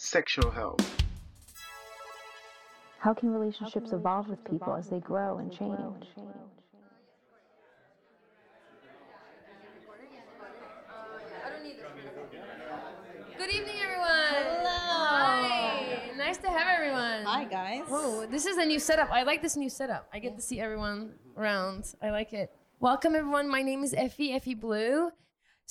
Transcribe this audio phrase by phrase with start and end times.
[0.00, 0.96] sexual health.
[3.00, 5.76] How can relationships evolve with people as they grow and change?
[13.36, 14.08] Good evening, everyone.
[14.08, 14.70] Hello.
[14.70, 16.10] Hi.
[16.16, 17.24] Nice to have everyone.
[17.24, 17.84] Hi, guys.
[17.88, 19.10] Whoa, this is a new setup.
[19.10, 20.08] I like this new setup.
[20.12, 21.94] I get to see everyone around.
[22.02, 22.50] I like it.
[22.80, 23.50] Welcome, everyone.
[23.50, 25.10] My name is Effie, Effie Blue.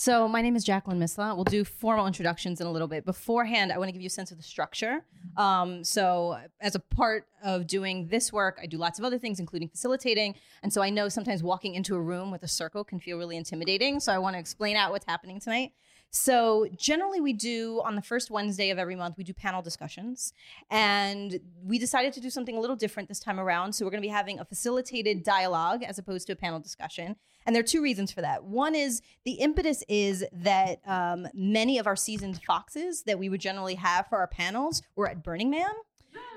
[0.02, 1.36] So, my name is Jacqueline Misla.
[1.36, 3.04] We'll do formal introductions in a little bit.
[3.04, 5.04] Beforehand, I want to give you a sense of the structure.
[5.36, 9.42] Um, so, as a part of doing this work, I do lots of other things,
[9.42, 10.36] including facilitating.
[10.64, 13.36] And so, I know sometimes walking into a room with a circle can feel really
[13.36, 14.00] intimidating.
[14.00, 15.74] So, I want to explain out what's happening tonight.
[16.12, 20.34] So, generally, we do on the first Wednesday of every month, we do panel discussions.
[20.72, 23.74] And we decided to do something a little different this time around.
[23.74, 27.16] So, we're going to be having a facilitated dialogue as opposed to a panel discussion.
[27.46, 28.44] And there are two reasons for that.
[28.44, 33.42] One is the impetus is that um, many of our seasoned foxes that we would
[33.42, 35.72] generally have for our panels were at Burning Man.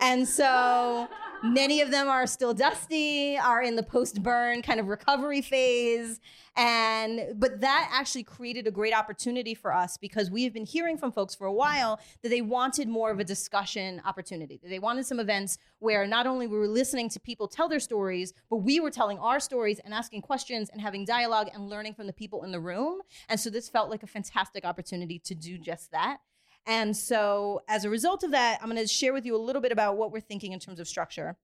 [0.01, 1.09] And so
[1.43, 6.21] many of them are still dusty, are in the post burn kind of recovery phase.
[6.55, 10.98] And but that actually created a great opportunity for us because we have been hearing
[10.98, 14.61] from folks for a while that they wanted more of a discussion opportunity.
[14.63, 17.81] That they wanted some events where not only we were listening to people tell their
[17.81, 21.95] stories, but we were telling our stories and asking questions and having dialogue and learning
[21.95, 23.01] from the people in the room.
[23.29, 26.19] And so this felt like a fantastic opportunity to do just that.
[26.67, 29.63] And so, as a result of that, I'm going to share with you a little
[29.63, 31.37] bit about what we're thinking in terms of structure.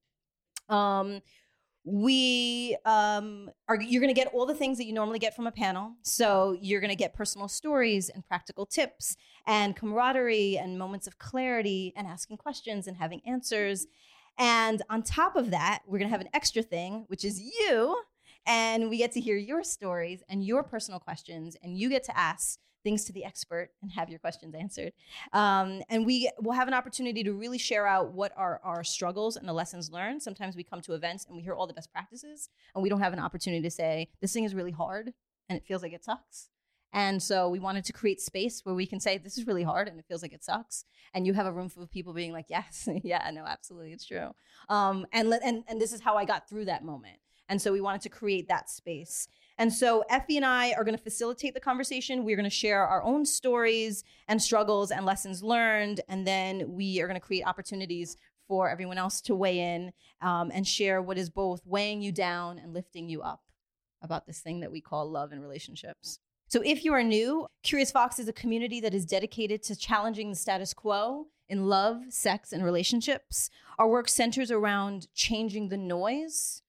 [0.68, 1.20] Um,
[1.84, 5.46] we um, are you're going to get all the things that you normally get from
[5.46, 5.94] a panel.
[6.02, 9.16] So you're going to get personal stories and practical tips
[9.46, 13.86] and camaraderie and moments of clarity and asking questions and having answers.
[14.36, 18.02] And on top of that, we're going to have an extra thing, which is you.
[18.46, 22.16] And we get to hear your stories and your personal questions, and you get to
[22.16, 24.92] ask things to the expert and have your questions answered.
[25.32, 29.36] Um, and we will have an opportunity to really share out what are our struggles
[29.36, 30.22] and the lessons learned.
[30.22, 33.00] Sometimes we come to events and we hear all the best practices, and we don't
[33.00, 35.12] have an opportunity to say, this thing is really hard
[35.48, 36.48] and it feels like it sucks.
[36.92, 39.88] And so we wanted to create space where we can say, this is really hard
[39.88, 40.84] and it feels like it sucks.
[41.12, 44.06] And you have a room full of people being like, yes, yeah, no, absolutely, it's
[44.06, 44.34] true.
[44.68, 47.18] Um, and, and, and this is how I got through that moment.
[47.48, 49.28] And so we wanted to create that space.
[49.58, 52.24] And so Effie and I are going to facilitate the conversation.
[52.24, 56.00] We're going to share our own stories and struggles and lessons learned.
[56.08, 58.16] And then we are going to create opportunities
[58.46, 59.92] for everyone else to weigh in
[60.22, 63.42] um, and share what is both weighing you down and lifting you up
[64.00, 66.20] about this thing that we call love and relationships.
[66.46, 70.30] So if you are new, Curious Fox is a community that is dedicated to challenging
[70.30, 73.50] the status quo in love, sex, and relationships.
[73.78, 76.62] Our work centers around changing the noise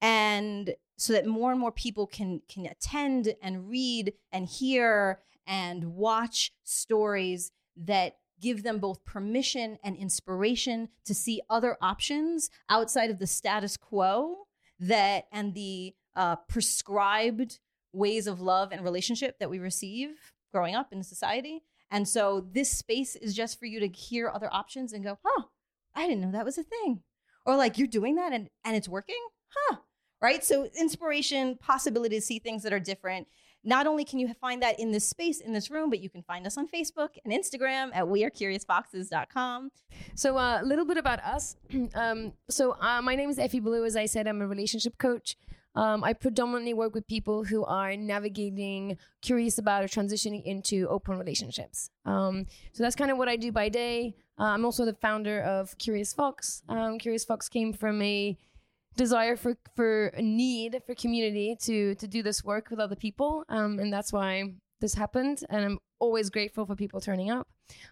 [0.00, 5.94] and so that more and more people can can attend and read and hear and
[5.94, 13.18] watch stories that give them both permission and inspiration to see other options outside of
[13.18, 14.46] the status quo
[14.78, 17.60] that and the uh, prescribed
[17.94, 20.10] ways of love and relationship that we receive
[20.52, 21.62] growing up in society.
[21.90, 25.44] And so this space is just for you to hear other options and go huh
[25.94, 27.04] i didn't know that was a thing.
[27.46, 29.22] Or like you're doing that and and it's working?
[29.48, 29.78] Huh
[30.20, 30.44] right?
[30.44, 33.26] So inspiration, possibility to see things that are different.
[33.62, 36.22] Not only can you find that in this space, in this room, but you can
[36.22, 39.70] find us on Facebook and Instagram at wearecuriousfoxes.com.
[40.14, 41.56] So, uh, a little bit about us.
[41.94, 43.84] um, so, uh, my name is Effie Blue.
[43.84, 45.36] As I said, I'm a relationship coach.
[45.74, 51.16] Um, I predominantly work with people who are navigating, curious about, or transitioning into open
[51.18, 51.90] relationships.
[52.04, 54.16] Um, so that's kind of what I do by day.
[54.38, 56.62] Uh, I'm also the founder of Curious Fox.
[56.68, 58.36] Um, Curious Fox came from a
[59.00, 63.78] desire for for need for community to to do this work with other people, um,
[63.80, 64.30] and that's why
[64.82, 65.38] this happened.
[65.48, 67.46] And I'm always grateful for people turning up.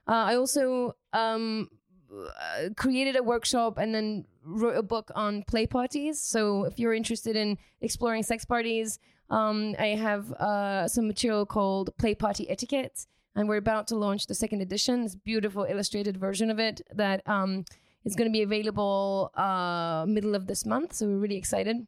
[0.07, 1.69] Uh, I also um,
[2.13, 6.21] uh, created a workshop and then wrote a book on play parties.
[6.21, 8.99] So if you're interested in exploring sex parties,
[9.31, 14.27] um, I have uh, some material called Play Party Etiquette, and we're about to launch
[14.27, 15.03] the second edition.
[15.03, 17.65] This beautiful illustrated version of it that um,
[18.09, 20.95] is going to be available uh, middle of this month.
[20.95, 21.87] So we're really excited.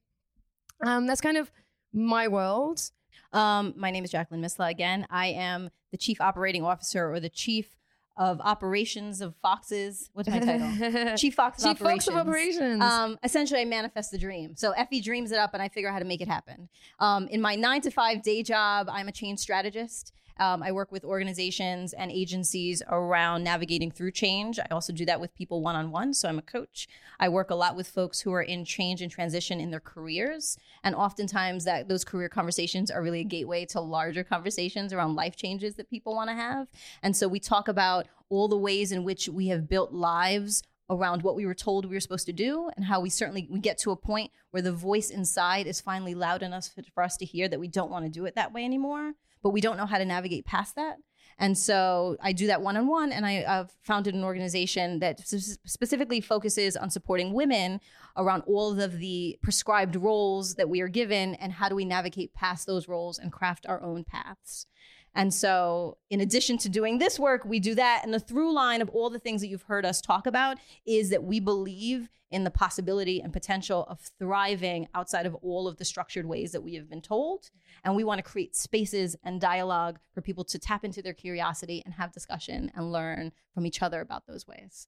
[0.84, 1.50] Um, that's kind of
[1.92, 2.90] my world.
[3.32, 5.06] Um, my name is Jacqueline Misla again.
[5.10, 7.76] I am the chief operating officer or the chief
[8.16, 10.10] of operations of Foxes.
[10.12, 11.16] What's my title?
[11.16, 12.08] Chief Fox of Chief Fox Operations.
[12.08, 12.82] of Operations.
[12.82, 14.56] Um, essentially, I manifest the dream.
[14.56, 16.68] So Effie dreams it up, and I figure out how to make it happen.
[16.98, 20.12] Um, in my nine to five day job, I'm a change strategist.
[20.40, 24.58] Um, I work with organizations and agencies around navigating through change.
[24.58, 26.14] I also do that with people one on one.
[26.14, 26.88] So I'm a coach.
[27.20, 30.56] I work a lot with folks who are in change and transition in their careers,
[30.82, 35.36] and oftentimes that those career conversations are really a gateway to larger conversations around life
[35.36, 36.68] changes that people want to have.
[37.02, 41.22] And so we talk about all the ways in which we have built lives around
[41.22, 43.78] what we were told we were supposed to do and how we certainly we get
[43.78, 47.24] to a point where the voice inside is finally loud enough for, for us to
[47.24, 49.86] hear that we don't want to do it that way anymore but we don't know
[49.86, 50.96] how to navigate past that.
[51.38, 56.76] And so i do that one-on-one and I, have founded an organization that specifically focuses
[56.76, 57.80] on supporting women
[58.16, 62.34] around all of the prescribed roles that we are given and how do we navigate
[62.34, 64.66] past those roles and craft our own paths
[65.14, 68.02] and so, in addition to doing this work, we do that.
[68.04, 71.10] And the through line of all the things that you've heard us talk about is
[71.10, 75.84] that we believe in the possibility and potential of thriving outside of all of the
[75.84, 77.50] structured ways that we have been told.
[77.82, 81.82] And we want to create spaces and dialogue for people to tap into their curiosity
[81.84, 84.86] and have discussion and learn from each other about those ways.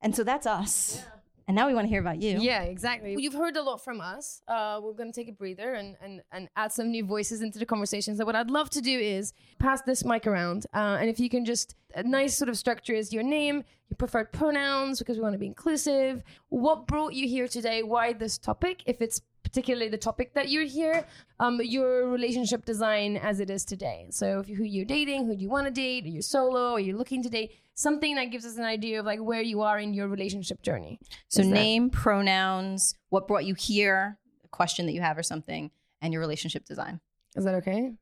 [0.00, 1.04] And so that's us.
[1.48, 2.38] And now we want to hear about you.
[2.40, 3.14] Yeah, exactly.
[3.16, 4.42] You've heard a lot from us.
[4.48, 7.60] Uh, we're going to take a breather and, and, and add some new voices into
[7.60, 8.18] the conversations.
[8.18, 10.66] So what I'd love to do is pass this mic around.
[10.74, 13.96] Uh, and if you can just, a nice sort of structure is your name, your
[13.96, 16.24] preferred pronouns, because we want to be inclusive.
[16.48, 17.84] What brought you here today?
[17.84, 18.82] Why this topic?
[18.84, 21.06] If it's particularly the topic that you're here,
[21.38, 24.08] um, your relationship design as it is today.
[24.10, 26.72] So if you, who you're dating, who do you want to date, are you solo,
[26.72, 27.52] are you looking to date?
[27.74, 30.98] Something that gives us an idea of like where you are in your relationship journey.
[31.28, 35.22] So Is that- name, pronouns, what brought you here, a question that you have or
[35.22, 35.70] something,
[36.02, 37.00] and your relationship design.
[37.36, 37.92] Is that okay?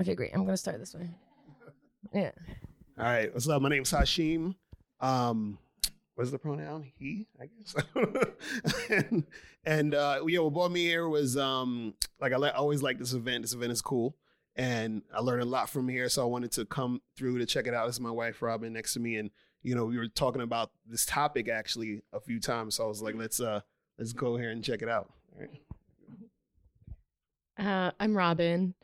[0.00, 0.32] Okay, great.
[0.34, 1.08] I'm gonna start this way.
[2.12, 2.32] Yeah.
[2.98, 3.32] All right.
[3.32, 3.62] What's up?
[3.62, 4.56] My name's Hashim.
[5.00, 5.58] Um,
[6.18, 6.90] what's the pronoun?
[6.98, 7.76] He, I guess.
[8.90, 9.24] and
[9.64, 13.12] and uh, yeah, what brought me here was um, like I li- always like this
[13.12, 13.42] event.
[13.42, 14.16] This event is cool,
[14.56, 16.08] and I learned a lot from here.
[16.08, 17.86] So I wanted to come through to check it out.
[17.86, 19.30] This is my wife Robin next to me, and
[19.62, 22.74] you know we were talking about this topic actually a few times.
[22.74, 23.60] So I was like, let's uh
[23.96, 25.12] let's go here and check it out.
[27.56, 28.74] Uh, I'm Robin.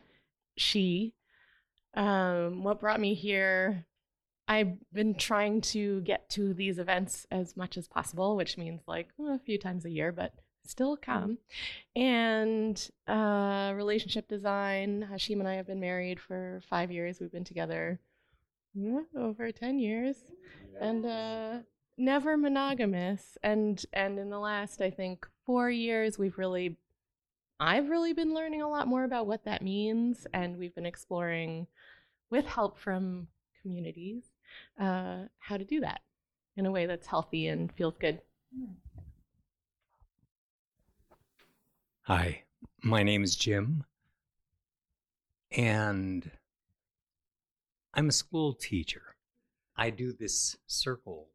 [0.57, 1.15] She.
[1.95, 3.87] Um, what brought me here?
[4.47, 9.09] I've been trying to get to these events as much as possible, which means like
[9.17, 10.35] well, a few times a year, but
[10.67, 11.39] still come.
[11.97, 15.09] And uh, relationship design.
[15.11, 17.21] Hashim and I have been married for five years.
[17.21, 18.01] We've been together
[18.75, 20.17] yeah, over 10 years
[20.81, 21.59] and uh,
[21.97, 23.39] never monogamous.
[23.43, 26.77] And, and in the last, I think, four years, we've really
[27.61, 31.69] I've really been learning a lot more about what that means, and we've been exploring,
[32.31, 33.29] with help from
[33.63, 34.25] communities,
[34.81, 36.01] uh, how to do that
[36.57, 38.21] in a way that's healthy and feels good.
[42.03, 42.43] Hi,
[42.83, 43.85] my name is Jim,
[45.51, 46.31] and
[47.95, 49.03] I'm a school teacher.
[49.77, 51.29] I do this circle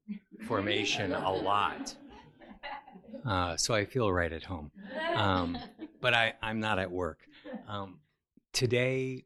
[0.48, 1.95] formation a lot,
[3.25, 4.72] uh, so I feel right at home.
[5.15, 5.57] Um,
[6.01, 7.19] but I, I'm not at work.
[7.68, 8.00] Um,
[8.54, 9.25] today,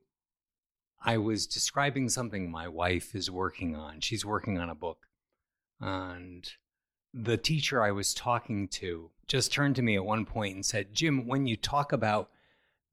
[1.03, 3.99] I was describing something my wife is working on.
[3.99, 5.07] She's working on a book,
[5.79, 6.49] and
[7.13, 10.93] the teacher I was talking to just turned to me at one point and said,
[10.93, 12.29] Jim, when you talk about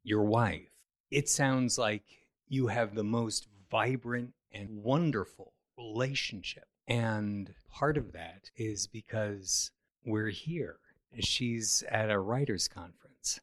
[0.03, 0.69] your wife,
[1.11, 2.05] it sounds like
[2.49, 6.67] you have the most vibrant and wonderful relationship.
[6.87, 9.71] And part of that is because
[10.05, 10.79] we're here.
[11.21, 13.41] She's at a writer's conference.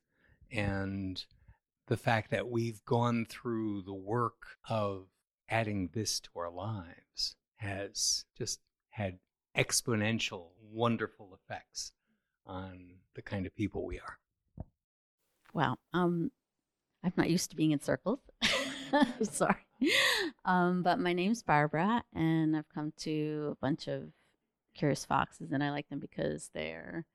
[0.52, 1.24] And
[1.88, 5.08] the fact that we've gone through the work of
[5.50, 9.20] adding this to our lives has just had
[9.56, 11.94] exponential, wonderful effects
[12.46, 14.20] on the kind of people we are.
[15.54, 15.78] Wow.
[15.94, 16.32] Um,
[17.04, 18.20] I'm not used to being in circles.
[19.24, 19.56] Sorry.
[20.46, 24.04] Um, but my name's Barbara, and I've come to a bunch of
[24.76, 27.06] Curious Foxes, and I like them because they're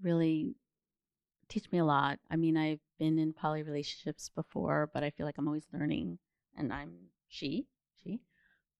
[0.00, 0.54] really
[1.52, 2.18] teach me a lot.
[2.30, 6.18] I mean, I've been in poly relationships before, but I feel like I'm always learning,
[6.56, 6.94] and I'm
[7.28, 7.66] she,
[8.02, 8.20] she.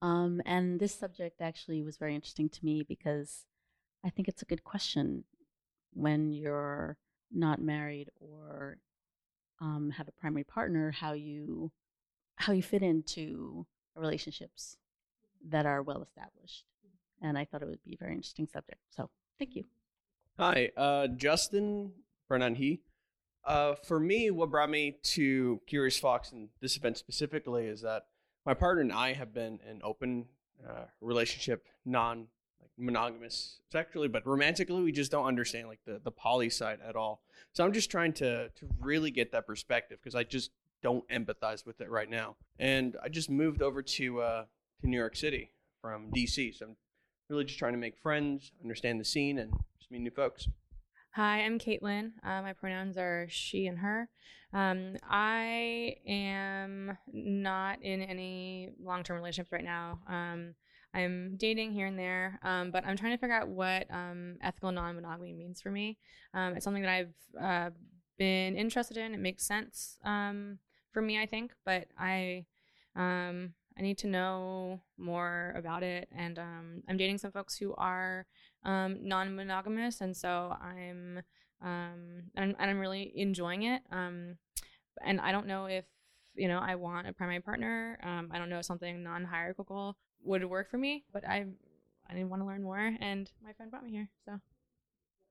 [0.00, 3.45] Um, and this subject actually was very interesting to me because
[4.05, 5.25] I think it's a good question
[5.93, 6.97] when you're
[7.31, 8.79] not married or
[9.61, 11.71] um, have a primary partner, how you
[12.37, 14.76] how you fit into relationships
[15.47, 16.64] that are well established.
[17.21, 18.81] And I thought it would be a very interesting subject.
[18.91, 19.64] So thank you.
[20.38, 21.93] Hi, uh, Justin,
[22.29, 22.81] pronoun he.
[23.45, 28.05] Uh, for me, what brought me to Curious Fox and this event specifically is that
[28.47, 30.26] my partner and I have been in open
[30.69, 32.29] uh, relationship, non
[32.61, 36.95] like monogamous sexually, but romantically, we just don't understand like the the poly side at
[36.97, 37.23] all.
[37.52, 40.50] So I'm just trying to to really get that perspective because I just
[40.83, 42.37] don't empathize with it right now.
[42.59, 44.45] And I just moved over to uh,
[44.81, 45.50] to New York City
[45.81, 46.76] from DC, so I'm
[47.29, 50.49] really just trying to make friends, understand the scene, and just meet new folks.
[51.14, 52.12] Hi, I'm Caitlin.
[52.25, 54.09] Uh, my pronouns are she and her.
[54.54, 60.00] Um, I am not in any long term relationships right now.
[60.09, 60.54] Um,
[60.95, 64.73] I'm dating here and there, um, but I'm trying to figure out what um, ethical
[64.73, 65.99] non monogamy means for me.
[66.33, 67.71] Um, it's something that I've uh,
[68.16, 69.12] been interested in.
[69.12, 70.61] It makes sense um,
[70.92, 72.47] for me, I think, but I.
[73.75, 78.26] I need to know more about it, and um, I'm dating some folks who are
[78.64, 81.23] um, non-monogamous, and so I'm
[81.61, 83.83] um, and, and I'm really enjoying it.
[83.90, 84.37] Um,
[85.04, 85.85] and I don't know if
[86.35, 87.99] you know I want a primary partner.
[88.02, 91.47] Um, I don't know if something non-hierarchical would work for me, but I
[92.09, 94.38] I didn't want to learn more, and my friend brought me here, so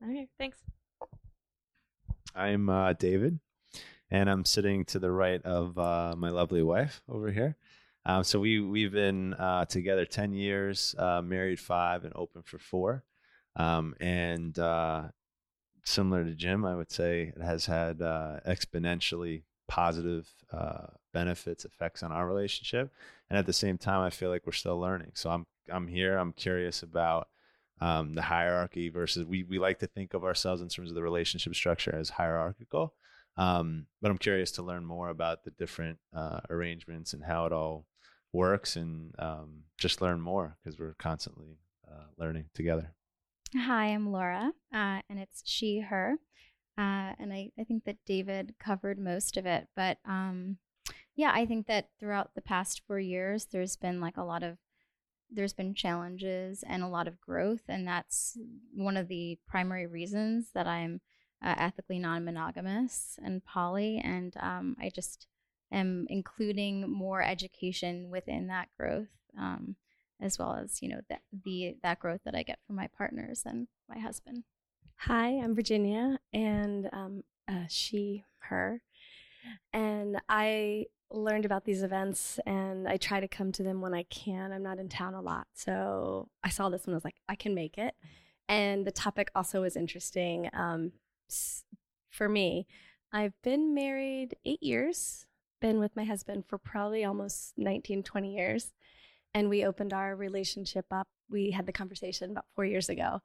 [0.01, 0.27] I'm here.
[0.38, 0.57] Thanks.
[2.33, 3.39] I'm uh, David,
[4.09, 7.57] and I'm sitting to the right of uh, my lovely wife over here.
[8.05, 12.57] Um, so we we've been uh, together ten years, uh, married five, and open for
[12.57, 13.03] four.
[13.55, 15.10] Um, and uh,
[15.84, 22.03] similar to Jim, I would say it has had uh, exponentially positive uh, benefits, effects
[22.03, 22.91] on our relationship.
[23.29, 25.12] And at the same time, I feel like we're still learning.
[25.13, 26.17] So I'm I'm here.
[26.17, 27.29] I'm curious about
[27.79, 31.03] um, the hierarchy versus we we like to think of ourselves in terms of the
[31.03, 32.93] relationship structure as hierarchical.
[33.38, 37.53] Um, but I'm curious to learn more about the different uh, arrangements and how it
[37.53, 37.86] all
[38.34, 42.93] works, and um, just learn more because we're constantly uh, learning together.
[43.53, 46.15] Hi, I'm Laura, uh, and it's she, her.
[46.77, 49.67] Uh, and I, I think that David covered most of it.
[49.75, 50.58] But um,
[51.15, 54.58] yeah, I think that throughout the past four years, there's been like a lot of
[55.29, 58.38] there's been challenges and a lot of growth, and that's
[58.74, 61.01] one of the primary reasons that I'm
[61.43, 65.27] uh, ethically non-monogamous and poly, and um, I just
[65.72, 69.75] am including more education within that growth, um,
[70.22, 73.44] as well as you know that the that growth that I get from my partners
[73.46, 74.44] and my husband.
[74.98, 78.82] Hi, I'm Virginia, and um, uh, she, her,
[79.74, 84.04] and I learned about these events, and I try to come to them when I
[84.04, 84.51] can.
[84.51, 86.94] I'm not in town a lot, so I saw this one.
[86.94, 87.96] I was like, I can make it,
[88.48, 90.92] and the topic also was interesting um,
[92.10, 92.68] for me.
[93.12, 95.25] I've been married eight years,
[95.60, 98.72] been with my husband for probably almost 19, 20 years,
[99.33, 101.07] and we opened our relationship up.
[101.29, 103.21] We had the conversation about four years ago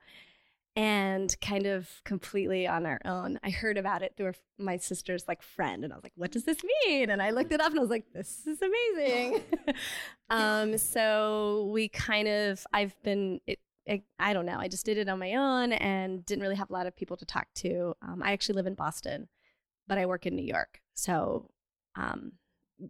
[0.77, 3.41] and kind of completely on our own.
[3.43, 6.45] I heard about it through my sister's like friend, and I was like, "What does
[6.45, 9.43] this mean?" And I looked it up, and I was like, "This is amazing."
[10.31, 14.99] um, so we kind of, I've been, it, it, I don't know, I just did
[14.99, 17.95] it on my own and didn't really have a lot of people to talk to.
[18.03, 19.29] Um, I actually live in Boston,
[19.89, 21.51] but I work in New York, so.
[21.99, 22.33] Um,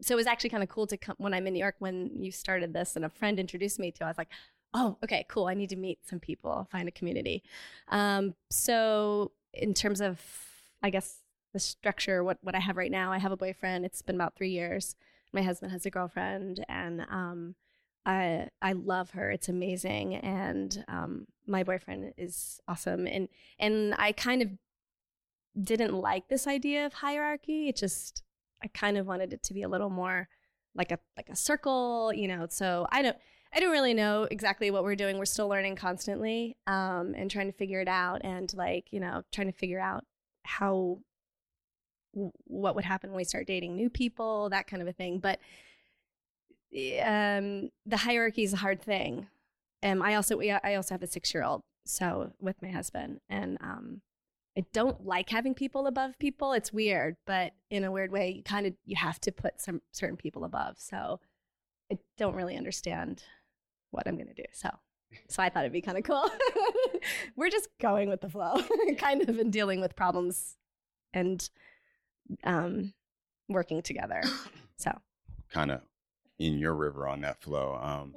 [0.01, 2.11] so it was actually kind of cool to come when I'm in New York when
[2.21, 4.05] you started this and a friend introduced me to.
[4.05, 4.31] I was like,
[4.75, 5.47] oh, okay, cool.
[5.47, 7.43] I need to meet some people, find a community.
[7.89, 10.21] Um, so, in terms of,
[10.83, 13.85] I guess, the structure, what, what I have right now, I have a boyfriend.
[13.85, 14.95] It's been about three years.
[15.33, 17.55] My husband has a girlfriend, and um,
[18.05, 19.31] I I love her.
[19.31, 23.07] It's amazing, and um, my boyfriend is awesome.
[23.07, 23.29] And
[23.59, 24.51] and I kind of
[25.63, 27.69] didn't like this idea of hierarchy.
[27.69, 28.23] It just
[28.67, 30.29] I kind of wanted it to be a little more
[30.75, 32.47] like a like a circle, you know.
[32.51, 33.17] So I don't
[33.55, 35.19] I don't really know exactly what we're doing.
[35.19, 39.23] We're still learning constantly um, and trying to figure it out and like, you know,
[39.33, 40.05] trying to figure out
[40.45, 40.99] how
[42.45, 45.21] what would happen when we start dating new people, that kind of a thing.
[45.21, 45.39] But
[47.03, 49.29] um, the hierarchy is a hard thing.
[49.83, 53.21] Um, I also we, I also have a six year old, so with my husband,
[53.29, 54.01] and um,
[54.57, 56.53] I don't like having people above people.
[56.53, 59.83] It's weird, but in a weird way, you kind of you have to put some
[59.93, 60.77] certain people above.
[60.79, 61.21] So
[61.93, 63.23] I don't really understand
[63.91, 64.45] what I'm going to do.
[64.53, 64.71] So,
[65.29, 66.29] so I thought it'd be kind of cool.
[67.37, 68.57] We're just going with the flow,
[68.99, 70.57] kind of, and dealing with problems
[71.13, 71.49] and
[72.45, 72.95] um,
[73.49, 74.23] working together.
[74.79, 74.93] So,
[75.51, 75.81] kind of
[76.39, 77.79] in your river on that flow.
[77.81, 78.15] Um,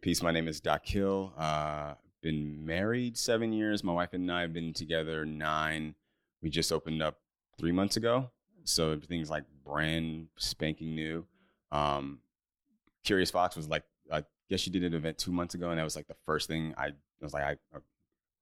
[0.00, 0.22] peace.
[0.22, 1.34] My name is Doc Hill.
[1.36, 3.84] Uh, been married seven years.
[3.84, 5.94] My wife and I have been together nine.
[6.42, 7.18] We just opened up
[7.58, 8.30] three months ago,
[8.64, 11.26] so everything's like brand spanking new.
[11.72, 12.20] Um,
[13.04, 15.84] Curious Fox was like I guess you did an event two months ago, and that
[15.84, 17.80] was like the first thing I, I was like, I uh,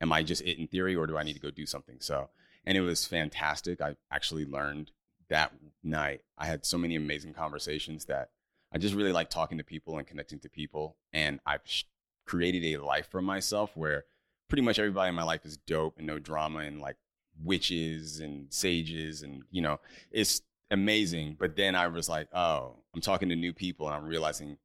[0.01, 1.97] am I just it in theory, or do I need to go do something?
[2.01, 2.31] So,
[2.65, 3.81] and it was fantastic.
[3.81, 4.91] I actually learned
[5.29, 5.53] that
[5.83, 6.23] night.
[6.39, 8.31] I had so many amazing conversations that
[8.73, 11.63] I just really like talking to people and connecting to people, and I've
[12.27, 14.05] created a life for myself where
[14.49, 16.97] pretty much everybody in my life is dope and no drama and like
[17.43, 19.79] witches and sages and you know
[20.11, 21.37] it's amazing.
[21.39, 24.59] But then i was like oh i'm talking to new people and i'm realizing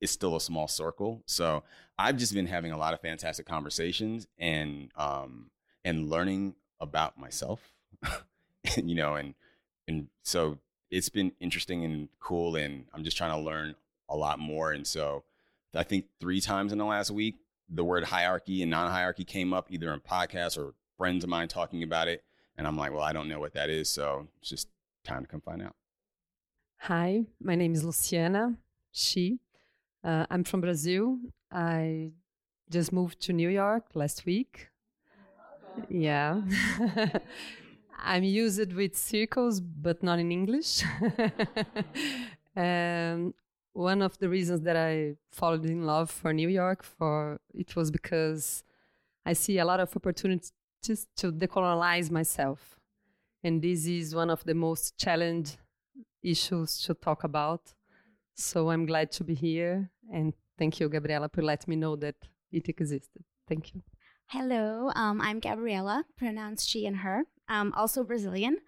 [0.00, 1.22] it's still a small circle.
[1.26, 1.62] So
[1.98, 5.50] i've just been having a lot of fantastic conversations and um
[5.84, 7.60] and learning about myself
[8.76, 9.34] you know and
[9.86, 10.58] and so
[10.90, 13.74] it's been interesting and cool and i'm just trying to learn
[14.10, 14.72] a lot more.
[14.72, 15.22] And so
[15.74, 17.36] i think three times in the last week
[17.68, 21.82] the word hierarchy and non-hierarchy came up either in podcasts or friends of mine talking
[21.82, 22.24] about it
[22.56, 24.68] and i'm like well i don't know what that is so it's just
[25.04, 25.74] time to come find out
[26.84, 28.56] Hi, my name is Luciana.
[28.90, 29.38] She.
[30.02, 31.18] Uh, I'm from Brazil.
[31.52, 32.12] I
[32.70, 34.68] just moved to New York last week.
[35.90, 36.40] Yeah.
[38.02, 40.82] I'm used with circles, but not in English.
[42.56, 43.34] and
[43.72, 47.90] one of the reasons that I fallen in love for New York for it was
[47.90, 48.64] because
[49.24, 52.78] I see a lot of opportunities to decolonize myself.
[53.42, 55.56] And this is one of the most challenged
[56.22, 57.72] issues to talk about.
[58.34, 59.90] So I'm glad to be here.
[60.12, 62.16] And thank you, Gabriela, for letting me know that
[62.50, 63.22] it existed.
[63.48, 63.82] Thank you.
[64.26, 67.24] Hello, um, I'm Gabriela, pronounced she and her.
[67.48, 68.58] I'm also Brazilian,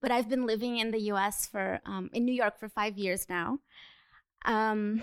[0.00, 3.28] but I've been living in the US for, um, in New York for five years
[3.28, 3.58] now.
[4.44, 5.02] Um,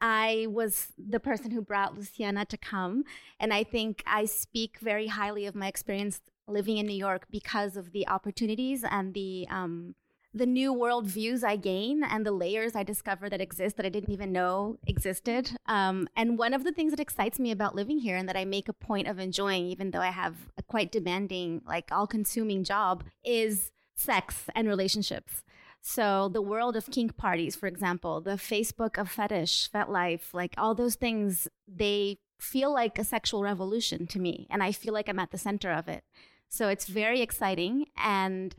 [0.00, 3.04] I was the person who brought Luciana to come,
[3.40, 7.76] and I think I speak very highly of my experience living in New York because
[7.76, 9.94] of the opportunities and the um,
[10.34, 13.88] the new world views I gain and the layers I discover that exist that I
[13.88, 15.56] didn't even know existed.
[15.66, 18.44] Um, and one of the things that excites me about living here and that I
[18.44, 22.64] make a point of enjoying, even though I have a quite demanding, like all consuming
[22.64, 25.44] job, is sex and relationships.
[25.86, 30.74] So the world of kink parties, for example, the Facebook of fetish, FetLife, like all
[30.74, 34.46] those things, they feel like a sexual revolution to me.
[34.48, 36.02] And I feel like I'm at the center of it.
[36.48, 37.84] So it's very exciting.
[37.98, 38.56] And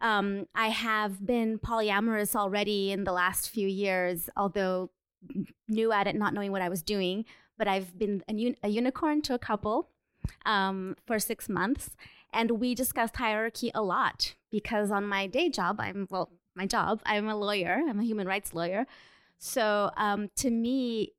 [0.00, 4.90] um, I have been polyamorous already in the last few years, although
[5.68, 7.26] new at it, not knowing what I was doing.
[7.58, 9.90] But I've been a, un- a unicorn to a couple
[10.46, 11.90] um, for six months.
[12.32, 17.00] And we discussed hierarchy a lot because on my day job, I'm, well, my job,
[17.04, 18.86] I'm a lawyer, I'm a human rights lawyer.
[19.38, 21.12] So um, to me,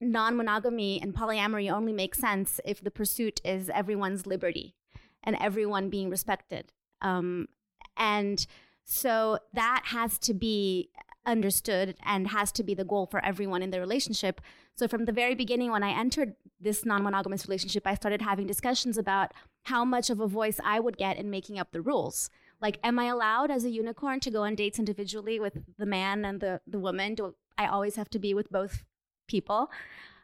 [0.00, 4.74] non monogamy and polyamory only make sense if the pursuit is everyone's liberty
[5.22, 6.72] and everyone being respected.
[7.02, 7.48] Um,
[7.96, 8.46] and
[8.84, 10.90] so that has to be
[11.26, 14.40] understood and has to be the goal for everyone in the relationship.
[14.74, 18.46] So from the very beginning, when I entered this non monogamous relationship, I started having
[18.46, 19.32] discussions about
[19.64, 22.30] how much of a voice I would get in making up the rules.
[22.60, 26.24] Like, am I allowed as a unicorn to go on dates individually with the man
[26.24, 27.14] and the, the woman?
[27.14, 28.84] Do I always have to be with both
[29.28, 29.70] people?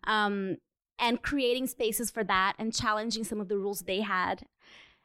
[0.05, 0.59] Um,
[0.99, 4.47] and creating spaces for that and challenging some of the rules they had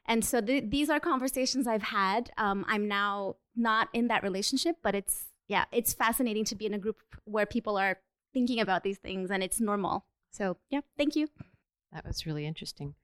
[0.06, 2.32] and so th- these are conversations I've had.
[2.38, 6.74] Um, I'm now not in that relationship, but it's yeah, it's fascinating to be in
[6.74, 7.98] a group where people are
[8.34, 10.06] thinking about these things and it's normal.
[10.32, 11.28] So yeah, thank you.
[11.92, 12.96] That was really interesting.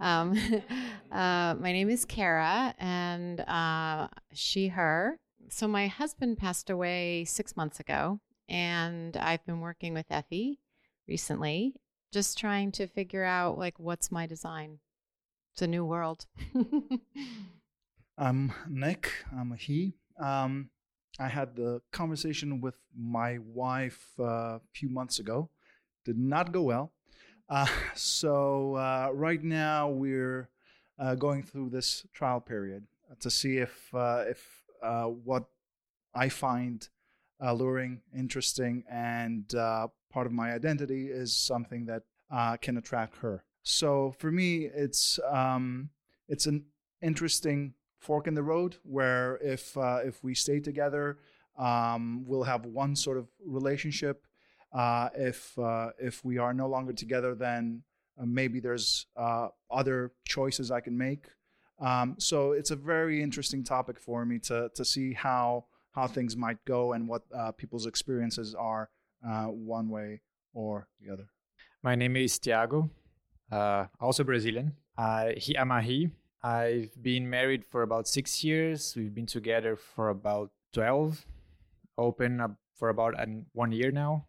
[0.00, 0.36] Um,
[1.12, 5.18] uh, my name is Kara, and uh, she, her.
[5.48, 10.58] So my husband passed away six months ago, and I've been working with Effie
[11.06, 11.74] recently,
[12.12, 14.78] just trying to figure out like what's my design
[15.52, 16.26] it's a new world.
[18.18, 19.12] I'm Nick.
[19.36, 19.94] I'm a he.
[20.18, 20.70] Um,
[21.18, 24.24] I had the conversation with my wife uh,
[24.56, 25.50] a few months ago.
[26.04, 26.92] Did not go well.
[27.50, 30.48] Uh, so uh, right now we're
[30.98, 32.84] uh, going through this trial period
[33.18, 35.44] to see if uh, if uh, what
[36.14, 36.88] I find
[37.40, 42.02] alluring, interesting, and part of my identity is something that
[42.60, 43.44] can attract her.
[43.62, 45.90] So for me, it's um,
[46.28, 46.64] it's an
[47.02, 51.18] interesting fork in the road where if uh, if we stay together,
[51.58, 54.26] um, we'll have one sort of relationship.
[54.72, 57.82] Uh, if uh, if we are no longer together, then
[58.20, 61.26] uh, maybe there's uh, other choices I can make.
[61.80, 66.36] Um, so it's a very interesting topic for me to to see how how things
[66.36, 68.90] might go and what uh, people's experiences are
[69.22, 70.20] one way
[70.54, 71.26] or the other.
[71.82, 72.90] My name is Tiago
[74.00, 74.76] also Brazilian.
[75.36, 76.10] He, I'm a he.
[76.42, 78.94] I've been married for about six years.
[78.96, 81.26] We've been together for about 12,
[81.98, 84.26] open up for about an, one year now.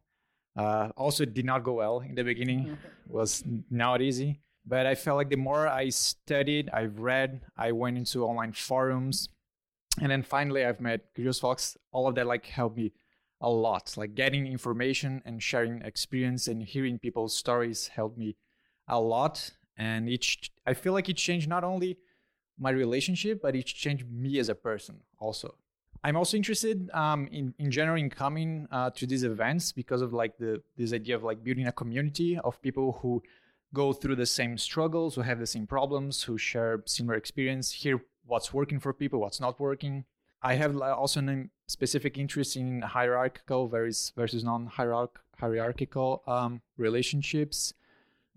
[0.55, 4.41] Uh, also did not go well in the beginning, was not easy.
[4.65, 9.27] But I felt like the more I studied, I've read, I went into online forums,
[9.99, 11.77] and then finally I've met Curious Fox.
[11.91, 12.93] All of that like helped me
[13.41, 13.95] a lot.
[13.97, 18.37] Like getting information and sharing experience and hearing people's stories helped me
[18.87, 19.51] a lot.
[19.77, 21.97] And each, I feel like it changed not only
[22.59, 25.55] my relationship, but it changed me as a person also.
[26.03, 30.13] I'm also interested um, in in general in coming uh, to these events because of
[30.13, 33.21] like the this idea of like building a community of people who
[33.73, 38.01] go through the same struggles, who have the same problems, who share similar experience, hear
[38.25, 40.05] what's working for people, what's not working.
[40.41, 47.73] I have also a specific interest in hierarchical versus versus non-hierarchical um, relationships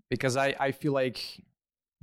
[0.09, 1.43] because I, I feel like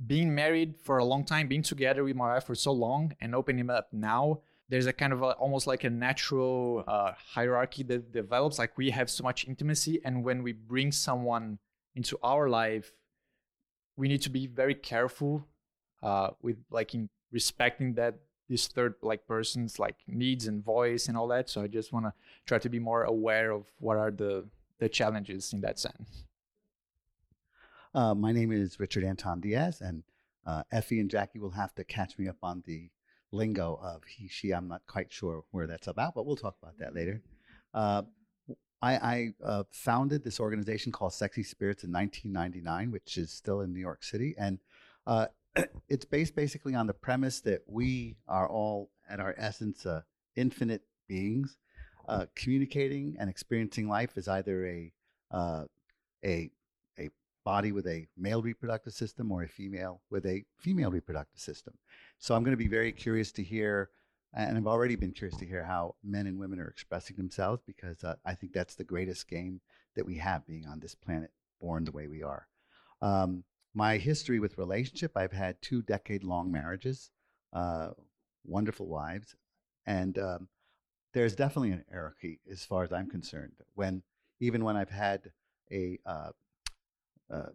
[0.05, 3.33] being married for a long time, being together with my wife for so long, and
[3.33, 4.41] opening up now,
[4.73, 8.57] there's a kind of a, almost like a natural uh, hierarchy that develops.
[8.57, 11.59] Like we have so much intimacy, and when we bring someone
[11.93, 12.91] into our life,
[13.95, 15.45] we need to be very careful
[16.01, 18.15] uh, with like in respecting that
[18.49, 21.51] this third like person's like needs and voice and all that.
[21.51, 22.13] So I just want to
[22.47, 24.47] try to be more aware of what are the
[24.79, 26.25] the challenges in that sense.
[27.93, 30.01] Uh, my name is Richard Anton Diaz, and
[30.47, 32.89] uh, Effie and Jackie will have to catch me up on the
[33.33, 34.51] lingo of he, she.
[34.51, 37.21] I'm not quite sure where that's about, but we'll talk about that later.
[37.73, 38.03] Uh,
[38.81, 43.73] I, I uh, founded this organization called Sexy Spirits in 1999, which is still in
[43.73, 44.59] New York City, and
[45.07, 45.27] uh,
[45.89, 50.01] it's based basically on the premise that we are all, at our essence, uh,
[50.35, 51.57] infinite beings.
[52.35, 54.91] communicating and experiencing life is either a
[56.25, 56.49] a
[56.99, 57.09] a
[57.43, 61.73] body with a male reproductive system or a female with a female reproductive system.
[62.23, 63.89] So I'm going to be very curious to hear,
[64.33, 68.01] and I've already been curious to hear how men and women are expressing themselves because
[68.05, 69.59] uh, I think that's the greatest game
[69.97, 72.47] that we have being on this planet, born the way we are.
[73.01, 77.11] Um, my history with relationship, I've had two decade long marriages,
[77.51, 77.89] uh,
[78.45, 79.35] wonderful wives,
[79.85, 80.47] and um,
[81.13, 83.51] there's definitely an hierarchy as far as I'm concerned.
[83.75, 84.01] When
[84.39, 85.29] even when I've had
[85.73, 86.29] a uh,
[87.29, 87.49] uh,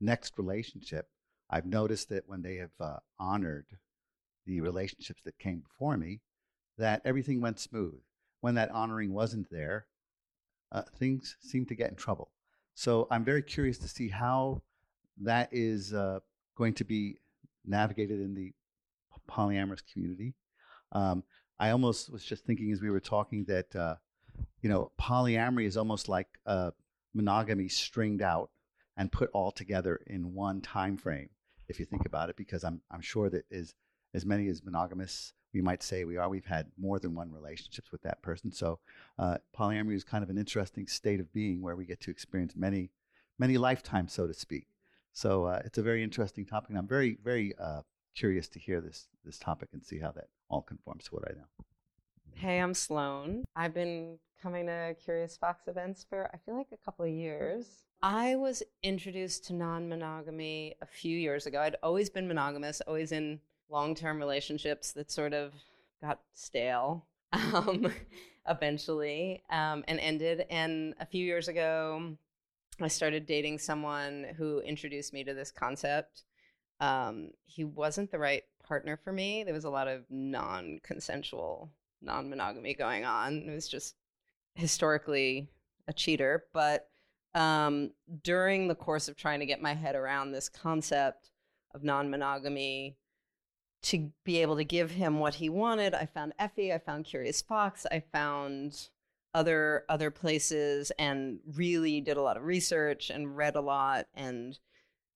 [0.00, 1.08] next relationship,
[1.50, 3.66] I've noticed that when they have uh, honored
[4.46, 6.20] the relationships that came before me,
[6.78, 8.00] that everything went smooth.
[8.40, 9.86] When that honoring wasn't there,
[10.72, 12.30] uh, things seemed to get in trouble.
[12.74, 14.62] So I'm very curious to see how
[15.20, 16.20] that is uh,
[16.56, 17.18] going to be
[17.64, 18.52] navigated in the
[19.30, 20.34] polyamorous community.
[20.90, 21.22] Um,
[21.58, 23.96] I almost was just thinking as we were talking that uh,
[24.62, 26.28] you know polyamory is almost like
[27.14, 28.50] monogamy stringed out
[28.96, 31.28] and put all together in one time frame
[31.68, 33.74] if you think about it because i'm i'm sure that as
[34.14, 37.92] as many as monogamous we might say we are we've had more than one relationships
[37.92, 38.78] with that person so
[39.18, 42.54] uh, polyamory is kind of an interesting state of being where we get to experience
[42.56, 42.90] many
[43.38, 44.66] many lifetimes so to speak
[45.12, 47.82] so uh, it's a very interesting topic and i'm very very uh,
[48.14, 51.32] curious to hear this this topic and see how that all conforms to what i
[51.32, 51.46] know
[52.34, 53.44] Hey, I'm Sloan.
[53.54, 57.84] I've been coming to Curious Fox events for I feel like a couple of years.
[58.02, 61.60] I was introduced to non monogamy a few years ago.
[61.60, 63.38] I'd always been monogamous, always in
[63.72, 65.52] long term relationships that sort of
[66.00, 67.92] got stale um,
[68.48, 70.44] eventually um, and ended.
[70.50, 72.16] And a few years ago,
[72.80, 76.24] I started dating someone who introduced me to this concept.
[76.80, 79.44] Um, he wasn't the right partner for me.
[79.44, 83.44] There was a lot of non consensual non monogamy going on.
[83.46, 83.94] It was just
[84.54, 85.48] historically
[85.88, 86.44] a cheater.
[86.52, 86.88] But
[87.34, 91.30] um, during the course of trying to get my head around this concept
[91.74, 92.96] of non monogamy,
[93.82, 97.42] to be able to give him what he wanted, I found Effie, I found Curious
[97.42, 98.88] Fox, I found
[99.34, 104.58] other other places and really did a lot of research and read a lot and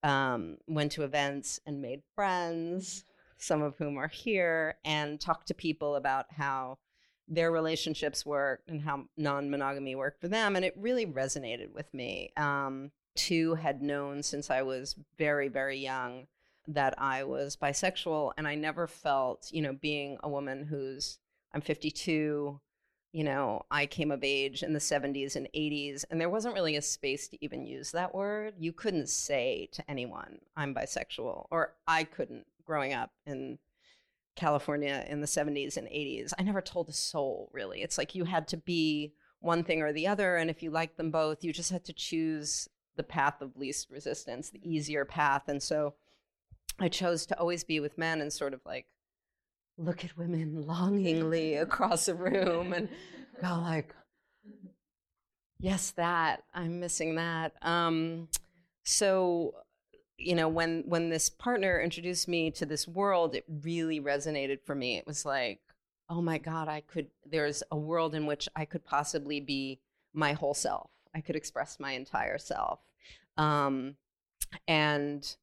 [0.02, 3.04] um, went to events and made friends
[3.38, 6.78] some of whom are here, and talk to people about how
[7.28, 10.56] their relationships work and how non monogamy worked for them.
[10.56, 12.32] And it really resonated with me.
[12.36, 16.26] Um, two had known since I was very, very young
[16.68, 21.18] that I was bisexual, and I never felt, you know, being a woman who's,
[21.52, 22.60] I'm 52,
[23.12, 26.76] you know, I came of age in the 70s and 80s, and there wasn't really
[26.76, 28.54] a space to even use that word.
[28.58, 33.58] You couldn't say to anyone, I'm bisexual, or I couldn't growing up in
[34.34, 36.32] California in the 70s and 80s.
[36.38, 37.82] I never told a soul, really.
[37.82, 40.36] It's like you had to be one thing or the other.
[40.36, 43.90] And if you liked them both, you just had to choose the path of least
[43.90, 45.48] resistance, the easier path.
[45.48, 45.94] And so
[46.78, 48.86] I chose to always be with men and sort of like
[49.78, 52.88] look at women longingly across a room and
[53.40, 53.94] go like,
[55.58, 57.52] yes, that, I'm missing that.
[57.62, 58.28] Um,
[58.84, 59.54] so
[60.18, 64.74] you know when when this partner introduced me to this world it really resonated for
[64.74, 65.60] me it was like
[66.08, 69.80] oh my God, I could, there's a world in which I could possibly be
[70.12, 70.90] my whole self.
[71.14, 72.80] I could express my entire self.
[73.36, 73.96] Um,
[74.68, 75.36] and,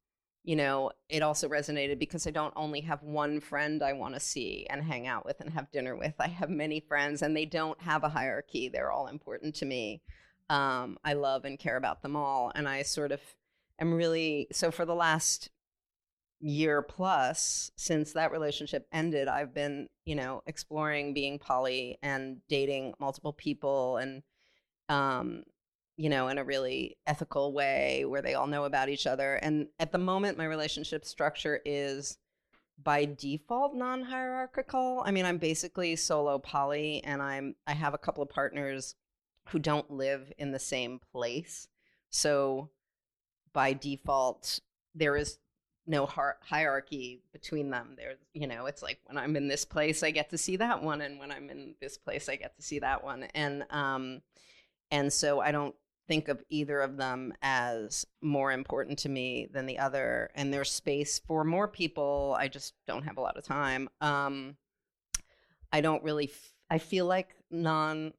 [0.43, 4.19] you know, it also resonated because I don't only have one friend I want to
[4.19, 6.15] see and hang out with and have dinner with.
[6.19, 8.67] I have many friends and they don't have a hierarchy.
[8.67, 10.01] They're all important to me.
[10.49, 12.51] Um, I love and care about them all.
[12.53, 13.21] And I sort of
[13.79, 15.49] am really, so for the last
[16.41, 22.95] year plus since that relationship ended, I've been, you know, exploring being poly and dating
[22.99, 24.23] multiple people and,
[24.89, 25.43] um,
[25.97, 29.35] you know, in a really ethical way where they all know about each other.
[29.35, 32.17] And at the moment, my relationship structure is
[32.81, 35.03] by default non-hierarchical.
[35.05, 38.95] I mean, I'm basically solo poly, and I'm I have a couple of partners
[39.49, 41.67] who don't live in the same place.
[42.09, 42.69] So
[43.53, 44.59] by default,
[44.95, 45.37] there is
[45.85, 47.95] no hi- hierarchy between them.
[47.97, 50.81] There's, you know, it's like when I'm in this place, I get to see that
[50.81, 54.21] one, and when I'm in this place, I get to see that one, and um,
[54.89, 55.75] and so I don't
[56.13, 60.29] think of either of them as more important to me than the other.
[60.35, 62.35] And there's space for more people.
[62.37, 63.89] I just don't have a lot of time.
[63.99, 64.57] Um,
[65.71, 66.25] I don't really.
[66.25, 68.13] F- I feel like non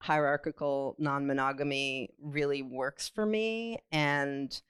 [0.00, 4.60] hierarchical non monogamy really works for me, and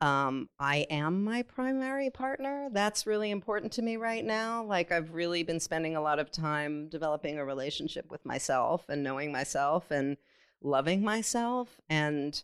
[0.00, 2.70] um, I am my primary partner.
[2.72, 4.64] That's really important to me right now.
[4.64, 9.02] Like, I've really been spending a lot of time developing a relationship with myself and
[9.02, 10.16] knowing myself and
[10.62, 11.80] loving myself.
[11.88, 12.42] And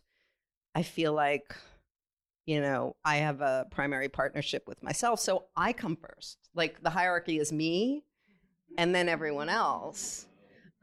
[0.75, 1.55] I feel like,
[2.45, 5.19] you know, I have a primary partnership with myself.
[5.19, 6.37] So I come first.
[6.53, 8.03] Like, the hierarchy is me
[8.77, 10.27] and then everyone else.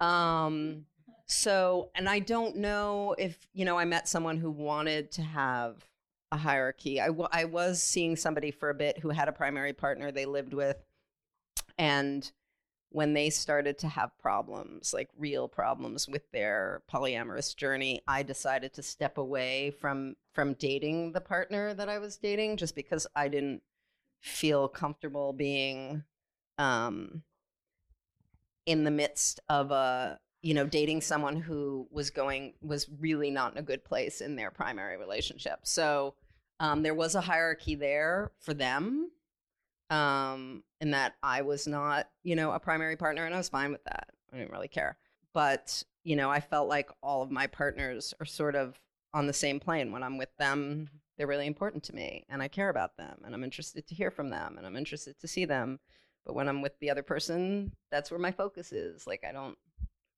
[0.01, 0.87] Um,
[1.27, 5.87] so, and I don't know if, you know, I met someone who wanted to have
[6.33, 7.01] a hierarchy.
[7.01, 10.27] I, w- I was seeing somebody for a bit who had a primary partner they
[10.27, 10.77] lived with.
[11.77, 12.31] And
[12.91, 18.75] when they started to have problems, like real problems with their polyamorous journey, I decided
[18.75, 23.29] to step away from from dating the partner that I was dating just because I
[23.29, 23.63] didn't
[24.21, 26.05] feel comfortable being
[26.59, 27.23] um,
[28.67, 33.53] in the midst of a you know dating someone who was going was really not
[33.53, 35.61] in a good place in their primary relationship.
[35.63, 36.15] So
[36.59, 39.11] um, there was a hierarchy there for them
[39.91, 43.73] um, in that i was not you know a primary partner and i was fine
[43.73, 44.09] with that.
[44.33, 44.97] I didn't really care.
[45.35, 48.81] But you know i felt like all of my partners are sort of
[49.13, 49.93] on the same plane.
[49.93, 53.35] When i'm with them they're really important to me and i care about them and
[53.35, 55.81] i'm interested to hear from them and i'm interested to see them.
[56.25, 59.07] But when i'm with the other person that's where my focus is.
[59.07, 59.59] Like i don't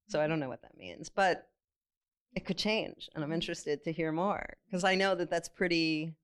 [0.09, 1.49] so I don't know what that means, but
[2.35, 3.09] it could change.
[3.15, 6.15] And I'm interested to hear more because I know that that's pretty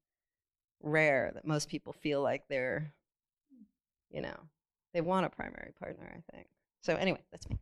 [0.82, 2.92] rare that most people feel like they're,
[4.10, 4.36] you know,
[4.92, 6.48] they want a primary partner, I think.
[6.80, 7.58] So anyway, that's me.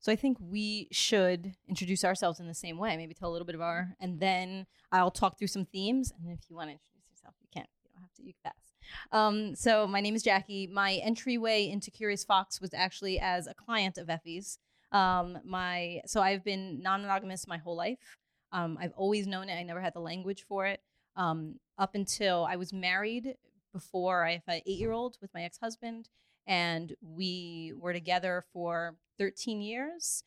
[0.00, 2.96] So I think we should introduce ourselves in the same way.
[2.96, 6.12] Maybe tell a little bit of our, and then I'll talk through some themes.
[6.12, 7.66] And if you want to introduce yourself, you can.
[7.84, 8.22] You don't have to.
[8.24, 8.72] You can pass.
[9.12, 10.66] Um, so my name is Jackie.
[10.66, 14.58] My entryway into Curious Fox was actually as a client of Effie's.
[14.90, 17.98] Um, my so I've been non-monogamous my whole life.
[18.50, 19.54] Um, I've always known it.
[19.54, 20.80] I never had the language for it.
[21.14, 23.36] Um, up until I was married
[23.72, 26.08] before I have an eight-year-old with my ex-husband,
[26.46, 30.24] and we were together for 13 years.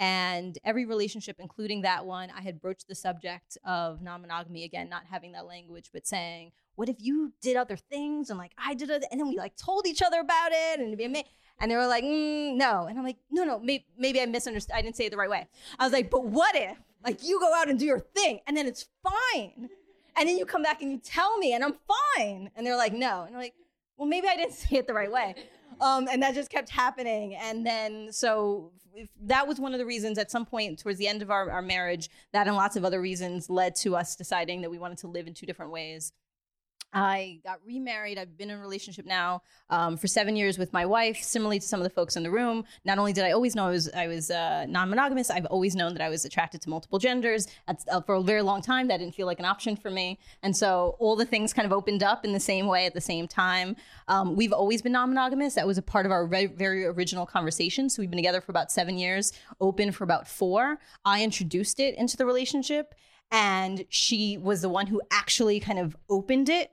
[0.00, 4.88] And every relationship, including that one, I had broached the subject of non monogamy again,
[4.88, 8.30] not having that language, but saying, What if you did other things?
[8.30, 10.88] And like, I did other, and then we like told each other about it, and
[10.88, 11.26] it'd be amazing.
[11.60, 12.86] And they were like, mm, no.
[12.86, 14.76] And I'm like, no, no, maybe, maybe I misunderstood.
[14.76, 15.46] I didn't say it the right way.
[15.78, 18.56] I was like, but what if, like, you go out and do your thing and
[18.56, 19.68] then it's fine?
[20.18, 21.74] And then you come back and you tell me and I'm
[22.16, 22.50] fine.
[22.56, 23.22] And they're like, no.
[23.22, 23.54] And I'm like,
[23.96, 25.34] well, maybe I didn't say it the right way.
[25.80, 27.36] Um, and that just kept happening.
[27.36, 28.72] And then, so
[29.22, 31.62] that was one of the reasons at some point towards the end of our, our
[31.62, 35.06] marriage, that and lots of other reasons led to us deciding that we wanted to
[35.06, 36.12] live in two different ways.
[36.92, 38.18] I got remarried.
[38.18, 41.18] I've been in a relationship now um, for seven years with my wife.
[41.22, 43.66] Similarly to some of the folks in the room, not only did I always know
[43.66, 46.98] I was I was uh, non-monogamous, I've always known that I was attracted to multiple
[46.98, 47.46] genders.
[47.66, 50.18] That's, uh, for a very long time, that didn't feel like an option for me,
[50.42, 53.00] and so all the things kind of opened up in the same way at the
[53.02, 53.76] same time.
[54.08, 55.54] Um, we've always been non-monogamous.
[55.54, 57.90] That was a part of our re- very original conversation.
[57.90, 60.78] So we've been together for about seven years, open for about four.
[61.04, 62.94] I introduced it into the relationship,
[63.30, 66.70] and she was the one who actually kind of opened it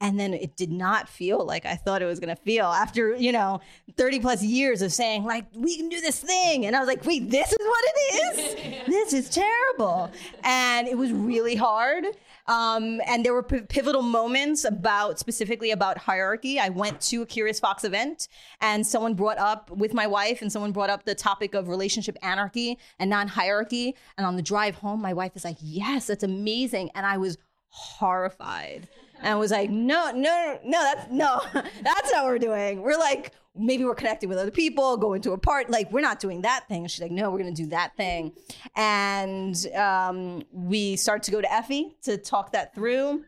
[0.00, 3.14] and then it did not feel like I thought it was going to feel after,
[3.14, 3.60] you know,
[3.96, 6.64] 30 plus years of saying, like, we can do this thing.
[6.64, 8.86] And I was like, wait, this is what it is?
[8.86, 10.10] this is terrible.
[10.42, 12.06] And it was really hard.
[12.46, 16.58] Um, and there were p- pivotal moments about specifically about hierarchy.
[16.58, 18.26] I went to a Curious Fox event
[18.60, 22.16] and someone brought up with my wife and someone brought up the topic of relationship
[22.22, 23.94] anarchy and non-hierarchy.
[24.16, 26.90] And on the drive home, my wife is like, yes, that's amazing.
[26.94, 27.36] And I was
[27.68, 28.88] horrified.
[29.22, 32.82] And was like, no, no, no, that's no, that's not what we're doing.
[32.82, 35.70] We're like, maybe we're connecting with other people, going to a part.
[35.70, 36.82] Like, we're not doing that thing.
[36.82, 38.32] And She's like, no, we're gonna do that thing.
[38.76, 43.24] And um, we start to go to Effie to talk that through.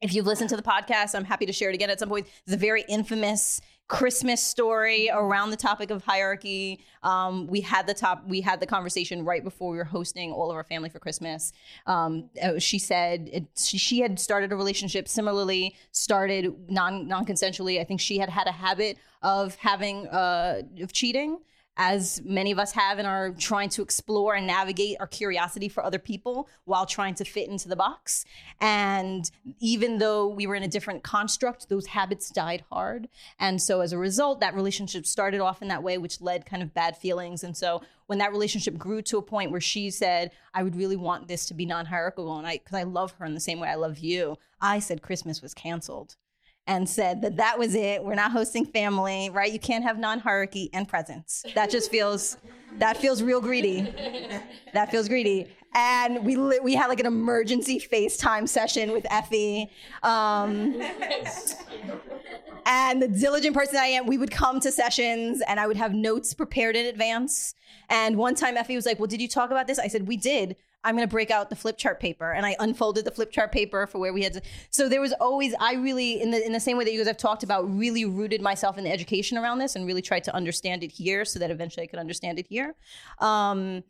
[0.00, 2.26] If you've listened to the podcast, I'm happy to share it again at some point.
[2.44, 6.80] It's a very infamous Christmas story around the topic of hierarchy.
[7.02, 10.50] Um, we had the top, we had the conversation right before we were hosting all
[10.50, 11.54] of our family for Christmas.
[11.86, 17.24] Um, uh, she said it, she, she had started a relationship similarly, started non non
[17.24, 17.80] consensually.
[17.80, 21.38] I think she had had a habit of having uh, of cheating
[21.78, 25.84] as many of us have and are trying to explore and navigate our curiosity for
[25.84, 28.24] other people while trying to fit into the box.
[28.60, 33.08] And even though we were in a different construct, those habits died hard.
[33.38, 36.64] And so as a result, that relationship started off in that way, which led kind
[36.64, 37.44] of bad feelings.
[37.44, 40.96] And so when that relationship grew to a point where she said, I would really
[40.96, 43.60] want this to be non hierarchical, and I, because I love her in the same
[43.60, 46.16] way I love you, I said Christmas was canceled
[46.68, 48.04] and said that that was it.
[48.04, 49.50] We're not hosting family, right?
[49.50, 51.44] You can't have non-hierarchy and presents.
[51.54, 52.36] That just feels
[52.78, 53.92] that feels real greedy.
[54.74, 55.48] That feels greedy.
[55.74, 59.70] And we li- we had like an emergency FaceTime session with Effie.
[60.02, 60.80] Um,
[62.66, 65.94] and the diligent person I am, we would come to sessions and I would have
[65.94, 67.54] notes prepared in advance.
[67.88, 69.78] And one time Effie was like, Well, did you talk about this?
[69.78, 70.56] I said, We did.
[70.84, 72.32] I'm going to break out the flip chart paper.
[72.32, 74.42] And I unfolded the flip chart paper for where we had to.
[74.70, 77.08] So there was always, I really, in the, in the same way that you guys
[77.08, 80.34] have talked about, really rooted myself in the education around this and really tried to
[80.34, 82.74] understand it here so that eventually I could understand it here.
[83.18, 83.82] Um,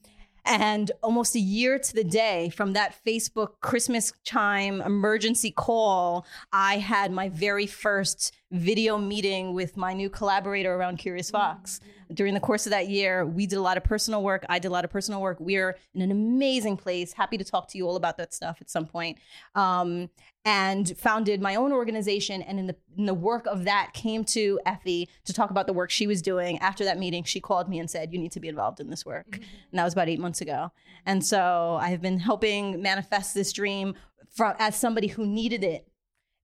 [0.44, 6.79] and almost a year to the day from that Facebook Christmas chime emergency call, I
[6.79, 11.81] had my very first video meeting with my new collaborator around Curious Fox.
[12.12, 14.44] During the course of that year, we did a lot of personal work.
[14.49, 15.38] I did a lot of personal work.
[15.40, 17.12] We're in an amazing place.
[17.12, 19.18] Happy to talk to you all about that stuff at some point.
[19.55, 20.11] Um,
[20.44, 22.40] and founded my own organization.
[22.40, 25.73] And in the in the work of that, came to Effie to talk about the
[25.75, 26.59] work she was doing.
[26.61, 29.05] After that meeting, she called me and said, "You need to be involved in this
[29.05, 30.73] work." And that was about eight months ago.
[31.05, 33.94] And so I have been helping manifest this dream
[34.31, 35.87] from as somebody who needed it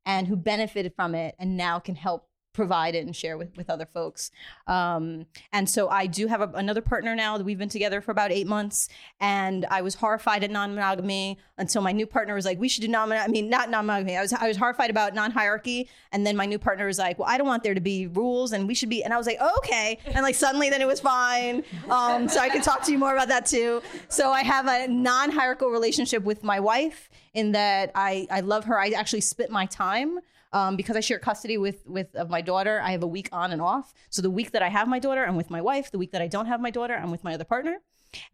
[0.05, 3.69] and who benefited from it, and now can help provide it and share with, with
[3.69, 4.31] other folks.
[4.67, 8.13] Um, and so I do have a, another partner now that we've been together for
[8.13, 8.89] about eight months.
[9.21, 12.89] And I was horrified at non-monogamy until my new partner was like, we should do
[12.89, 14.17] non I mean, not non-monogamy.
[14.17, 15.91] I was, I was horrified about non-hierarchy.
[16.13, 18.53] And then my new partner was like, well, I don't want there to be rules
[18.53, 19.99] and we should be, and I was like, oh, okay.
[20.07, 21.65] And like suddenly then it was fine.
[21.91, 23.83] Um, so I could talk to you more about that too.
[24.09, 28.79] So I have a non-hierarchical relationship with my wife in that I, I love her.
[28.79, 30.21] I actually split my time
[30.55, 32.81] um, because I share custody with with of my daughter.
[32.81, 33.93] I have a week on and off.
[34.09, 35.91] So the week that I have my daughter, I'm with my wife.
[35.91, 37.79] The week that I don't have my daughter, I'm with my other partner.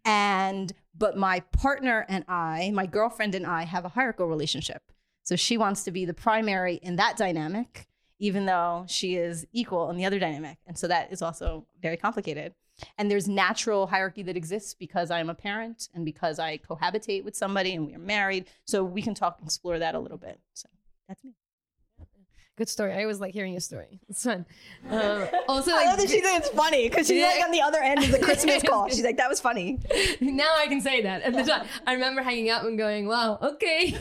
[0.05, 4.83] And but my partner and I, my girlfriend and I, have a hierarchical relationship.
[5.23, 7.87] So she wants to be the primary in that dynamic,
[8.19, 10.59] even though she is equal in the other dynamic.
[10.67, 12.53] And so that is also very complicated.
[12.99, 17.25] And there's natural hierarchy that exists because I am a parent and because I cohabitate
[17.25, 18.47] with somebody and we are married.
[18.67, 20.39] So we can talk, and explore that a little bit.
[20.53, 20.69] So
[21.09, 21.35] that's me.
[22.61, 22.93] Good story.
[22.93, 24.01] I always like hearing your story.
[24.11, 24.45] It's fun.
[24.91, 27.63] Uh, also, I like, love that she thinks it's funny because she's like on the
[27.63, 28.87] other end of the Christmas call.
[28.91, 29.79] She's like, that was funny.
[30.21, 31.23] now I can say that.
[31.23, 33.93] At the time, I remember hanging out and going, "Wow, okay,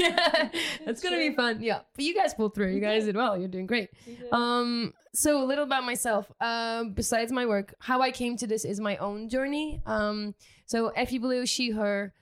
[0.86, 2.74] that's gonna be fun." Yeah, but you guys pulled through.
[2.74, 3.38] You guys did well.
[3.38, 3.92] You're doing great.
[4.34, 6.30] Um, so a little about myself.
[6.42, 9.82] Um, besides my work, how I came to this is my own journey.
[9.86, 12.14] Um, so Effie Blue, she, her.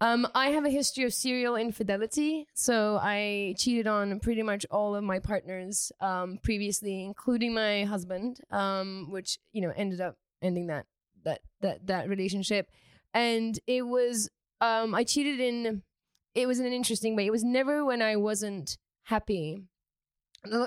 [0.00, 2.46] Um, I have a history of serial infidelity.
[2.54, 8.40] So I cheated on pretty much all of my partners um, previously, including my husband,
[8.50, 10.86] um, which you know ended up ending that
[11.24, 12.70] that that that relationship.
[13.12, 15.82] And it was um, I cheated in.
[16.34, 17.26] It was in an interesting way.
[17.26, 19.64] It was never when I wasn't happy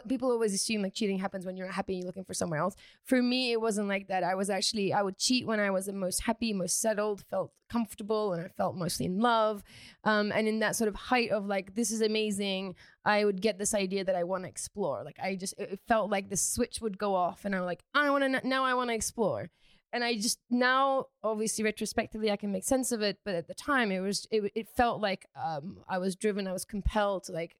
[0.08, 2.60] people always assume like cheating happens when you're not happy and you're looking for somewhere
[2.60, 2.76] else.
[3.06, 4.24] For me it wasn't like that.
[4.24, 7.52] I was actually i would cheat when i was the most happy most settled felt
[7.70, 9.64] comfortable and i felt mostly in love.
[10.04, 13.58] Um, and in that sort of height of like this is amazing i would get
[13.58, 15.04] this idea that i want to explore.
[15.04, 18.10] Like i just it felt like the switch would go off and i'm like i
[18.10, 19.50] want to now i want to explore.
[19.92, 23.20] And I just now, obviously, retrospectively, I can make sense of it.
[23.24, 26.52] But at the time, it was it, it felt like um, I was driven, I
[26.52, 27.56] was compelled to like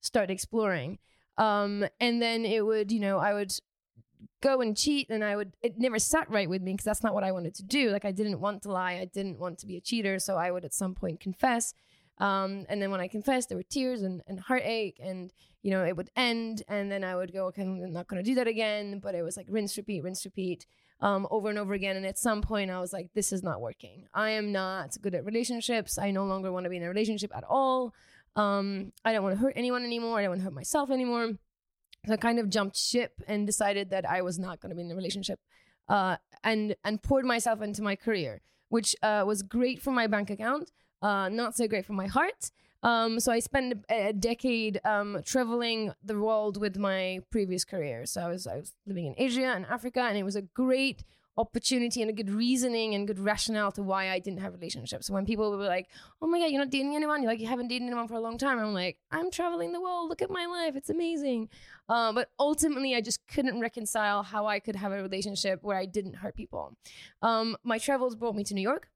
[0.00, 0.98] start exploring
[1.38, 3.52] um and then it would you know i would
[4.42, 7.14] go and cheat and i would it never sat right with me because that's not
[7.14, 9.66] what i wanted to do like i didn't want to lie i didn't want to
[9.66, 11.74] be a cheater so i would at some point confess
[12.18, 15.32] Um, and then when I confessed, there were tears and, and heartache, and
[15.64, 18.30] you know it would end, and then I would go, okay, I'm not going to
[18.30, 19.00] do that again.
[19.00, 20.60] But it was like rinse, repeat, rinse, repeat,
[21.00, 21.96] um, over and over again.
[21.96, 24.06] And at some point, I was like, this is not working.
[24.14, 25.98] I am not good at relationships.
[25.98, 27.92] I no longer want to be in a relationship at all.
[28.36, 30.18] Um, I don't want to hurt anyone anymore.
[30.18, 31.32] I don't want to hurt myself anymore.
[32.06, 34.82] So I kind of jumped ship and decided that I was not going to be
[34.82, 35.40] in a relationship,
[35.88, 40.28] uh, and and poured myself into my career, which uh, was great for my bank
[40.30, 40.70] account,
[41.00, 42.50] uh, not so great for my heart.
[42.82, 48.04] Um, so I spent a, decade um, traveling the world with my previous career.
[48.04, 51.02] So I was I was living in Asia and Africa, and it was a great
[51.36, 55.06] opportunity and a good reasoning and good rationale to why I didn't have relationships.
[55.06, 55.88] So when people were like,
[56.22, 58.20] "Oh my god, you're not dating anyone," you're like, "You haven't dated anyone for a
[58.20, 60.08] long time," I'm like, "I'm traveling the world.
[60.08, 60.76] Look at my life.
[60.76, 61.48] It's amazing."
[61.88, 65.86] Uh, but ultimately, I just couldn't reconcile how I could have a relationship where I
[65.86, 66.76] didn't hurt people.
[67.20, 68.88] Um, my travels brought me to New York,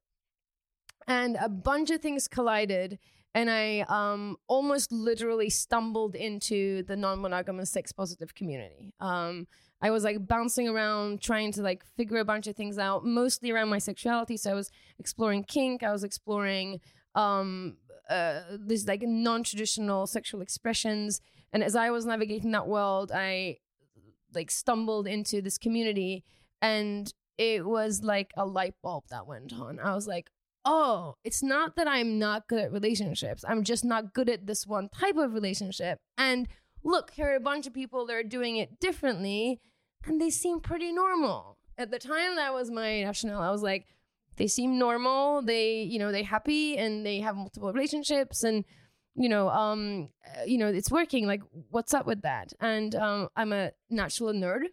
[1.07, 2.99] and a bunch of things collided.
[3.35, 8.91] And I um, almost literally stumbled into the non-monogamous sex positive community.
[8.99, 9.47] Um,
[9.81, 13.51] I was like bouncing around trying to like figure a bunch of things out, mostly
[13.51, 14.37] around my sexuality.
[14.37, 16.79] So I was exploring kink, I was exploring
[17.15, 17.77] um
[18.09, 21.21] uh this like non-traditional sexual expressions.
[21.53, 23.57] And as I was navigating that world, I
[24.33, 26.23] like stumbled into this community
[26.61, 29.79] and it was like a light bulb that went on.
[29.79, 30.29] I was like,
[30.65, 33.45] oh, it's not that I'm not good at relationships.
[33.47, 35.99] I'm just not good at this one type of relationship.
[36.17, 36.47] And
[36.83, 39.61] look, here are a bunch of people that are doing it differently,
[40.05, 41.57] and they seem pretty normal.
[41.77, 43.41] At the time, that was my rationale.
[43.41, 43.85] I was like,
[44.35, 45.41] they seem normal.
[45.41, 48.65] They, you know, they happy and they have multiple relationships, and
[49.15, 51.27] you know, um, uh, you know, it's working.
[51.27, 52.53] Like, what's up with that?
[52.59, 54.63] And um, I'm a natural nerd.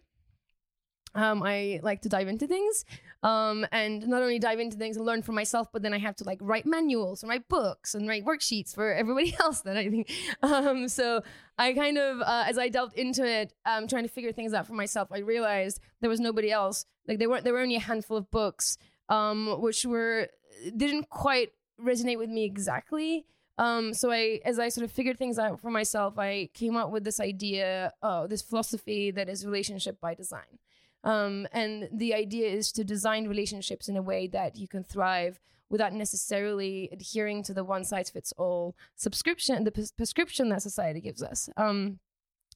[1.15, 2.85] Um, I like to dive into things,
[3.23, 6.15] um, and not only dive into things and learn for myself, but then I have
[6.17, 9.89] to like write manuals and write books and write worksheets for everybody else that I
[9.89, 10.11] think.
[10.43, 11.23] Um, so
[11.57, 14.67] I kind of, uh, as I delved into it, um, trying to figure things out
[14.67, 16.85] for myself, I realized there was nobody else.
[17.07, 18.77] Like there weren't, there were only a handful of books,
[19.09, 20.27] um, which were
[20.75, 21.51] didn't quite
[21.83, 23.25] resonate with me exactly.
[23.57, 26.91] Um, so I, as I sort of figured things out for myself, I came up
[26.91, 30.59] with this idea, uh, this philosophy that is relationship by design.
[31.07, 35.39] Um, and the idea is to design relationships in a way that you can thrive
[35.69, 40.99] without necessarily adhering to the one size fits all subscription, the pres- prescription that society
[40.99, 41.49] gives us.
[41.55, 41.99] Um,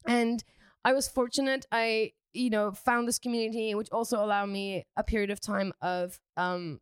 [0.05, 0.43] and
[0.83, 1.65] I was fortunate.
[1.71, 6.19] I, you know, found this community, which also allowed me a period of time of
[6.35, 6.81] um,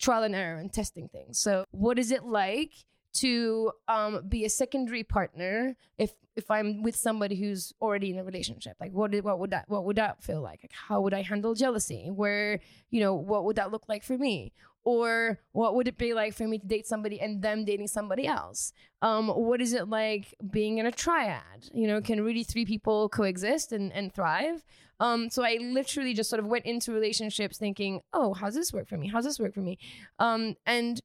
[0.00, 1.40] trial and error and testing things.
[1.40, 2.72] So, what is it like
[3.20, 8.24] to um, be a secondary partner if if I'm with somebody who's already in a
[8.24, 8.76] relationship?
[8.80, 10.60] Like, what did, what would that what would that feel like?
[10.62, 12.10] Like, how would I handle jealousy?
[12.10, 12.60] Where
[12.90, 14.52] you know, what would that look like for me?
[14.84, 18.26] Or what would it be like for me to date somebody and them dating somebody
[18.26, 18.72] else?
[19.02, 21.68] Um, what is it like being in a triad?
[21.74, 24.64] You know, can really three people coexist and, and thrive?
[25.00, 28.88] Um, so I literally just sort of went into relationships thinking, oh, how's this work
[28.88, 29.08] for me?
[29.08, 29.78] How's this work for me?
[30.18, 31.00] Um, and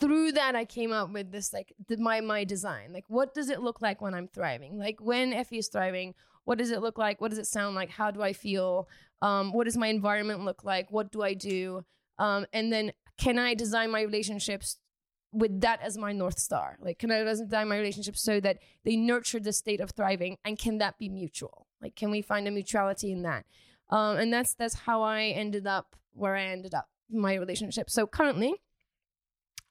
[0.00, 2.92] through that I came up with this like my my design.
[2.92, 4.78] Like what does it look like when I'm thriving?
[4.78, 6.14] Like when Effie is thriving,
[6.44, 7.20] what does it look like?
[7.20, 7.90] What does it sound like?
[7.90, 8.88] How do I feel?
[9.22, 10.90] Um, what does my environment look like?
[10.90, 11.84] What do I do?
[12.18, 14.78] Um, and then can I design my relationships
[15.32, 16.78] with that as my north star?
[16.80, 20.58] Like can I design my relationships so that they nurture the state of thriving and
[20.58, 21.66] can that be mutual?
[21.82, 23.44] Like can we find a mutuality in that?
[23.90, 27.88] Um, and that's that's how I ended up where I ended up my relationship.
[27.88, 28.54] So currently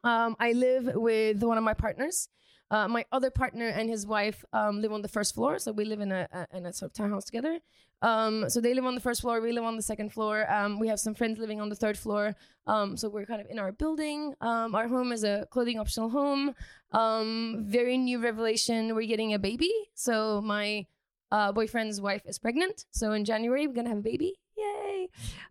[0.07, 2.29] um, I live with one of my partners.
[2.69, 5.85] Uh, my other partner and his wife um, live on the first floor, so we
[5.85, 7.59] live in a, a in a sort of townhouse together.
[8.01, 10.35] Um, so they live on the first floor, we live on the second floor.
[10.51, 12.35] Um, we have some friends living on the third floor.
[12.67, 14.35] Um, so we're kind of in our building.
[14.41, 16.53] Um, our home is a clothing optional home.
[16.91, 19.73] Um, very new revelation: we're getting a baby.
[19.95, 20.85] So my
[21.31, 22.85] uh, boyfriend's wife is pregnant.
[22.91, 24.35] So in January we're gonna have a baby.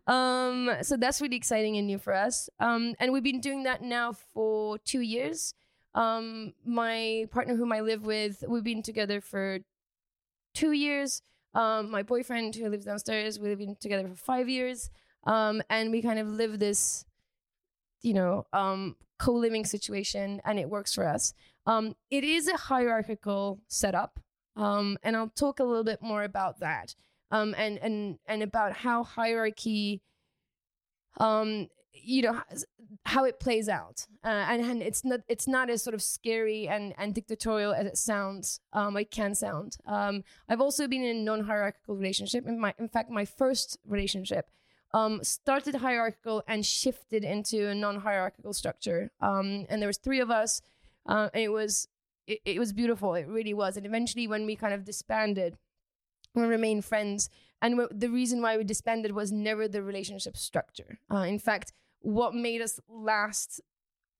[0.07, 2.49] Um, so that's really exciting and new for us.
[2.59, 5.53] Um, and we've been doing that now for two years.
[5.93, 9.59] Um, my partner, whom I live with, we've been together for
[10.53, 11.21] two years.
[11.53, 14.91] Um, my boyfriend, who lives downstairs, we've been together for five years.
[15.25, 17.03] Um, and we kind of live this,
[18.01, 21.33] you know, um, co living situation, and it works for us.
[21.65, 24.19] Um, it is a hierarchical setup.
[24.55, 26.95] Um, and I'll talk a little bit more about that
[27.31, 30.01] um, and and and about how hierarchy,
[31.19, 32.41] um, you know,
[33.05, 36.67] how it plays out, uh, and, and it's not it's not as sort of scary
[36.67, 38.59] and and dictatorial as it sounds.
[38.73, 39.77] Um, it can sound.
[39.85, 42.47] Um, I've also been in a non-hierarchical relationship.
[42.47, 44.49] In my, in fact, my first relationship
[44.93, 49.11] um, started hierarchical and shifted into a non-hierarchical structure.
[49.19, 50.61] Um, and there was three of us,
[51.05, 51.87] uh, and it was
[52.25, 53.15] it, it was beautiful.
[53.15, 53.77] It really was.
[53.77, 55.57] And eventually, when we kind of disbanded,
[56.41, 57.29] we remained friends.
[57.61, 60.99] And w- the reason why we disbanded was never the relationship structure.
[61.11, 63.61] Uh, in fact, what made us last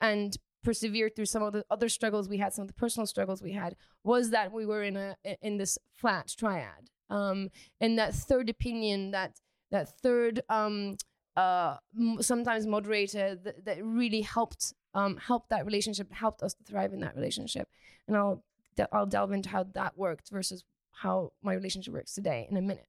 [0.02, 3.42] and persevere through some of the other struggles we had, some of the personal struggles
[3.42, 6.90] we had, was that we were in a in this flat triad.
[7.10, 7.50] Um,
[7.80, 9.40] and that third opinion, that
[9.72, 10.98] that third um,
[11.36, 16.64] uh, m- sometimes moderator that, that really helped um, helped that relationship, helped us to
[16.64, 17.70] thrive in that relationship.
[18.08, 18.44] And I'll
[18.76, 20.64] de- I'll delve into how that worked versus
[21.02, 22.88] how my relationship works today in a minute.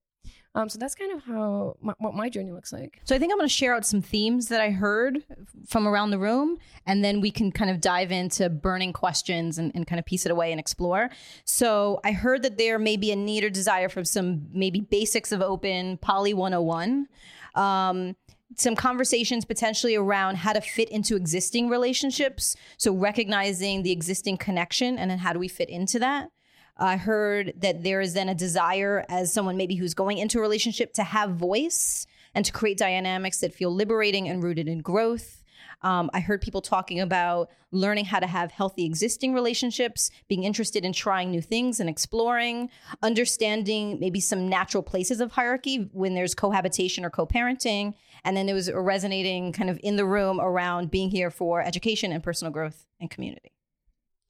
[0.54, 3.00] Um, so that's kind of how my, what my journey looks like.
[3.04, 5.22] So I think I'm going to share out some themes that I heard
[5.68, 9.70] from around the room, and then we can kind of dive into burning questions and,
[9.74, 11.10] and kind of piece it away and explore.
[11.44, 15.32] So I heard that there may be a need or desire for some maybe basics
[15.32, 17.06] of open poly 101.
[17.54, 18.16] Um,
[18.56, 22.56] some conversations potentially around how to fit into existing relationships.
[22.78, 26.30] So recognizing the existing connection and then how do we fit into that.
[26.78, 30.42] I heard that there is then a desire as someone maybe who's going into a
[30.42, 35.42] relationship to have voice and to create dynamics that feel liberating and rooted in growth.
[35.82, 40.84] Um, I heard people talking about learning how to have healthy existing relationships, being interested
[40.84, 42.70] in trying new things and exploring,
[43.02, 47.94] understanding maybe some natural places of hierarchy when there's cohabitation or co parenting.
[48.24, 51.62] And then there was a resonating kind of in the room around being here for
[51.62, 53.52] education and personal growth and community.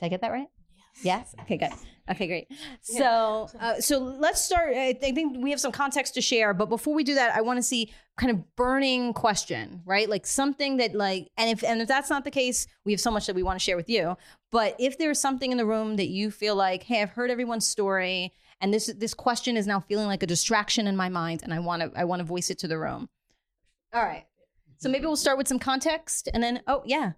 [0.00, 0.48] Did I get that right?
[1.02, 1.34] Yes.
[1.42, 1.72] Okay, good.
[2.10, 2.48] Okay, great.
[2.80, 4.70] So, uh, so let's start.
[4.70, 7.36] I th- I think we have some context to share, but before we do that,
[7.36, 10.08] I want to see kind of burning question, right?
[10.08, 13.10] Like something that, like, and if and if that's not the case, we have so
[13.10, 14.16] much that we want to share with you.
[14.50, 17.66] But if there's something in the room that you feel like, hey, I've heard everyone's
[17.66, 21.52] story, and this this question is now feeling like a distraction in my mind, and
[21.52, 23.08] I want to I want to voice it to the room.
[23.92, 24.24] All right.
[24.78, 27.12] So maybe we'll start with some context, and then oh yeah.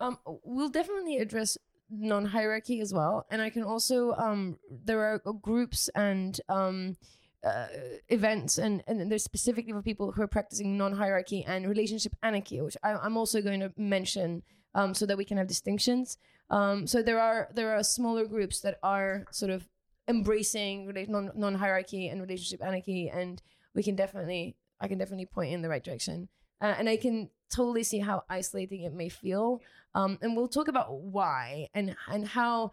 [0.00, 1.58] Um, we'll definitely address
[1.90, 6.96] non-hierarchy as well, and I can also um, there are groups and um,
[7.44, 7.66] uh,
[8.08, 12.76] events, and and there's specifically for people who are practicing non-hierarchy and relationship anarchy, which
[12.82, 14.42] I, I'm also going to mention
[14.74, 16.18] um, so that we can have distinctions.
[16.50, 19.68] Um, so there are there are smaller groups that are sort of
[20.08, 23.42] embracing non non hierarchy and relationship anarchy, and
[23.74, 26.28] we can definitely I can definitely point in the right direction,
[26.60, 29.60] uh, and I can totally see how isolating it may feel.
[29.94, 32.72] Um, and we'll talk about why and and how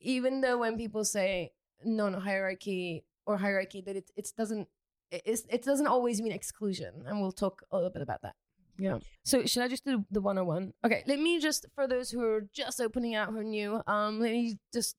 [0.00, 1.52] even though when people say
[1.84, 4.68] non hierarchy or hierarchy that it it doesn't
[5.10, 8.34] it, it doesn't always mean exclusion, and we'll talk a little bit about that.
[8.78, 8.98] Yeah.
[9.24, 10.72] So should I just do the 101?
[10.84, 14.20] Okay, let me just for those who are just opening out who are new, um,
[14.20, 14.96] let me just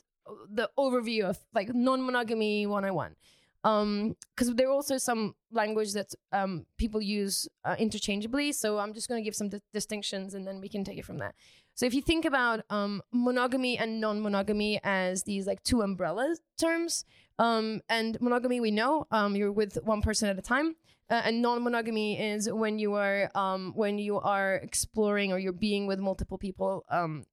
[0.52, 3.16] the overview of like non-monogamy 101.
[3.64, 8.52] Um, because there are also some language that um people use uh, interchangeably.
[8.54, 11.06] So I'm just going to give some di- distinctions and then we can take it
[11.06, 11.34] from there.
[11.76, 17.06] So if you think about um monogamy and non-monogamy as these like two umbrella terms,
[17.38, 20.76] um, and monogamy we know um you're with one person at a time.
[21.10, 25.86] Uh, and non-monogamy is when you are um, when you are exploring or you're being
[25.86, 27.26] with multiple people um,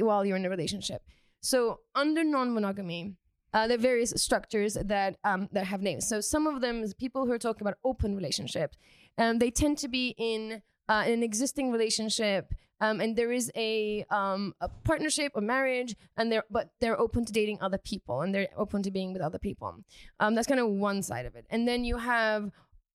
[0.00, 1.00] while you're in a relationship.
[1.40, 3.14] So under non-monogamy,
[3.54, 6.06] uh, are various structures that um, that have names.
[6.06, 8.76] So some of them people who are talking about open relationships.
[9.16, 14.04] Um, they tend to be in uh, an existing relationship, um, and there is a
[14.10, 18.34] um, a partnership, a marriage, and they're but they're open to dating other people, and
[18.34, 19.76] they're open to being with other people.
[20.18, 22.50] Um, that's kind of one side of it, and then you have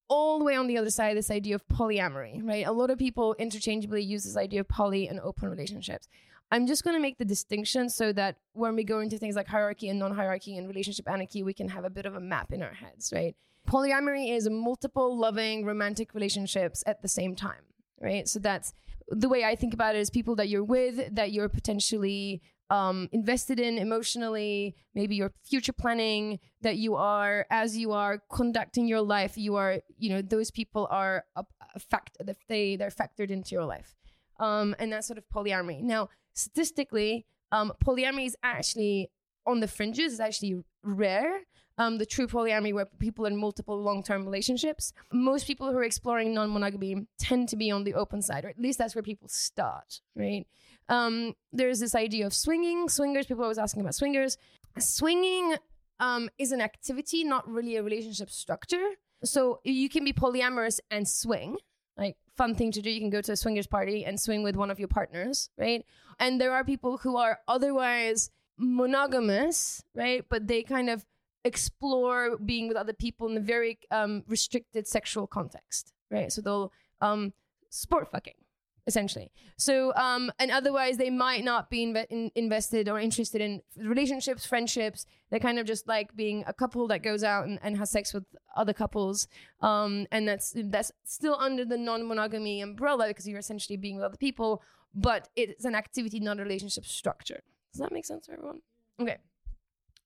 [0.10, 2.66] all the way on the other side this idea of polyamory, right?
[2.66, 6.08] A lot of people interchangeably use this idea of poly and open relationships.
[6.52, 9.48] I'm just going to make the distinction so that when we go into things like
[9.48, 12.52] hierarchy and non hierarchy and relationship anarchy, we can have a bit of a map
[12.52, 13.36] in our heads, right?
[13.68, 17.62] Polyamory is multiple loving romantic relationships at the same time,
[18.02, 18.28] right?
[18.28, 18.74] So that's
[19.10, 22.42] the way I think about it is people that you're with, that you're potentially
[22.72, 28.88] um, invested in emotionally, maybe you're future planning, that you are, as you are conducting
[28.88, 31.44] your life, you are, you know, those people are a,
[31.76, 33.96] a fact, they, they're factored into your life.
[34.40, 35.82] Um, and that's sort of polyamory.
[35.82, 39.10] Now, statistically, um, polyamory is actually
[39.46, 41.42] on the fringes, it's actually rare.
[41.78, 44.92] Um, the true polyamory where people are in multiple long-term relationships.
[45.14, 48.60] Most people who are exploring non-monogamy tend to be on the open side, or at
[48.60, 50.46] least that's where people start, right?
[50.90, 53.28] Um, there's this idea of swinging, swingers.
[53.28, 54.38] People always asking about swingers.
[54.78, 55.56] Swinging
[56.02, 58.96] um, is an activity, not really a relationship structure.
[59.24, 61.58] So you can be polyamorous and swing,
[61.98, 62.90] like fun thing to do.
[62.90, 65.86] You can go to a swingers party and swing with one of your partners, right?
[66.24, 70.24] And there are people who are otherwise monogamous, right?
[70.30, 71.06] But they kind of
[71.44, 76.32] explore being with other people in a very um, restricted sexual context, right?
[76.32, 76.72] So they'll
[77.02, 77.34] um,
[77.70, 78.40] sport fucking
[78.88, 79.32] essentially.
[79.58, 85.06] So, um, and otherwise they might not be in- invested or interested in relationships, friendships.
[85.30, 88.14] They're kind of just like being a couple that goes out and, and has sex
[88.14, 88.26] with
[88.56, 89.28] other couples.
[89.62, 94.18] Um, and that's that's still under the non-monogamy umbrella because you're essentially being with other
[94.18, 94.64] people,
[94.96, 97.42] but it's an activity, not a relationship structure.
[97.72, 98.62] Does that make sense for everyone?
[99.00, 99.18] Okay.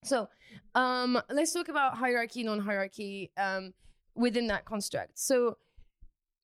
[0.03, 0.28] So,
[0.76, 3.74] um, let's talk about hierarchy, non-hierarchy um,
[4.15, 5.17] within that construct.
[5.17, 5.57] So,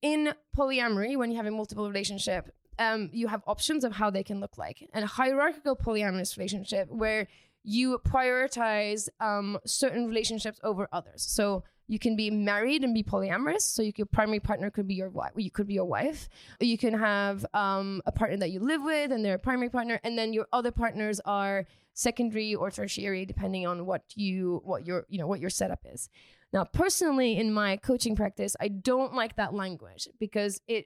[0.02, 4.24] in polyamory, when you have a multiple relationship, um, you have options of how they
[4.24, 4.90] can look like.
[4.94, 7.28] And a hierarchical polyamorous relationship where
[7.64, 11.24] you prioritize um, certain relationships over others.
[11.24, 13.62] So you can be married and be polyamorous.
[13.62, 15.32] So you, your primary partner could be your wife.
[15.36, 16.30] You could be your wife.
[16.60, 20.00] You can have um, a partner that you live with, and they're a primary partner,
[20.04, 25.06] and then your other partners are secondary or tertiary, depending on what you what your
[25.10, 26.10] you know what your setup is.
[26.52, 30.86] Now, personally, in my coaching practice, I don't like that language because it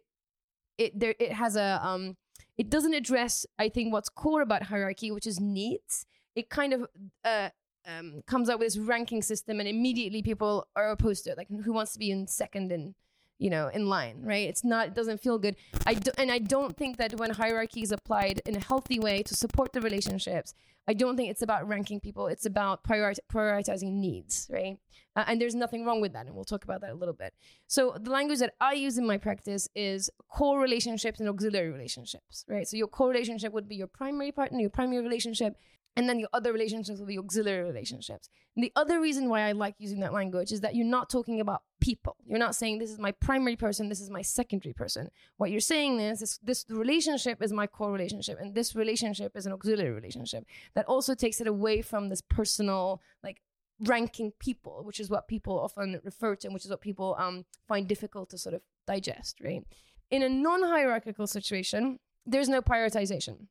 [0.78, 2.18] it there it has a um
[2.58, 6.06] it doesn't address I think what's core about hierarchy, which is needs.
[6.36, 6.88] It kind of
[7.24, 7.50] uh
[7.86, 11.38] um, comes up with this ranking system, and immediately people are opposed to it.
[11.38, 12.96] Like, who wants to be in second in
[13.44, 14.48] you know in line right?
[14.52, 15.56] It's not it doesn't feel good.
[15.86, 19.18] I do, and i don't think that when hierarchy is applied in a healthy way
[19.30, 20.50] to support the relationships
[20.92, 22.26] i don't think it's about ranking people.
[22.34, 24.78] It's about priori- prioritizing needs right?
[25.16, 27.32] Uh, and there's nothing wrong with that and we'll talk about that a little bit.
[27.68, 32.46] So the language that i use in my practice is core relationships and auxiliary relationships
[32.54, 32.68] right?
[32.70, 35.54] So your core relationship would be your primary partner your primary relationship
[35.96, 38.30] and then your other relationships will be auxiliary relationships.
[38.56, 41.40] And the other reason why I like using that language is that you're not talking
[41.40, 42.16] about people.
[42.26, 45.10] You're not saying this is my primary person, this is my secondary person.
[45.38, 49.46] What you're saying is this, this relationship is my core relationship, and this relationship is
[49.46, 50.46] an auxiliary relationship.
[50.74, 53.42] That also takes it away from this personal, like
[53.80, 57.46] ranking people, which is what people often refer to, and which is what people um,
[57.68, 59.64] find difficult to sort of digest, right?
[60.10, 63.48] In a non-hierarchical situation, there's no prioritization.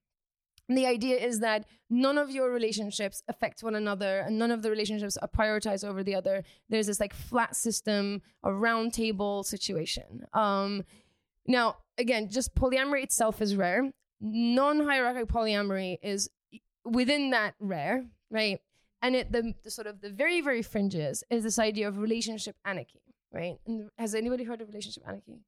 [0.68, 4.70] The idea is that none of your relationships affect one another and none of the
[4.70, 6.44] relationships are prioritized over the other.
[6.68, 10.24] There's this like flat system, a round table situation.
[10.32, 10.84] Um,
[11.46, 13.90] now, again, just polyamory itself is rare.
[14.20, 16.30] Non hierarchical polyamory is
[16.84, 18.60] within that rare, right?
[19.02, 22.54] And it the, the sort of the very, very fringes is this idea of relationship
[22.64, 23.02] anarchy,
[23.32, 23.56] right?
[23.66, 25.40] And has anybody heard of relationship anarchy?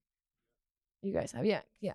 [1.03, 1.93] You guys have, yeah, yeah.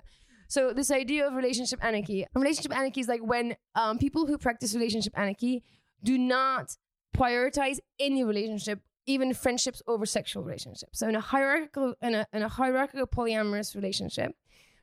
[0.50, 4.74] So this idea of relationship anarchy, relationship anarchy is like when um, people who practice
[4.74, 5.64] relationship anarchy
[6.04, 6.76] do not
[7.16, 10.98] prioritize any relationship, even friendships over sexual relationships.
[11.00, 14.32] So in a hierarchical, in a, in a hierarchical polyamorous relationship,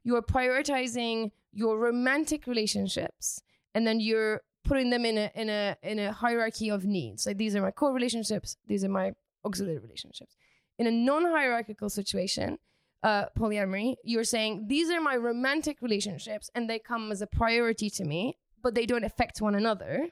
[0.04, 3.42] you are prioritizing your romantic relationships,
[3.74, 7.26] and then you're putting them in a in a in a hierarchy of needs.
[7.26, 9.14] Like these are my core relationships, these are my
[9.44, 10.36] auxiliary relationships.
[10.78, 12.58] In a non-hierarchical situation,
[13.06, 17.88] uh, polyamory, you're saying these are my romantic relationships and they come as a priority
[17.88, 20.08] to me, but they don't affect one another.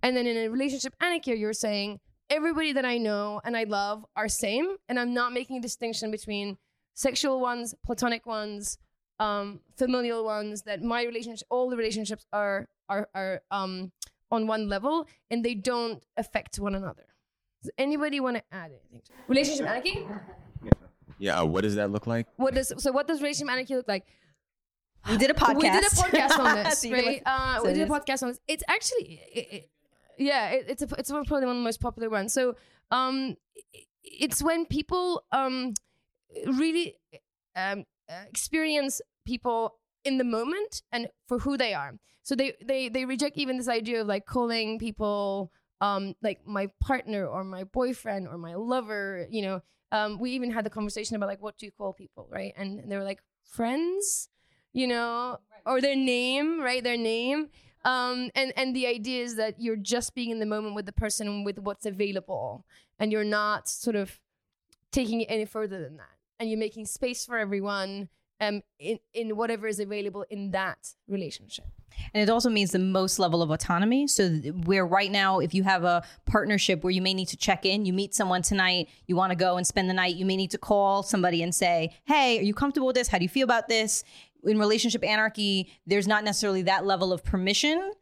[0.00, 1.98] And then in a relationship anarchy, you're saying
[2.30, 6.12] everybody that I know and I love are same, and I'm not making a distinction
[6.12, 6.56] between
[6.94, 8.78] sexual ones, platonic ones,
[9.18, 10.62] um, familial ones.
[10.62, 13.90] That my relationship, all the relationships are are are um,
[14.30, 17.06] on one level, and they don't affect one another.
[17.62, 19.02] Does anybody want to add anything?
[19.06, 20.06] To relationship anarchy.
[21.22, 22.26] Yeah, uh, what does that look like?
[22.34, 22.90] What does so?
[22.90, 24.04] What does relationship anarchy look like?
[25.08, 25.56] We did a podcast.
[25.56, 27.22] We did a podcast on this, So right?
[27.24, 28.40] Uh, so we did a podcast on this.
[28.48, 29.70] It's actually, it, it-
[30.18, 32.32] yeah, it, it's a, it's probably one of the most popular ones.
[32.32, 32.54] So,
[32.90, 33.36] um,
[34.02, 35.74] it's when people um
[36.46, 36.96] really
[37.56, 41.92] um uh, experience people in the moment and for who they are.
[42.24, 46.68] So they they they reject even this idea of like calling people um like my
[46.80, 49.26] partner or my boyfriend or my lover.
[49.30, 49.62] You know,
[49.92, 52.52] um, we even had the conversation about like what do you call people, right?
[52.56, 54.28] And, they were like friends,
[54.72, 56.82] you know, or their name, right?
[56.82, 57.50] Their name.
[57.84, 60.92] Um, and and the idea is that you're just being in the moment with the
[60.92, 62.64] person and with what's available,
[62.98, 64.18] and you're not sort of
[64.90, 68.08] taking it any further than that, and you're making space for everyone
[68.42, 70.78] um, in in whatever is available in that
[71.08, 71.66] relationship.
[72.14, 74.06] And it also means the most level of autonomy.
[74.06, 74.28] So,
[74.64, 77.84] where right now, if you have a partnership where you may need to check in,
[77.84, 80.50] you meet someone tonight, you want to go and spend the night, you may need
[80.52, 83.08] to call somebody and say, Hey, are you comfortable with this?
[83.08, 84.04] How do you feel about this?
[84.44, 87.92] In relationship anarchy, there's not necessarily that level of permission,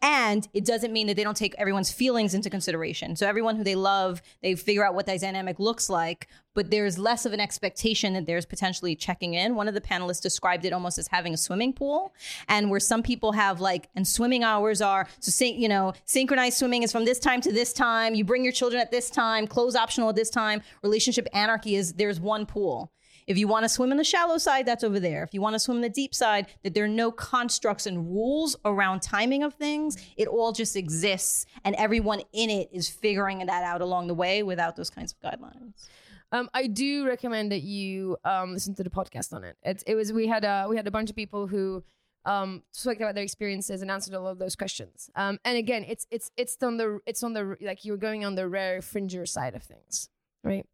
[0.00, 3.14] And it doesn't mean that they don't take everyone's feelings into consideration.
[3.16, 6.98] So everyone who they love, they figure out what that dynamic looks like, but there's
[6.98, 9.54] less of an expectation that there's potentially checking in.
[9.54, 12.14] One of the panelists described it almost as having a swimming pool,
[12.48, 16.56] and where some people have like, and swimming hours are so, syn- you know, synchronized
[16.56, 18.14] swimming is from this time to this time.
[18.14, 20.62] You bring your children at this time, clothes optional at this time.
[20.82, 22.90] Relationship anarchy is there's one pool.
[23.26, 25.22] If you want to swim in the shallow side, that's over there.
[25.22, 28.10] If you want to swim in the deep side, that there are no constructs and
[28.10, 29.96] rules around timing of things.
[30.16, 34.42] It all just exists, and everyone in it is figuring that out along the way
[34.42, 35.88] without those kinds of guidelines.
[36.32, 39.56] Um, I do recommend that you um, listen to the podcast on it.
[39.62, 41.82] It, it was we had a we had a bunch of people who
[42.24, 45.10] um, spoke about their experiences and answered a lot of those questions.
[45.16, 48.34] Um, and again, it's it's it's on the it's on the like you're going on
[48.34, 50.08] the rare fringer side of things,
[50.44, 50.66] right?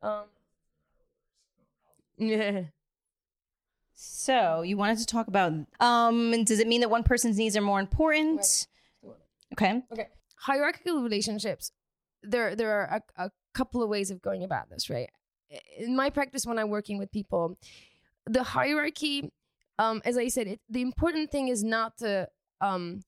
[0.00, 0.24] Um,
[2.28, 2.62] yeah.
[3.94, 7.60] So you wanted to talk about um, does it mean that one person's needs are
[7.62, 8.66] more important?
[9.52, 9.82] Okay.
[9.92, 10.08] Okay.
[10.36, 11.70] Hierarchical relationships.
[12.22, 15.10] There, there are a, a couple of ways of going about this, right?
[15.78, 17.58] In my practice, when I'm working with people,
[18.26, 19.30] the hierarchy,
[19.78, 22.28] um, as I said, it, the important thing is not to
[22.60, 23.02] um,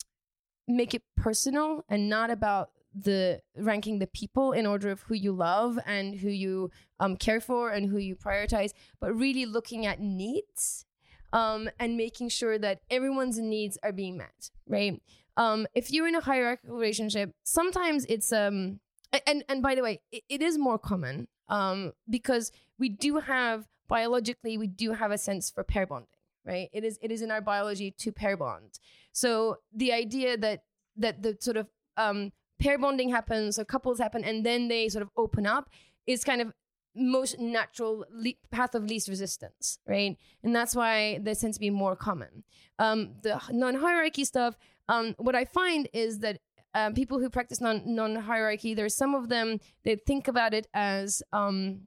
[0.69, 5.32] make it personal and not about the ranking the people in order of who you
[5.32, 6.70] love and who you
[7.01, 10.86] um, care for and who you prioritize, but really looking at needs
[11.32, 15.03] um, and making sure that everyone's needs are being met, right?
[15.36, 18.78] Um, if you're in a hierarchical relationship, sometimes it's um,
[19.26, 23.66] and and by the way, it, it is more common um, because we do have
[23.88, 26.09] biologically we do have a sense for pair bonding,
[26.45, 26.68] right?
[26.72, 28.78] It is it is in our biology to pair bond.
[29.12, 30.62] So the idea that
[30.97, 35.03] that the sort of um, pair bonding happens or couples happen and then they sort
[35.03, 35.69] of open up
[36.07, 36.53] is kind of
[36.95, 40.17] most natural le- path of least resistance, right?
[40.43, 42.45] And that's why this tends to be more common.
[42.79, 44.57] Um, the non-hierarchy stuff,
[44.89, 46.39] um, what I find is that
[46.75, 51.23] um, people who practice non non-hierarchy, there's some of them that think about it as
[51.33, 51.87] um,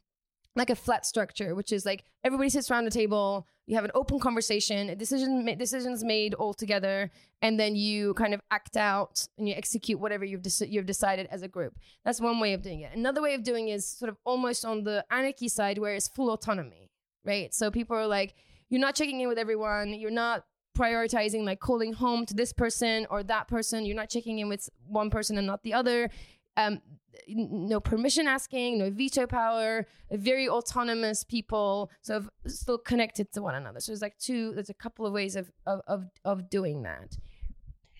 [0.57, 3.91] like a flat structure, which is like everybody sits around the table, you have an
[3.93, 9.47] open conversation, decision decisions made all together, and then you kind of act out and
[9.47, 11.77] you execute whatever you've deci- you've decided as a group.
[12.03, 12.95] That's one way of doing it.
[12.95, 16.31] Another way of doing is sort of almost on the anarchy side, where it's full
[16.31, 16.89] autonomy,
[17.23, 17.53] right?
[17.53, 18.33] So people are like,
[18.69, 20.43] you're not checking in with everyone, you're not
[20.77, 23.85] prioritizing like calling home to this person or that person.
[23.85, 26.09] You're not checking in with one person and not the other.
[26.55, 26.81] Um,
[27.28, 33.80] no permission asking, no veto power, very autonomous people, of still connected to one another.
[33.80, 37.18] So there's like two, there's a couple of ways of of, of doing that.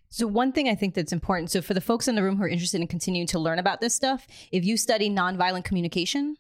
[0.10, 1.52] So one thing I think that's important.
[1.52, 3.82] So for the folks in the room who are interested in continuing to learn about
[3.82, 6.38] this stuff, if you study nonviolent communication,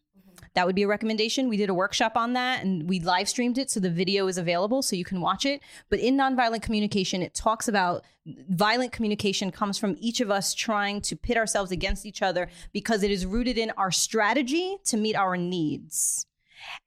[0.57, 1.49] that would be a recommendation.
[1.49, 3.69] We did a workshop on that and we live streamed it.
[3.69, 5.61] So the video is available so you can watch it.
[5.91, 8.03] But in nonviolent communication, it talks about
[8.49, 13.03] violent communication comes from each of us trying to pit ourselves against each other because
[13.03, 16.25] it is rooted in our strategy to meet our needs.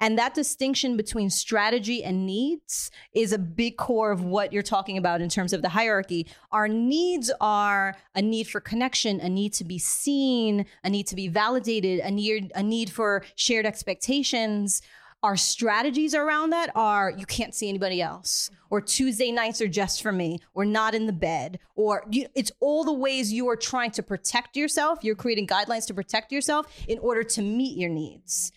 [0.00, 4.96] And that distinction between strategy and needs is a big core of what you're talking
[4.96, 6.26] about in terms of the hierarchy.
[6.52, 11.16] Our needs are a need for connection, a need to be seen, a need to
[11.16, 14.82] be validated, a need, a need for shared expectations.
[15.22, 20.00] Our strategies around that are you can't see anybody else, or Tuesday nights are just
[20.00, 23.56] for me, or not in the bed, or you, it's all the ways you are
[23.56, 25.00] trying to protect yourself.
[25.02, 28.50] You're creating guidelines to protect yourself in order to meet your needs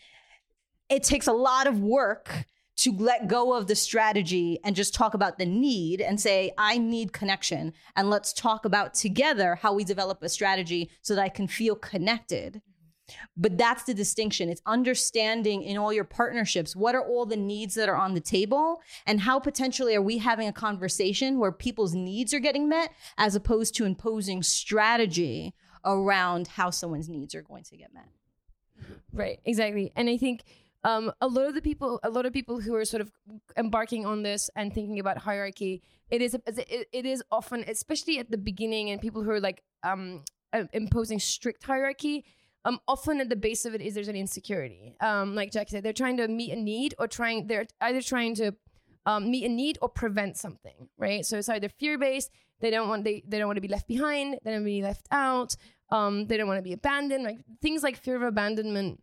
[0.90, 5.14] it takes a lot of work to let go of the strategy and just talk
[5.14, 7.74] about the need and say, I need connection.
[7.96, 11.76] And let's talk about together how we develop a strategy so that I can feel
[11.76, 12.62] connected.
[13.38, 14.50] But that's the distinction.
[14.50, 18.22] It's understanding in all your partnerships what are all the needs that are on the
[18.22, 22.92] table and how potentially are we having a conversation where people's needs are getting met
[23.18, 25.54] as opposed to imposing strategy
[25.86, 28.08] around how someone's needs are going to get met.
[29.12, 29.92] Right, exactly.
[29.96, 30.44] And I think
[30.84, 33.12] um, a lot of the people, a lot of people who are sort of
[33.58, 38.38] embarking on this and thinking about hierarchy, it is it, is often, especially at the
[38.38, 42.26] beginning, and people who are like um, uh, imposing strict hierarchy.
[42.66, 44.96] Um, often at the base of it is there's an insecurity.
[45.02, 48.36] Um, like Jack said, they're trying to meet a need or trying they're either trying
[48.36, 48.54] to
[49.06, 51.26] um, meet a need or prevent something, right?
[51.26, 52.30] So it's either fear based.
[52.60, 54.38] They don't want they they don't want to be left behind.
[54.44, 55.56] They don't want to be left out.
[55.90, 57.24] Um, they don't want to be abandoned.
[57.24, 59.02] Like things like fear of abandonment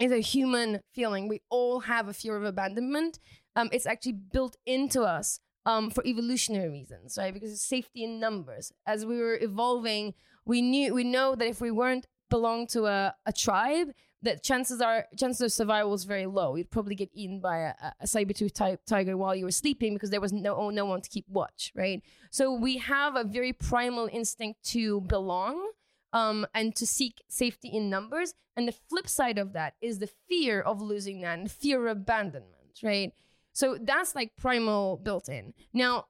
[0.00, 1.28] is a human feeling.
[1.28, 3.18] We all have a fear of abandonment.
[3.56, 7.32] Um, it's actually built into us um, for evolutionary reasons, right?
[7.32, 8.72] Because safety in numbers.
[8.86, 10.14] As we were evolving,
[10.44, 13.88] we knew we know that if we weren't belong to a, a tribe,
[14.22, 16.56] that chances are chances of survival was very low.
[16.56, 20.10] You'd probably get eaten by a, a saber-toothed ti- tiger while you were sleeping because
[20.10, 22.02] there was no no one to keep watch, right?
[22.30, 25.70] So we have a very primal instinct to belong
[26.14, 28.34] um, and to seek safety in numbers.
[28.56, 31.98] And the flip side of that is the fear of losing that and fear of
[31.98, 33.12] abandonment, right?
[33.52, 35.52] So that's like primal built in.
[35.72, 36.06] Now,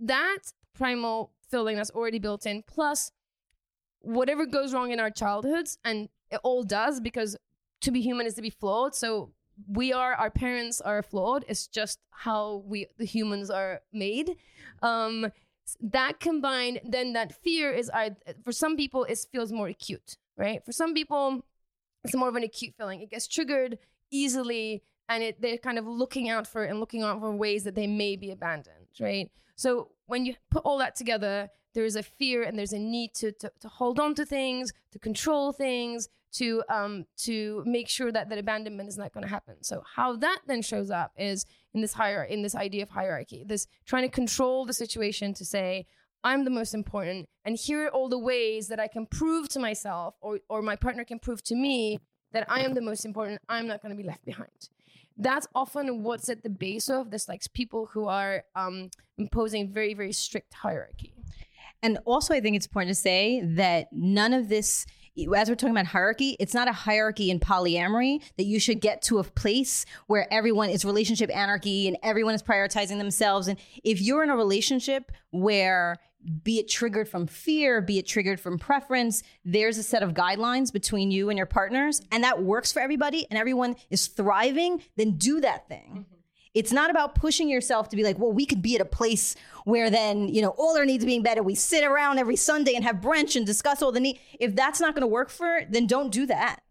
[0.00, 0.38] that
[0.74, 3.12] primal feeling that's already built in, plus
[4.00, 7.36] whatever goes wrong in our childhoods, and it all does because
[7.82, 8.94] to be human is to be flawed.
[8.96, 9.32] So
[9.68, 11.44] we are, our parents are flawed.
[11.48, 14.36] It's just how we, the humans, are made.
[14.82, 15.30] Um,
[15.80, 17.90] that combined, then that fear is,
[18.44, 20.64] for some people, it feels more acute, right?
[20.64, 21.44] For some people,
[22.04, 23.00] it's more of an acute feeling.
[23.00, 23.78] It gets triggered
[24.10, 27.64] easily and it, they're kind of looking out for it and looking out for ways
[27.64, 29.30] that they may be abandoned, right?
[29.56, 33.14] So when you put all that together, there is a fear and there's a need
[33.14, 36.08] to, to, to hold on to things, to control things,
[36.38, 39.62] to um, to make sure that that abandonment is not going to happen.
[39.62, 43.44] So how that then shows up is in this higher in this idea of hierarchy,
[43.46, 45.86] this trying to control the situation to say
[46.24, 49.58] I'm the most important, and here are all the ways that I can prove to
[49.58, 51.98] myself or or my partner can prove to me
[52.32, 53.40] that I am the most important.
[53.48, 54.68] I'm not going to be left behind
[55.18, 59.94] that's often what's at the base of this like people who are um, imposing very
[59.94, 61.14] very strict hierarchy
[61.82, 65.70] and also i think it's important to say that none of this as we're talking
[65.70, 69.86] about hierarchy, it's not a hierarchy in polyamory that you should get to a place
[70.06, 73.48] where everyone is relationship anarchy and everyone is prioritizing themselves.
[73.48, 75.96] And if you're in a relationship where
[76.42, 80.72] be it triggered from fear, be it triggered from preference, there's a set of guidelines
[80.72, 85.12] between you and your partners, and that works for everybody, and everyone is thriving, then
[85.12, 86.04] do that thing.
[86.08, 86.15] Mm-hmm.
[86.56, 89.36] It's not about pushing yourself to be like, well, we could be at a place
[89.64, 91.42] where then, you know, all our needs being better.
[91.42, 94.18] We sit around every Sunday and have brunch and discuss all the need.
[94.40, 96.62] If that's not going to work for, then don't do that.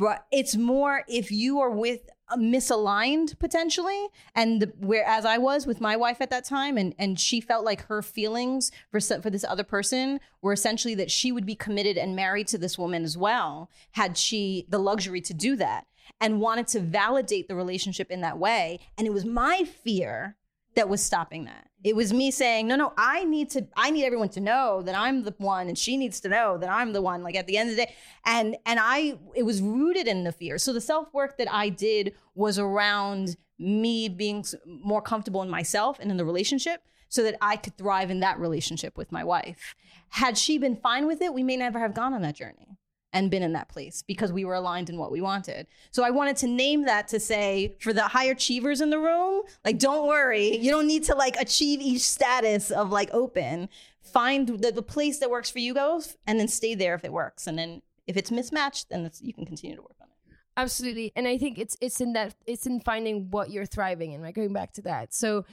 [0.00, 5.66] But it's more if you are with uh, misaligned potentially and the, whereas i was
[5.66, 9.30] with my wife at that time and and she felt like her feelings for for
[9.30, 13.02] this other person were essentially that she would be committed and married to this woman
[13.02, 15.86] as well had she the luxury to do that
[16.20, 20.36] and wanted to validate the relationship in that way and it was my fear
[20.74, 21.68] that was stopping that.
[21.82, 24.94] It was me saying, no, no, I need to, I need everyone to know that
[24.94, 27.22] I'm the one, and she needs to know that I'm the one.
[27.22, 27.94] Like at the end of the day,
[28.24, 30.58] and and I, it was rooted in the fear.
[30.58, 35.98] So the self work that I did was around me being more comfortable in myself
[36.00, 39.74] and in the relationship, so that I could thrive in that relationship with my wife.
[40.10, 42.76] Had she been fine with it, we may never have gone on that journey
[43.12, 45.66] and been in that place because we were aligned in what we wanted.
[45.90, 49.42] So I wanted to name that to say for the high achievers in the room,
[49.64, 53.68] like don't worry, you don't need to like achieve each status of like open.
[54.02, 57.12] Find the, the place that works for you guys and then stay there if it
[57.12, 57.46] works.
[57.46, 60.34] And then if it's mismatched, then you can continue to work on it.
[60.56, 61.12] Absolutely.
[61.16, 64.34] And I think it's it's in that it's in finding what you're thriving in, right?
[64.34, 65.14] Going back to that.
[65.14, 65.44] So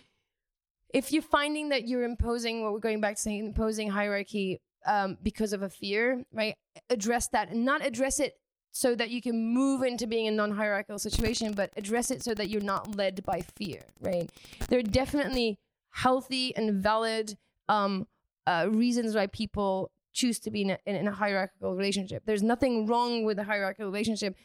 [0.94, 5.18] if you're finding that you're imposing what we're going back to saying imposing hierarchy um,
[5.22, 6.56] because of a fear, right?
[6.90, 8.40] Address that and not address it
[8.72, 12.50] so that you can move into being a non-hierarchical situation, but address it so that
[12.50, 14.30] you're not led by fear, right?
[14.70, 15.60] There are definitely
[15.92, 17.38] healthy and valid
[17.70, 18.08] um,
[18.46, 22.24] uh, reasons why people choose to be in a, in a hierarchical relationship.
[22.26, 24.36] There's nothing wrong with a hierarchical relationship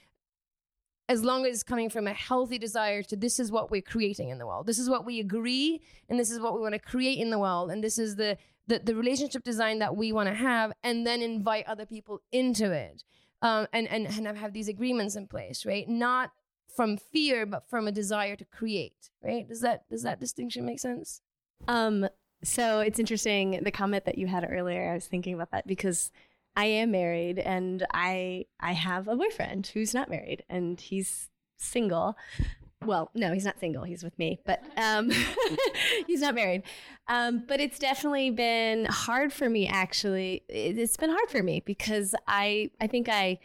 [1.09, 4.31] as long as it's coming from a healthy desire to this is what we're creating
[4.31, 4.67] in the world.
[4.67, 7.39] This is what we agree, and this is what we want to create in the
[7.39, 11.07] world, and this is the the, the relationship design that we want to have and
[11.07, 13.03] then invite other people into it
[13.43, 15.89] um, and, and, and have these agreements in place right?
[15.89, 16.31] Not
[16.75, 19.49] from fear but from a desire to create right?
[19.49, 21.21] Does that does that distinction make sense?
[21.69, 22.09] Um
[22.45, 26.11] so it's interesting the comment that you had earlier i was thinking about that because
[26.57, 32.17] i am married and i i have a boyfriend who's not married and he's single
[32.85, 33.85] well, no, he's not single.
[33.85, 35.11] He's with me, but um,
[36.07, 36.63] he's not married.
[37.09, 39.67] Um, but it's definitely been hard for me.
[39.69, 43.39] Actually, it's been hard for me because I I think I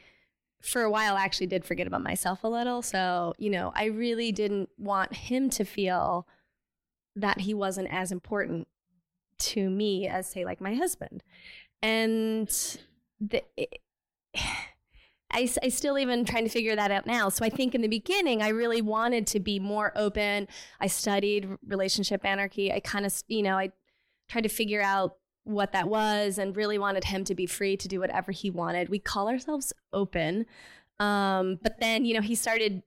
[0.62, 2.82] for a while actually did forget about myself a little.
[2.82, 6.28] So you know, I really didn't want him to feel
[7.16, 8.68] that he wasn't as important
[9.40, 11.24] to me as say like my husband,
[11.82, 12.50] and
[13.20, 13.44] the.
[13.56, 13.80] It,
[15.32, 17.30] I, I still even trying to figure that out now.
[17.30, 20.48] So I think in the beginning, I really wanted to be more open.
[20.80, 22.72] I studied relationship anarchy.
[22.72, 23.72] I kind of, you know, I
[24.30, 27.88] tried to figure out what that was and really wanted him to be free to
[27.88, 28.90] do whatever he wanted.
[28.90, 30.46] We call ourselves open.
[31.00, 32.84] Um, but then, you know, he started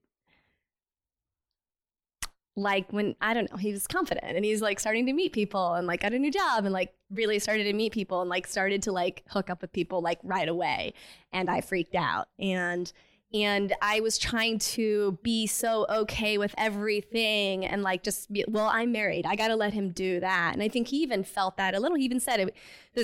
[2.55, 5.73] like when I don't know, he was confident and he's like starting to meet people
[5.73, 8.45] and like got a new job and like really started to meet people and like
[8.45, 10.93] started to like hook up with people like right away.
[11.31, 12.27] And I freaked out.
[12.39, 12.91] And
[13.33, 18.67] and I was trying to be so okay with everything and like just be, well,
[18.67, 19.25] I'm married.
[19.25, 20.51] I got to let him do that.
[20.53, 21.95] And I think he even felt that a little.
[21.95, 22.55] He even said it.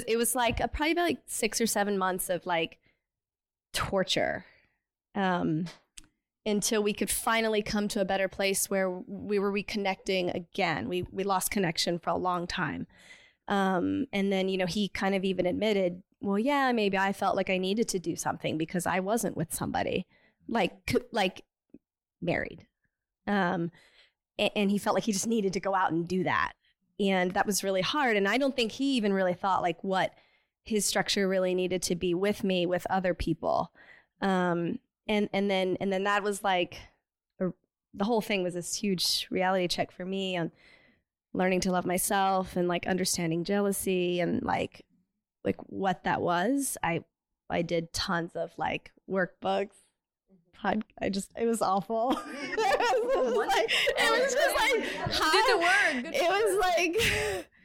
[0.06, 2.78] It was like a, probably about like six or seven months of like
[3.72, 4.46] torture,
[5.16, 5.68] um,
[6.48, 10.90] until we could finally come to a better place where we were reconnecting again.
[10.90, 12.88] We we lost connection for a long time,
[13.48, 17.36] um, and then you know he kind of even admitted well, yeah, maybe I felt
[17.36, 20.08] like I needed to do something because I wasn't with somebody
[20.48, 20.74] like
[21.12, 21.44] like
[22.22, 22.66] married.
[23.28, 23.72] Um
[24.40, 26.54] and, and he felt like he just needed to go out and do that.
[27.00, 30.12] And that was really hard and I don't think he even really thought like what
[30.64, 33.72] his structure really needed to be with me with other people.
[34.22, 36.78] Um and and then and then that was like
[37.40, 37.52] a,
[37.94, 40.52] the whole thing was this huge reality check for me on
[41.34, 44.86] learning to love myself and like understanding jealousy and like
[45.44, 46.78] like what that was.
[46.84, 47.04] I
[47.50, 49.78] I did tons of like workbooks.
[50.32, 50.62] Mm-hmm.
[50.62, 52.12] Pod, I just it was awful.
[52.32, 56.16] it, was like, it was oh, just like how, Did the work.
[56.16, 57.48] It was like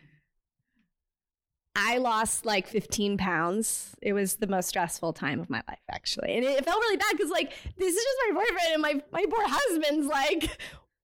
[1.74, 3.94] I lost like 15 pounds.
[4.02, 6.36] It was the most stressful time of my life, actually.
[6.36, 9.24] And it felt really bad because, like, this is just my boyfriend, and my, my
[9.30, 10.58] poor husband's like,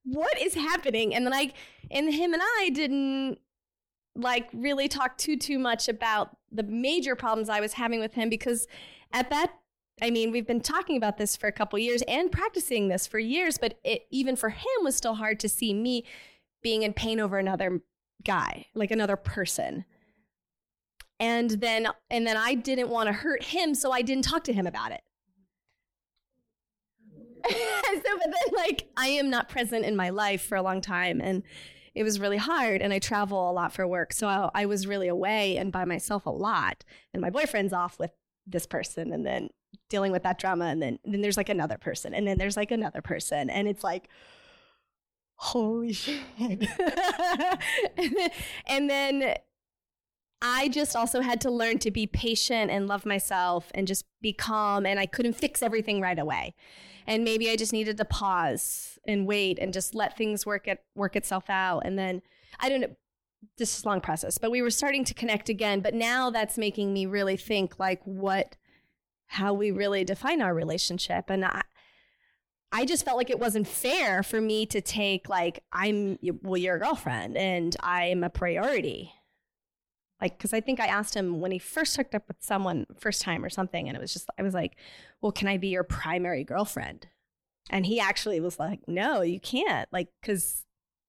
[0.05, 1.15] what is happening?
[1.15, 1.53] And then I,
[1.91, 3.39] and him and I didn't
[4.19, 8.29] like really talk too too much about the major problems I was having with him
[8.29, 8.67] because
[9.13, 9.53] at that
[10.03, 13.19] I mean we've been talking about this for a couple years and practicing this for
[13.19, 16.05] years but it even for him was still hard to see me
[16.63, 17.81] being in pain over another
[18.25, 19.85] guy like another person
[21.21, 24.53] and then and then I didn't want to hurt him so I didn't talk to
[24.53, 25.03] him about it
[27.49, 31.21] so but then like I am not present in my life for a long time
[31.21, 31.43] and
[31.99, 34.13] it was really hard and I travel a lot for work.
[34.13, 36.85] So I, I was really away and by myself a lot.
[37.13, 38.13] And my boyfriend's off with
[38.47, 39.49] this person and then
[39.89, 40.67] dealing with that drama.
[40.67, 43.51] And then, and then there's like another person and then there's like another person.
[43.51, 44.09] And it's like,
[45.35, 46.21] holy shit.
[46.39, 46.69] and,
[47.97, 48.31] then,
[48.69, 49.35] and then
[50.41, 54.33] I just also had to learn to be patient and love myself and just be
[54.33, 54.87] calm.
[54.87, 56.55] And I couldn't fix everything right away.
[57.07, 60.85] And maybe I just needed to pause and wait and just let things work it
[60.95, 61.81] work itself out.
[61.85, 62.23] And then
[62.61, 62.97] I don't know.
[63.57, 65.81] This is a long process, but we were starting to connect again.
[65.81, 68.57] But now that's making me really think like what,
[69.27, 71.31] how we really define our relationship.
[71.31, 71.63] And I,
[72.73, 76.77] I just felt like it wasn't fair for me to take like I'm well, you're
[76.77, 79.13] a girlfriend and I'm a priority
[80.21, 83.23] like because i think i asked him when he first hooked up with someone first
[83.23, 84.77] time or something and it was just i was like
[85.21, 87.09] well can i be your primary girlfriend?
[87.71, 90.65] And he actually was like no you can't like because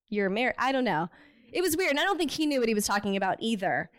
[0.10, 0.56] you're married.
[0.58, 1.10] I don't know.
[1.54, 3.90] It was weird and i don't think he knew what he was talking about either.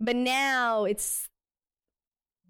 [0.00, 1.28] But now it's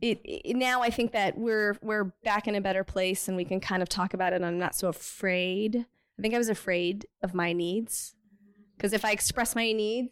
[0.01, 3.45] it, it now i think that we're we're back in a better place and we
[3.45, 5.87] can kind of talk about it and i'm not so afraid.
[6.19, 8.15] I think i was afraid of my needs.
[8.77, 10.11] Because if i express my needs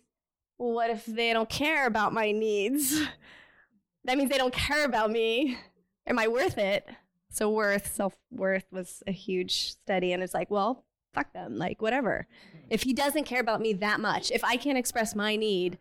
[0.59, 3.03] well, what if they don't care about my needs?
[4.07, 5.59] That means they don't care about me.
[6.07, 6.87] Am I worth it?
[7.29, 11.83] So worth, self worth was a huge study, and it's like, well, fuck them, like
[11.83, 12.29] whatever.
[12.71, 15.79] If he doesn't care about me that much, if I can't express my need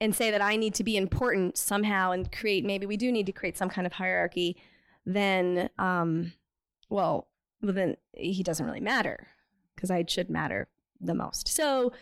[0.00, 3.26] and say that I need to be important somehow and create, maybe we do need
[3.26, 4.56] to create some kind of hierarchy,
[5.06, 6.32] then, um,
[6.90, 7.28] well,
[7.62, 9.28] well then he doesn't really matter
[9.74, 10.68] because I should matter
[11.00, 11.48] the most.
[11.48, 11.92] So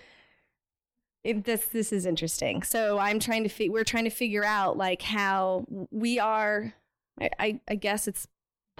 [1.28, 2.62] it, this this is interesting.
[2.62, 6.72] So I'm trying to fi- we're trying to figure out like how we are.
[7.20, 8.26] I, I, I guess it's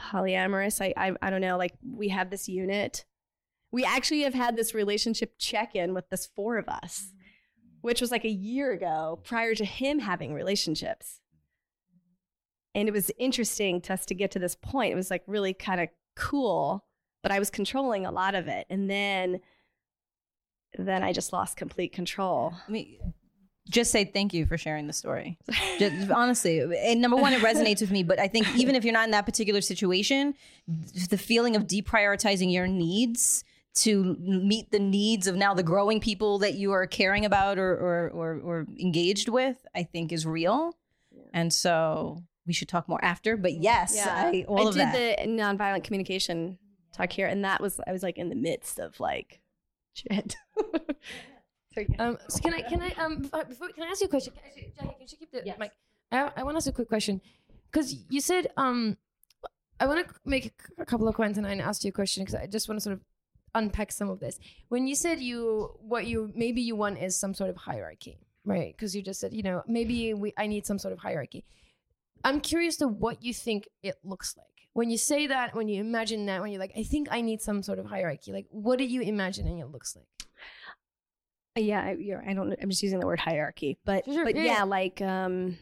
[0.01, 0.81] polyamorous.
[0.81, 1.59] I, I I don't know.
[1.59, 3.05] Like we have this unit.
[3.71, 7.79] We actually have had this relationship check in with this four of us, mm-hmm.
[7.83, 11.21] which was like a year ago prior to him having relationships.
[12.75, 14.93] And it was interesting to us to get to this point.
[14.93, 16.87] It was like really kind of cool,
[17.23, 18.67] but I was controlling a lot of it.
[18.71, 19.41] And then
[20.77, 22.55] then I just lost complete control.
[22.67, 22.99] I mean,
[23.71, 25.39] just say thank you for sharing the story.
[25.79, 28.03] Just, honestly, and number one, it resonates with me.
[28.03, 30.35] But I think even if you're not in that particular situation,
[31.11, 33.45] the feeling of deprioritizing your needs
[33.75, 37.71] to meet the needs of now the growing people that you are caring about or
[37.73, 40.75] or or, or engaged with, I think is real.
[41.35, 43.37] And so we should talk more after.
[43.37, 44.31] But yes, Yeah.
[44.33, 45.19] I, all I of did that.
[45.19, 46.59] the nonviolent communication
[46.93, 49.41] talk here, and that was I was like in the midst of like
[49.99, 50.37] shit.
[51.99, 54.33] Um, so can I can I um before, before can I ask you a question?
[54.33, 55.71] Can, Jackie, can you keep the mic?
[56.11, 57.21] I, I want to ask a quick question
[57.71, 58.97] because you said um
[59.79, 62.35] I want to make a couple of comments and I asked you a question because
[62.35, 63.03] I just want to sort of
[63.55, 64.41] unpack some of this.
[64.69, 68.75] When you said you what you maybe you want is some sort of hierarchy, right?
[68.77, 71.45] Because you just said you know maybe we I need some sort of hierarchy.
[72.25, 74.58] I'm curious to what you think it looks like.
[74.79, 77.41] When you say that, when you imagine that, when you're like, I think I need
[77.43, 80.07] some sort of hierarchy, like what are you imagining it looks like?
[81.57, 82.55] Yeah, I, you're, I don't.
[82.63, 85.59] I'm just using the word hierarchy, but Sure, but yeah, yeah, like um,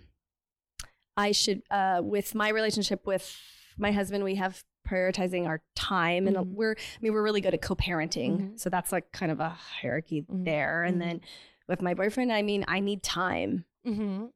[1.16, 3.34] I should uh, with my relationship with
[3.78, 6.52] my husband, we have prioritizing our time, and Mhm.
[6.52, 8.60] we're I mean we're really good at co-parenting, Mhm.
[8.60, 10.44] so that's like kind of a hierarchy Mm-hmm.
[10.44, 10.84] there.
[10.84, 11.22] And then
[11.66, 13.64] with my boyfriend, I mean I need time.
[13.86, 14.26] Mm-hmm.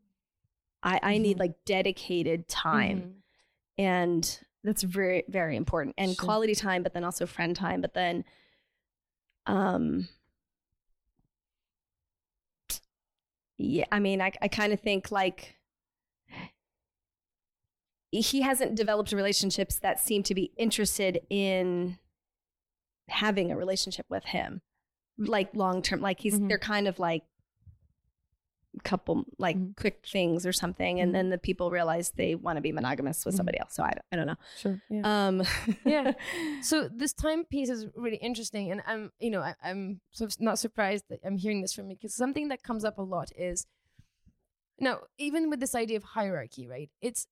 [0.83, 3.17] I I need like dedicated time,
[3.77, 5.95] and that's very very important.
[5.99, 6.25] And Sure.
[6.25, 8.25] quality time, but then also friend time, but then
[9.47, 10.09] um
[13.57, 15.57] yeah i mean i, I kind of think like
[18.13, 21.99] he hasn't developed relationships that seem to be interested in
[23.09, 24.63] having a relationship with him
[25.19, 26.01] like long term.
[26.01, 27.23] Like he's they're kind of like
[28.85, 32.71] couple like quick things or something and then the people realize they want to be
[32.71, 34.81] monogamous with somebody else so i, I don't know Sure.
[34.89, 35.27] Yeah.
[35.27, 35.43] um
[35.85, 36.13] yeah.
[36.63, 40.41] So this time piece is really interesting, and I'm, you know, I, I'm sort of
[40.41, 43.31] not surprised that I'm hearing this from you because something that comes up a lot
[43.37, 43.67] is,
[44.79, 46.91] now even with this idea of hierarchy, right?
[47.01, 47.27] It's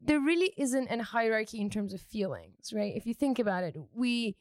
[0.00, 2.92] there really isn't a hierarchy in terms of feelings, right?
[2.94, 4.36] If you think about it, we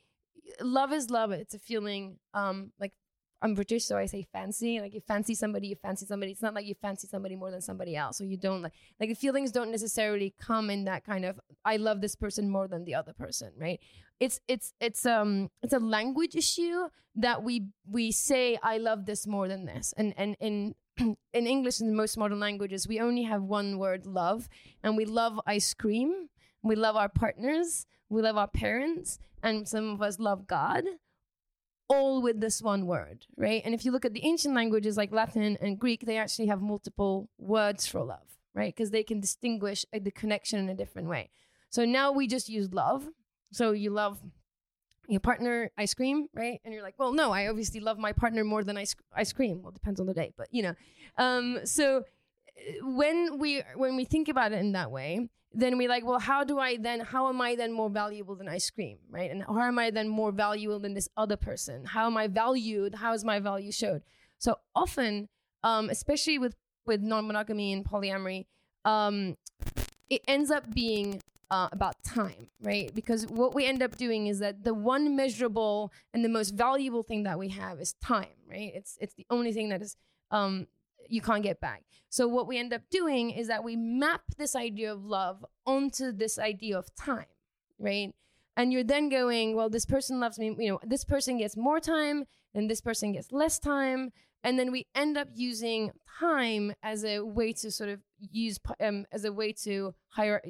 [0.61, 1.31] love is love.
[1.31, 2.17] It's a feeling.
[2.33, 2.93] Um, like
[3.41, 4.79] I'm British, so I say fancy.
[4.79, 6.31] Like you fancy somebody, you fancy somebody.
[6.31, 8.73] It's not like you fancy somebody more than somebody else, or you don't like.
[8.99, 12.67] Like the feelings don't necessarily come in that kind of I love this person more
[12.67, 13.79] than the other person, right?
[14.19, 19.27] It's it's it's um it's a language issue that we we say I love this
[19.27, 23.43] more than this, and and in in English in most modern languages we only have
[23.43, 24.47] one word love,
[24.81, 26.29] and we love ice cream,
[26.63, 30.85] we love our partners, we love our parents, and some of us love God
[31.87, 33.61] all with this one word, right?
[33.63, 36.61] And if you look at the ancient languages like Latin and Greek, they actually have
[36.61, 38.73] multiple words for love, right?
[38.75, 41.29] Because they can distinguish uh, the connection in a different way.
[41.69, 43.07] So now we just use love.
[43.51, 44.19] So you love
[45.07, 46.59] your partner ice cream, right?
[46.63, 49.61] And you're like, well, no, I obviously love my partner more than ice ice cream.
[49.61, 50.73] Well, it depends on the day, but you know.
[51.17, 52.03] Um, so
[52.81, 56.43] when we when we think about it in that way, then we like, well, how
[56.43, 56.99] do I then?
[56.99, 59.31] How am I then more valuable than ice cream, right?
[59.31, 61.85] And how am I then more valuable than this other person?
[61.85, 62.95] How am I valued?
[62.95, 64.03] How is my value showed?
[64.37, 65.29] So often,
[65.63, 68.45] um, especially with with non-monogamy and polyamory,
[68.83, 69.37] um,
[70.09, 72.93] it ends up being uh, about time, right?
[72.93, 77.03] Because what we end up doing is that the one measurable and the most valuable
[77.03, 78.71] thing that we have is time, right?
[78.75, 79.95] It's it's the only thing that is
[80.31, 80.67] um,
[81.09, 81.83] you can't get back.
[82.09, 86.11] So what we end up doing is that we map this idea of love onto
[86.11, 87.25] this idea of time,
[87.77, 88.13] right?
[88.57, 91.79] And you're then going, well, this person loves me, you know, this person gets more
[91.79, 94.11] time and this person gets less time.
[94.43, 99.05] And then we end up using time as a way to sort of use, um,
[99.11, 100.41] as a way to hire,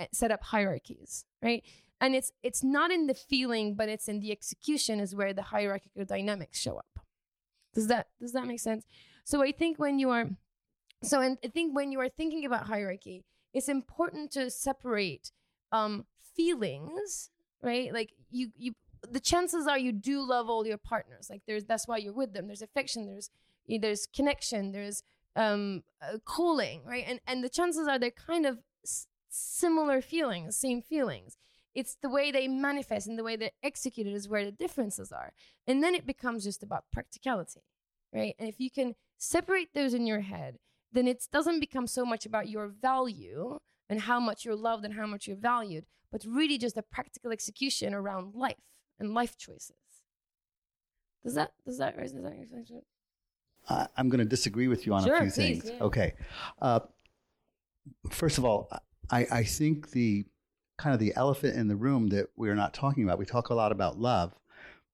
[0.00, 1.62] uh, set up hierarchies, right?
[2.00, 5.42] And it's it's not in the feeling, but it's in the execution is where the
[5.42, 7.00] hierarchical dynamics show up.
[7.74, 8.84] Does that does that make sense?
[9.28, 10.30] So I think when you are
[11.02, 15.32] so and I think when you are thinking about hierarchy, it's important to separate
[15.70, 17.28] um feelings,
[17.62, 17.92] right?
[17.92, 18.72] Like you you
[19.06, 21.28] the chances are you do love all your partners.
[21.28, 22.46] Like there's that's why you're with them.
[22.46, 23.28] There's affection, there's
[23.68, 25.02] there's connection, there's
[25.36, 27.04] um uh, calling, right?
[27.06, 31.36] And and the chances are they're kind of s- similar feelings, same feelings.
[31.74, 35.34] It's the way they manifest and the way they're executed is where the differences are.
[35.66, 37.60] And then it becomes just about practicality,
[38.10, 38.34] right?
[38.38, 40.58] And if you can separate those in your head,
[40.92, 43.58] then it doesn't become so much about your value
[43.90, 47.30] and how much you're loved and how much you're valued, but really just a practical
[47.32, 48.56] execution around life
[48.98, 49.74] and life choices.
[51.24, 52.70] Does that does that does that make sense?
[53.68, 55.64] I- I'm going to disagree with you on Sure, a few please, things.
[55.66, 55.84] yeah.
[55.84, 56.14] Okay.
[56.62, 56.80] Uh,
[58.10, 58.70] first of all,
[59.10, 60.24] I, I think the
[60.78, 63.54] kind of the elephant in the room that we're not talking about, we talk a
[63.54, 64.34] lot about love,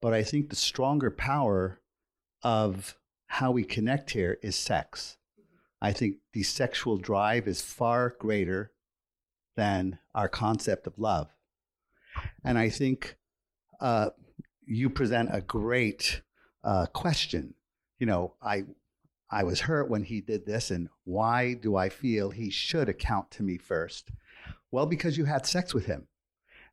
[0.01, 1.79] but I think the stronger power
[2.43, 2.97] of
[3.27, 5.17] how we connect here is sex.
[5.81, 8.71] I think the sexual drive is far greater
[9.55, 11.29] than our concept of love.
[12.43, 13.17] And I think
[13.79, 14.09] uh,
[14.65, 16.21] you present a great
[16.63, 17.53] uh, question.
[17.99, 18.63] You know, I
[19.29, 23.31] I was hurt when he did this, and why do I feel he should account
[23.31, 24.11] to me first?
[24.71, 26.07] Well, because you had sex with him.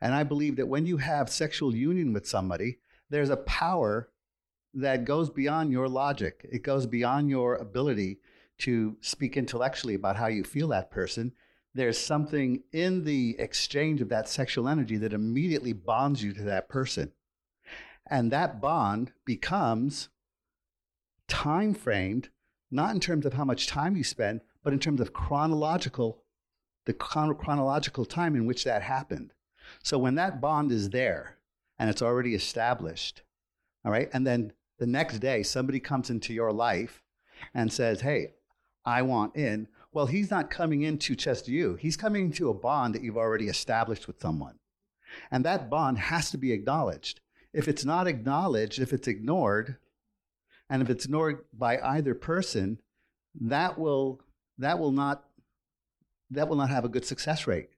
[0.00, 4.08] And I believe that when you have sexual union with somebody, there's a power
[4.74, 6.46] that goes beyond your logic.
[6.50, 8.18] It goes beyond your ability
[8.58, 11.32] to speak intellectually about how you feel that person.
[11.74, 16.68] There's something in the exchange of that sexual energy that immediately bonds you to that
[16.68, 17.12] person.
[18.06, 20.08] And that bond becomes
[21.28, 22.28] time framed,
[22.70, 26.22] not in terms of how much time you spend, but in terms of chronological
[26.84, 29.32] the chron- chronological time in which that happened.
[29.82, 31.38] So when that bond is there
[31.78, 33.22] and it's already established,
[33.84, 34.52] all right, and then
[34.82, 37.04] the next day somebody comes into your life
[37.54, 38.34] and says, Hey,
[38.84, 39.68] I want in.
[39.92, 43.46] Well, he's not coming into just you, he's coming into a bond that you've already
[43.46, 44.58] established with someone.
[45.30, 47.20] And that bond has to be acknowledged.
[47.52, 49.76] If it's not acknowledged, if it's ignored,
[50.68, 52.80] and if it's ignored by either person,
[53.40, 54.20] that will
[54.58, 55.22] that will not
[56.32, 57.68] that will not have a good success rate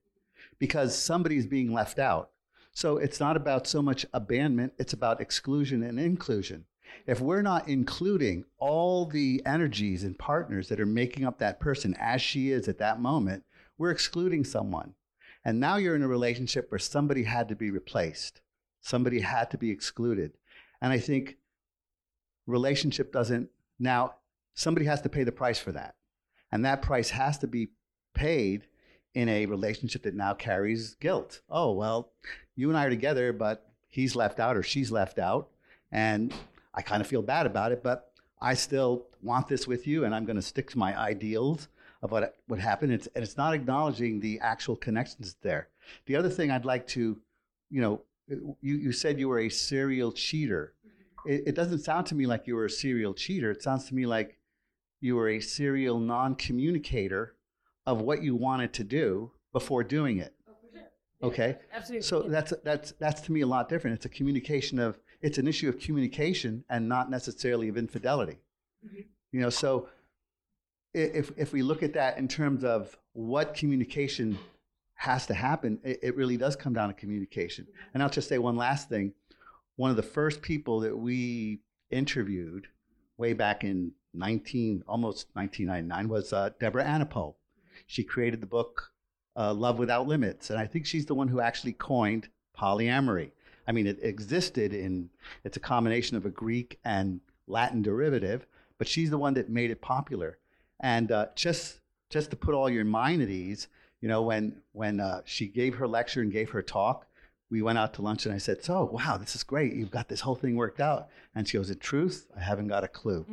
[0.57, 2.31] because somebody is being left out.
[2.71, 6.65] So it's not about so much abandonment, it's about exclusion and inclusion.
[7.07, 11.95] If we're not including all the energies and partners that are making up that person
[11.99, 13.43] as she is at that moment,
[13.77, 14.93] we're excluding someone.
[15.43, 18.41] And now you're in a relationship where somebody had to be replaced,
[18.81, 20.33] somebody had to be excluded.
[20.81, 21.37] And I think
[22.47, 23.49] relationship doesn't,
[23.79, 24.15] now
[24.55, 25.95] somebody has to pay the price for that.
[26.51, 27.69] And that price has to be
[28.13, 28.67] paid
[29.13, 31.41] in a relationship that now carries guilt.
[31.49, 32.11] Oh, well,
[32.55, 35.49] you and I are together, but he's left out or she's left out.
[35.91, 36.33] And
[36.75, 38.11] I kind of feel bad about it, but
[38.41, 41.69] I still want this with you and I'm going to stick to my ideals
[42.01, 42.91] of what would happen.
[42.91, 45.69] It's, and it's not acknowledging the actual connections there.
[46.05, 47.17] The other thing I'd like to,
[47.71, 50.73] you know, you, you said you were a serial cheater.
[50.85, 51.31] Mm-hmm.
[51.31, 53.51] It, it doesn't sound to me like you were a serial cheater.
[53.51, 54.37] It sounds to me like
[54.99, 57.35] you were a serial non communicator
[57.85, 60.33] of what you wanted to do before doing it.
[61.21, 61.57] Oh, okay.
[61.73, 62.03] Absolutely.
[62.03, 63.95] So that's that's that's to me a lot different.
[63.95, 68.37] It's a communication of it's an issue of communication and not necessarily of infidelity.
[69.31, 69.89] You know, so
[70.93, 74.37] if if we look at that in terms of what communication
[74.95, 77.67] has to happen, it, it really does come down to communication.
[77.93, 79.13] And I'll just say one last thing.
[79.75, 81.59] One of the first people that we
[81.89, 82.67] interviewed
[83.17, 87.35] way back in 19 almost 1999 was uh, Deborah Anapol.
[87.87, 88.91] She created the book
[89.35, 93.31] uh, Love Without Limits, and I think she's the one who actually coined polyamory.
[93.67, 95.09] I mean, it existed in
[95.43, 98.45] it's a combination of a Greek and Latin derivative,
[98.77, 100.37] but she's the one that made it popular.
[100.79, 101.79] And uh, just
[102.09, 103.67] just to put all your mind at ease,
[104.01, 107.07] you know, when when uh, she gave her lecture and gave her talk,
[107.49, 109.73] we went out to lunch, and I said, "So, wow, this is great.
[109.73, 112.83] You've got this whole thing worked out." And she goes, "In truth, I haven't got
[112.83, 113.25] a clue."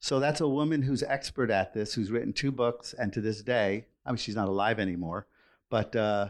[0.00, 3.42] So that's a woman who's expert at this, who's written two books, and to this
[3.42, 5.26] day, I mean, she's not alive anymore,
[5.70, 6.28] but uh,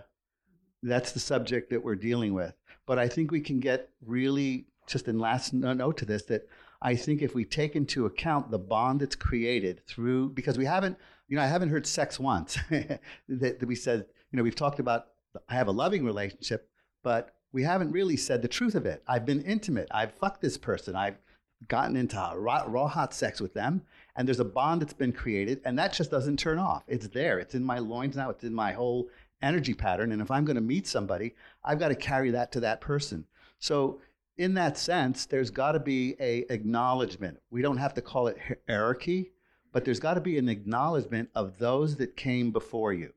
[0.82, 2.54] that's the subject that we're dealing with.
[2.86, 6.48] But I think we can get really, just in last note to this, that
[6.80, 10.96] I think if we take into account the bond that's created through, because we haven't,
[11.28, 14.78] you know, I haven't heard sex once that, that we said, you know, we've talked
[14.78, 15.08] about
[15.48, 16.68] I have a loving relationship,
[17.02, 19.02] but we haven't really said the truth of it.
[19.06, 19.88] I've been intimate.
[19.90, 20.96] I've fucked this person.
[20.96, 21.18] I've
[21.66, 23.82] gotten into raw, raw hot sex with them,
[24.16, 26.84] and there's a bond that's been created, and that just doesn't turn off.
[26.86, 27.38] It's there.
[27.38, 28.30] It's in my loins now.
[28.30, 29.08] It's in my whole
[29.42, 30.12] energy pattern.
[30.12, 31.34] And if I'm going to meet somebody,
[31.64, 33.26] I've got to carry that to that person.
[33.58, 34.00] So
[34.36, 37.38] in that sense, there's got to be a acknowledgement.
[37.50, 38.38] We don't have to call it
[38.68, 39.32] hierarchy,
[39.72, 43.12] but there's got to be an acknowledgement of those that came before you.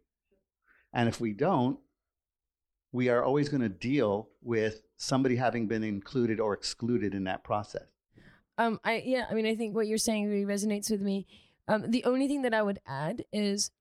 [0.94, 1.80] And if we don't,
[2.92, 7.44] we are always going to deal with somebody having been included or excluded in that
[7.44, 7.86] process.
[8.58, 11.26] Um, I yeah, I mean, I think what you're saying really resonates with me.
[11.68, 13.72] Um, the only thing that I would add is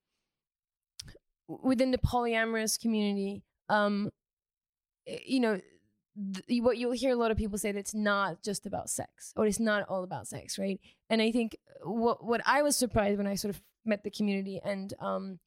[1.63, 4.11] within the polyamorous community, um,
[5.07, 5.61] eh, you know,
[6.35, 9.33] th- what you'll hear a lot of people say that it's not just about sex
[9.37, 10.81] or it's not all about sex, right?
[11.09, 14.61] And I think what what I was surprised when I sort of met the community
[14.65, 15.39] and um,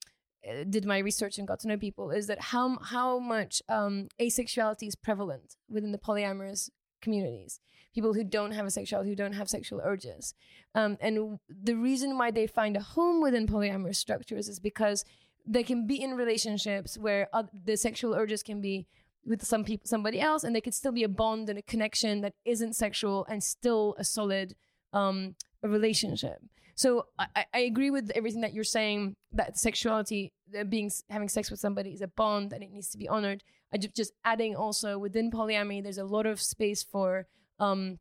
[0.44, 4.08] eh, did my research and got to know people is that how how much um,
[4.20, 6.70] asexuality is prevalent within the polyamorous
[7.02, 7.60] communities
[7.94, 10.34] people who don't have a sexuality who don't have sexual urges
[10.74, 15.04] um, and the reason why they find a home within polyamorous structures is because
[15.46, 18.88] they can be in relationships where oth- the sexual urges can be
[19.26, 22.22] with some people somebody else and they could still be a bond and a connection
[22.22, 24.56] that isn't sexual and still a solid
[24.94, 26.40] um, relationship.
[26.76, 31.50] So I, I- agree with everything that you're saying that sexuality uh, being having sex
[31.52, 33.44] with somebody is a bond and it needs to be honored.
[33.74, 37.28] I ju- just adding also within polyamory there's a lot of space for
[37.60, 38.00] um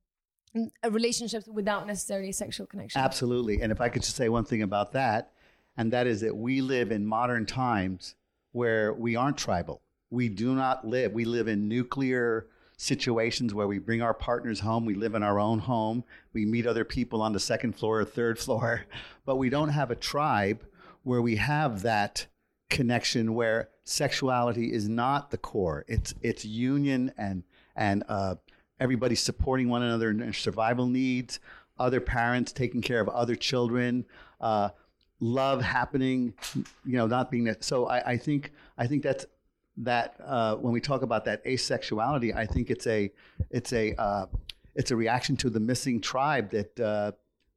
[0.90, 3.01] relationships without necessarily sexual connection.
[3.01, 3.60] Absolutely.
[3.62, 5.31] And if I could just say one thing about that,
[5.77, 8.15] and that is that we live in modern times
[8.53, 9.82] where we aren't tribal.
[10.11, 12.47] We do not live, we live in nuclear
[12.77, 16.66] situations where we bring our partners home, we live in our own home, we meet
[16.66, 18.85] other people on the second floor or third floor,
[19.24, 20.65] but we don't have a tribe
[21.05, 22.27] where we have that
[22.69, 25.85] connection where sexuality is not the core.
[25.89, 27.44] It's it's union and
[27.77, 28.36] and uh,
[28.81, 31.39] everybody supporting one another in their survival needs,
[31.78, 34.05] other parents taking care of other children,
[34.40, 34.70] uh,
[35.23, 36.35] love happening,
[36.85, 37.62] you know, not being that.
[37.62, 39.24] So I, I think I think that's
[39.78, 43.11] that uh, when we talk about that asexuality, I think it's a
[43.51, 44.27] it's a uh,
[44.74, 47.12] it's a reaction to the missing tribe that uh,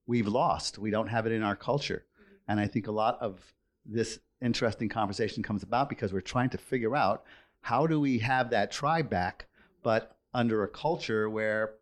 [0.06, 0.78] we've lost.
[0.78, 2.06] We don't have it in our culture,
[2.48, 3.42] and I think a lot of
[3.86, 7.24] this interesting conversation comes about because we're trying to figure out
[7.62, 9.48] how do we have that tribe back,
[9.82, 11.74] but under a culture where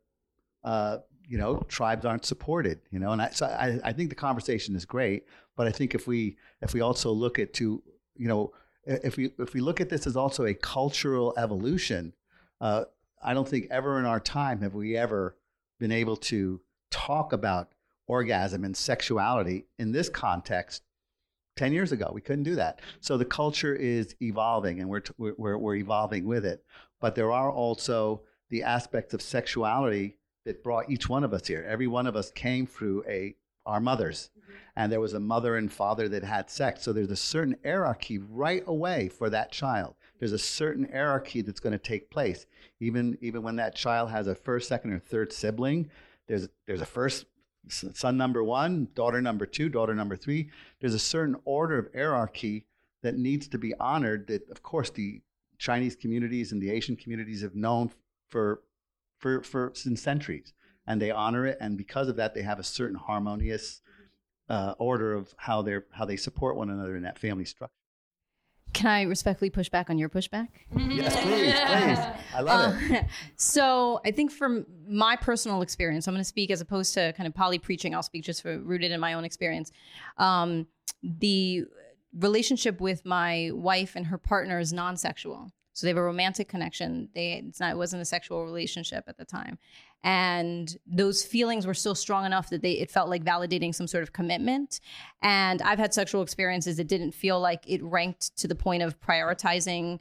[0.64, 2.80] uh, you know tribes aren't supported.
[2.90, 5.96] You know, and I, so I, I think the conversation is great, but I think
[5.96, 7.82] if we if we also look at to
[8.16, 8.54] you know
[8.86, 12.14] if we if we look at this as also a cultural evolution,
[12.62, 12.86] uh,
[13.22, 15.36] I don't think ever in our time have we ever
[15.80, 16.62] been able to
[16.92, 17.70] talk about
[18.08, 20.84] orgasm and sexuality in this context
[21.56, 22.12] 10 years ago.
[22.14, 22.82] We couldn't do that.
[23.00, 26.64] So the culture is evolving and we're, t- we're, we're evolving with it.
[27.00, 31.66] But there are also the aspects of sexuality that brought each one of us here.
[31.68, 33.36] Every one of us came through a
[33.66, 34.30] our mothers
[34.76, 38.18] and there was a mother and father that had sex so there's a certain hierarchy
[38.18, 42.46] right away for that child there's a certain hierarchy that's going to take place
[42.80, 45.90] even even when that child has a first second or third sibling
[46.28, 47.26] there's there's a first
[47.70, 50.50] son number one, daughter number two, daughter number three.
[50.80, 52.66] There's a certain order of hierarchy
[53.02, 54.28] that needs to be honored.
[54.28, 55.22] That of course the
[55.58, 57.92] Chinese communities and the Asian communities have known
[58.30, 58.62] for
[59.18, 60.54] for for since centuries,
[60.88, 61.58] and they honor it.
[61.62, 63.82] And because of that, they have a certain harmonious
[64.50, 67.74] uh, order of how they are how they support one another in that family structure.
[68.74, 70.48] Can I respectfully push back on your pushback?
[70.76, 72.24] Yes, please, please.
[72.36, 72.98] I love it.
[72.98, 73.06] Um,
[73.36, 77.28] so I think from my personal experience, I'm going to speak as opposed to kind
[77.28, 77.94] of poly preaching.
[77.94, 79.72] I'll speak just for rooted in my own experience.
[80.18, 80.66] Um,
[81.04, 81.66] the
[82.18, 85.52] relationship with my wife and her partner is non-sexual.
[85.74, 87.10] So they have a romantic connection.
[87.14, 89.58] They it's not it wasn't a sexual relationship at the time.
[90.04, 94.04] And those feelings were still strong enough that they it felt like validating some sort
[94.04, 94.82] of commitment.
[95.22, 99.00] And I've had sexual experiences that didn't feel like it ranked to the point of
[99.00, 100.00] prioritizing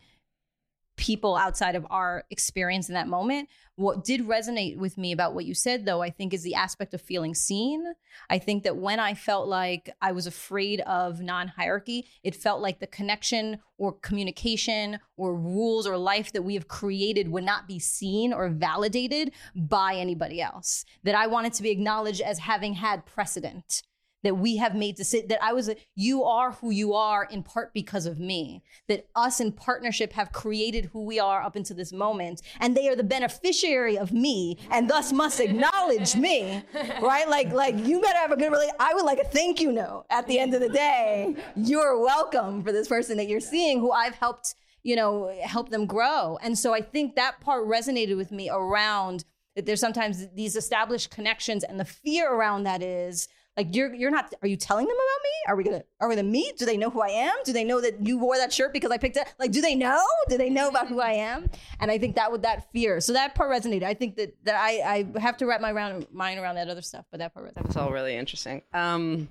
[1.02, 3.48] people outside of our experience in that moment.
[3.74, 6.94] What did resonate with me about what you said, though, I think is the aspect
[6.94, 7.84] of feeling seen.
[8.30, 12.62] I think that when I felt like I was afraid of non hierarchy, it felt
[12.62, 17.66] like the connection or communication or rules or life that we have created would not
[17.66, 20.84] be seen or validated by anybody else.
[21.02, 23.82] That I wanted to be acknowledged as having had precedent
[24.22, 27.24] that we have made to sit that I was a, you are who you are
[27.24, 31.56] in part because of me that us in partnership have created who we are up
[31.56, 36.62] until this moment and they are the beneficiary of me and thus must acknowledge me
[37.02, 37.28] right?
[37.28, 40.06] Like like you better have a good relationship I would like a thank you note
[40.10, 41.36] at the end of the day.
[41.56, 45.86] You're welcome for this person that you're seeing who I've helped you know help them
[45.86, 46.38] grow.
[46.42, 49.24] And so I think that part resonated with me around
[49.54, 54.10] that there's sometimes these established connections and the fear around that is like you're you're
[54.10, 55.30] not are you telling them about me?
[55.48, 56.56] Are we gonna are we gonna meet?
[56.56, 57.34] Do they know who I am?
[57.44, 59.32] Do they know that you wore that shirt because I picked it?
[59.38, 60.02] Like, do they know?
[60.28, 61.50] Do they know about who I am?
[61.80, 63.00] And I think that would that fear.
[63.00, 63.82] So that part resonated.
[63.82, 66.82] I think that that I I have to wrap my round, mind around that other
[66.82, 67.64] stuff, but that part resonated.
[67.64, 68.62] That's all really interesting.
[68.72, 69.28] Um,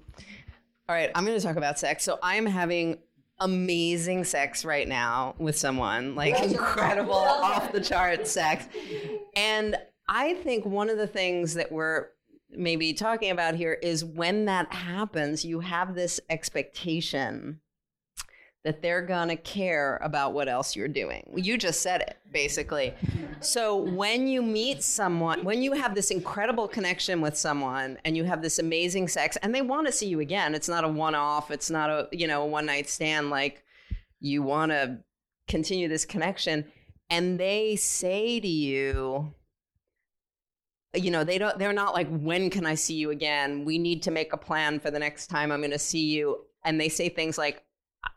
[0.88, 2.03] all right, I'm going to talk about sex.
[2.03, 2.98] So I'm having
[3.39, 8.65] amazing sex right now with someone, like incredible, off the chart sex.
[9.35, 9.77] And
[10.07, 12.07] I think one of the things that we're
[12.56, 17.60] maybe talking about here is when that happens, you have this expectation
[18.64, 21.23] that they're going to care about what else you're doing.
[21.36, 22.94] You just said it, basically.
[23.44, 28.23] So when you meet someone, when you have this incredible connection with someone and you
[28.26, 31.49] have this amazing sex and they want to see you again, it's not a one-off,
[31.49, 33.64] it's not a, you know, a one-night stand like
[34.19, 34.99] you want to
[35.48, 36.72] continue this connection
[37.11, 39.34] and they say to you,
[40.93, 43.65] you know they don't they're not like when can i see you again?
[43.65, 46.45] We need to make a plan for the next time i'm going to see you.
[46.63, 47.63] And they say things like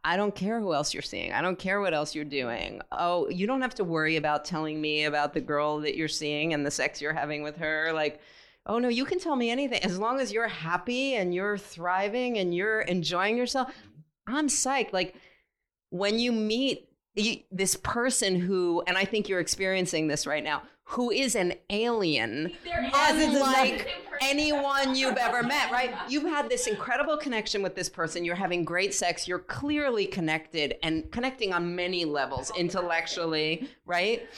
[0.02, 1.32] i don't care who else you're seeing.
[1.32, 2.80] I don't care what else you're doing.
[2.90, 6.52] Oh you don't have to worry about telling me about the girl that you're seeing
[6.52, 7.92] and the sex you're having with her.
[7.92, 8.20] Like
[8.66, 9.82] oh no you can tell me anything.
[9.84, 13.72] As long as you're happy and you're thriving and you're enjoying yourself
[14.26, 14.92] i'm psyched.
[14.92, 15.14] Like
[15.90, 16.88] when you meet
[17.52, 22.52] this person who and i think you're experiencing this right now who is an alien,
[22.94, 23.88] unlike
[24.20, 25.94] anyone you've ever met, right?
[26.08, 28.24] You've had this incredible connection with this person.
[28.24, 29.26] You're having great sex.
[29.26, 34.28] You're clearly connected and connecting on many levels, intellectually, right?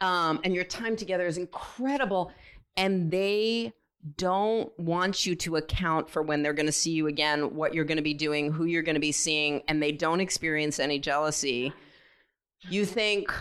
[0.00, 2.30] Um, and your time together is incredible.
[2.76, 3.72] And they
[4.16, 7.86] don't want you to account for when they're going to see you again, what you're
[7.86, 10.98] going to be doing, who you're going to be seeing, and they don't experience any
[10.98, 11.72] jealousy.
[12.68, 13.32] You think,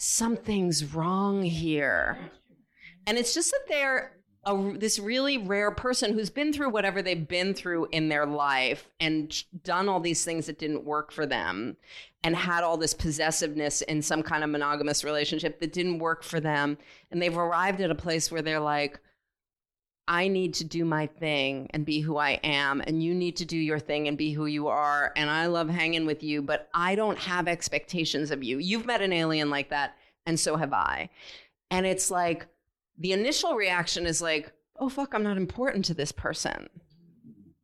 [0.00, 2.18] something's wrong here.
[3.06, 7.28] And it's just that they're a, this really rare person who's been through whatever they've
[7.28, 11.76] been through in their life and done all these things that didn't work for them
[12.24, 16.40] and had all this possessiveness in some kind of monogamous relationship that didn't work for
[16.40, 16.78] them
[17.10, 18.98] and they've arrived at a place where they're like
[20.10, 23.44] I need to do my thing and be who I am, and you need to
[23.44, 25.12] do your thing and be who you are.
[25.14, 28.58] And I love hanging with you, but I don't have expectations of you.
[28.58, 29.94] You've met an alien like that,
[30.26, 31.10] and so have I.
[31.70, 32.48] And it's like
[32.98, 36.68] the initial reaction is like, oh, fuck, I'm not important to this person.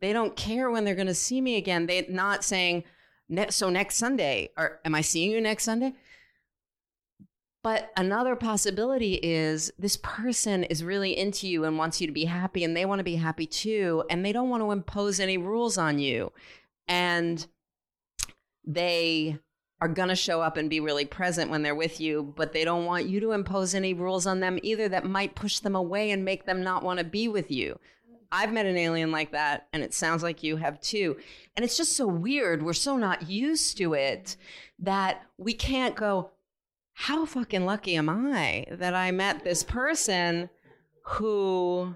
[0.01, 1.86] They don't care when they're going to see me again.
[1.86, 2.85] They're not saying,
[3.28, 5.94] "Ne- so next Sunday, or am I seeing you next Sunday?
[7.66, 12.26] But another possibility is this person is really into you and wants you to be
[12.26, 15.36] happy, and they want to be happy too, and they don't want to impose any
[15.36, 16.30] rules on you.
[16.86, 17.44] And
[18.64, 19.40] they
[19.80, 22.64] are going to show up and be really present when they're with you, but they
[22.64, 26.12] don't want you to impose any rules on them either that might push them away
[26.12, 27.80] and make them not want to be with you.
[28.30, 31.16] I've met an alien like that, and it sounds like you have too.
[31.56, 32.62] And it's just so weird.
[32.62, 34.36] We're so not used to it
[34.78, 36.30] that we can't go,
[36.98, 40.48] how fucking lucky am I that I met this person
[41.02, 41.94] who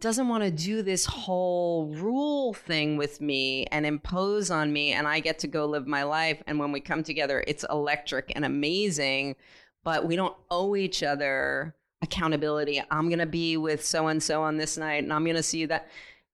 [0.00, 5.06] doesn't want to do this whole rule thing with me and impose on me and
[5.06, 8.44] I get to go live my life and when we come together it's electric and
[8.44, 9.36] amazing
[9.84, 12.82] but we don't owe each other accountability.
[12.90, 15.44] I'm going to be with so and so on this night and I'm going to
[15.44, 15.88] see that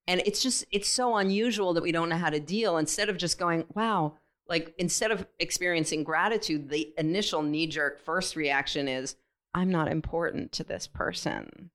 [0.09, 3.18] and it's just it's so unusual that we don't know how to deal instead of
[3.18, 4.14] just going wow
[4.51, 9.16] like instead of experiencing gratitude the initial knee jerk first reaction is
[9.55, 11.70] I'm not important to this person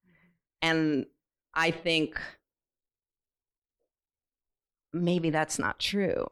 [0.61, 1.07] and
[1.55, 2.19] I think
[4.93, 6.25] maybe that's not true.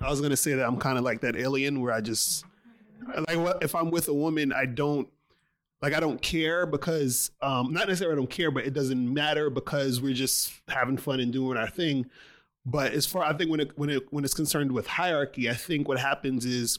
[0.00, 2.44] I was gonna say that I'm kind of like that alien where I just
[3.28, 5.08] like if I'm with a woman, I don't
[5.82, 9.50] like I don't care because um not necessarily I don't care, but it doesn't matter
[9.50, 12.06] because we're just having fun and doing our thing.
[12.66, 15.54] But as far I think when it when it when it's concerned with hierarchy, I
[15.54, 16.78] think what happens is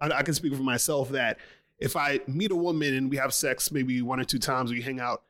[0.00, 1.38] I, I can speak for myself that
[1.78, 4.80] if I meet a woman and we have sex maybe one or two times, we
[4.80, 5.22] hang out,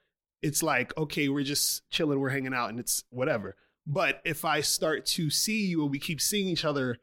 [0.42, 3.56] it's like okay, we're just chilling, we're hanging out, and it's whatever.
[3.86, 6.98] But if I start to see you and we keep seeing each other,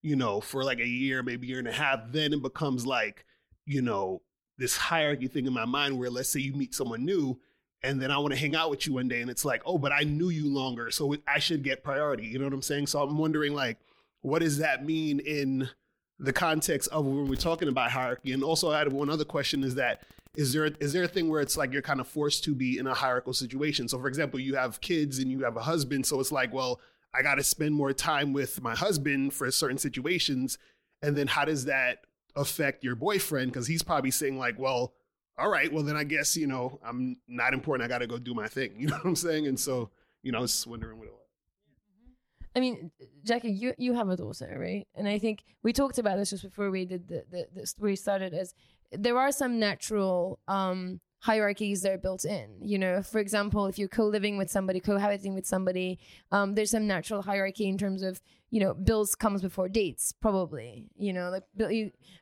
[0.00, 3.24] you know, for like a year, maybe year and a half, then it becomes like,
[3.66, 4.22] you know,
[4.56, 7.38] this hierarchy thing in my mind where let's say you meet someone new
[7.84, 9.76] and then I want to hang out with you one day and it's like, oh,
[9.76, 12.26] but I knew you longer, so I should get priority.
[12.26, 12.86] You know what I'm saying?
[12.86, 13.78] So I'm wondering like,
[14.22, 15.68] what does that mean in
[16.18, 18.32] the context of when we're talking about hierarchy?
[18.32, 20.02] And also I had one other question is that
[20.34, 22.78] is there is there a thing where it's like you're kind of forced to be
[22.78, 23.86] in a hierarchical situation?
[23.86, 26.80] So for example, you have kids and you have a husband, so it's like, well,
[27.14, 30.58] I got to spend more time with my husband for certain situations,
[31.02, 31.98] and then how does that
[32.34, 33.52] affect your boyfriend?
[33.52, 34.94] Because he's probably saying like, well,
[35.38, 37.84] all right, well then I guess you know I'm not important.
[37.84, 38.74] I got to go do my thing.
[38.78, 39.46] You know what I'm saying?
[39.46, 39.90] And so
[40.24, 41.20] you know, I was wondering what it was.
[42.56, 42.90] I mean,
[43.24, 44.86] Jackie, you you have a daughter, right?
[44.94, 47.96] And I think we talked about this just before we did the the, the we
[47.96, 48.32] started.
[48.32, 48.54] As
[48.92, 52.48] there are some natural um, hierarchies that are built in.
[52.60, 55.98] You know, for example, if you're co-living with somebody, cohabiting with somebody,
[56.30, 58.20] um, there's some natural hierarchy in terms of
[58.50, 60.86] you know bills comes before dates, probably.
[60.96, 61.44] You know, like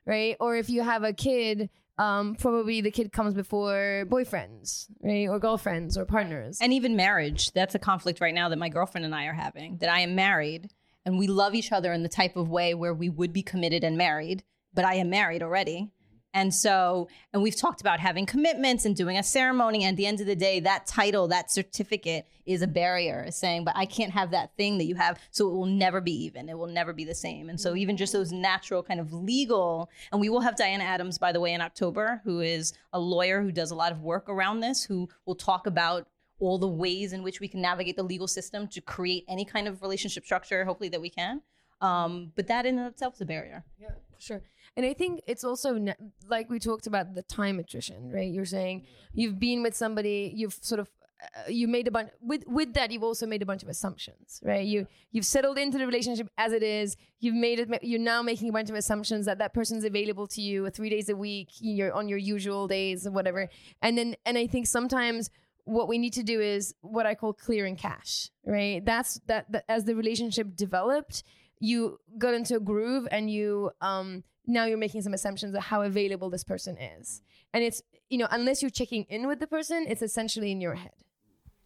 [0.07, 0.37] right?
[0.41, 1.71] Or if you have a kid.
[1.99, 6.59] Um, probably the kid comes before boyfriends, right, or girlfriends or partners.
[6.61, 7.53] And even marriage.
[7.53, 9.77] That's a conflict right now that my girlfriend and I are having.
[9.79, 10.71] That I am married
[11.05, 13.85] and we love each other in the type of way where we would be committed
[13.85, 14.43] and married,
[14.73, 15.91] but I am married already.
[16.35, 19.85] And so, and we've talked about having commitments and doing a ceremony.
[19.85, 23.65] And at the end of the day, that title, that certificate is a barrier, saying,
[23.65, 25.19] but I can't have that thing that you have.
[25.31, 26.49] So it will never be even.
[26.49, 27.51] It will never be the same.
[27.51, 31.19] And so, even just those natural kind of legal, and we will have Diana Adams,
[31.19, 34.29] by the way, in October, who is a lawyer who does a lot of work
[34.29, 36.09] around this, who will talk about
[36.41, 39.69] all the ways in which we can navigate the legal system to create any kind
[39.69, 41.43] of relationship structure, hopefully, that we can.
[41.81, 43.65] Um, but that in and of itself is a barrier.
[43.79, 44.43] Yeah, sure.
[44.77, 45.95] And I think it's also ne-
[46.29, 48.31] like we talked about the time attrition, right?
[48.31, 50.89] You're saying you've been with somebody, you've sort of
[51.23, 54.41] uh, you made a bunch with with that you've also made a bunch of assumptions
[54.43, 54.67] right?
[54.67, 56.97] You you've settled into the relationship as it is.
[57.21, 60.41] You've made it you're now making a bunch of assumptions that that person's available to
[60.41, 63.49] you three days a week you're on your usual days or whatever.
[63.83, 65.31] And then and i think sometimes
[65.65, 68.85] what we need to do is what i call clearing cache right?
[68.85, 71.23] That's that, that as the relationship developed
[71.61, 75.83] you got into a groove and you um now you're making some assumptions of how
[75.83, 77.23] available this person is
[77.55, 80.75] and it's you know unless you're checking in with the person it's essentially in your
[80.75, 80.93] head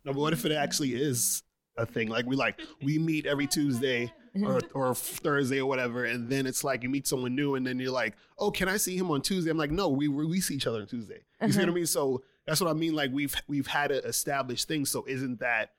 [0.05, 1.43] No, but what if it actually is
[1.79, 2.09] a thing?
[2.09, 4.13] Like we like we meet every Tuesday
[4.43, 7.79] or or Thursday or whatever, and then it's like you meet someone new, and then
[7.79, 9.51] you're like, oh, can I see him on Tuesday?
[9.51, 11.21] I'm like, no, we we see each other on Tuesday.
[11.43, 11.75] You see what I Uh-huh.
[11.75, 11.87] mean?
[11.87, 12.95] So That's what I mean.
[12.95, 14.91] Like we've we've had to establish things.
[14.91, 15.73] So isn't that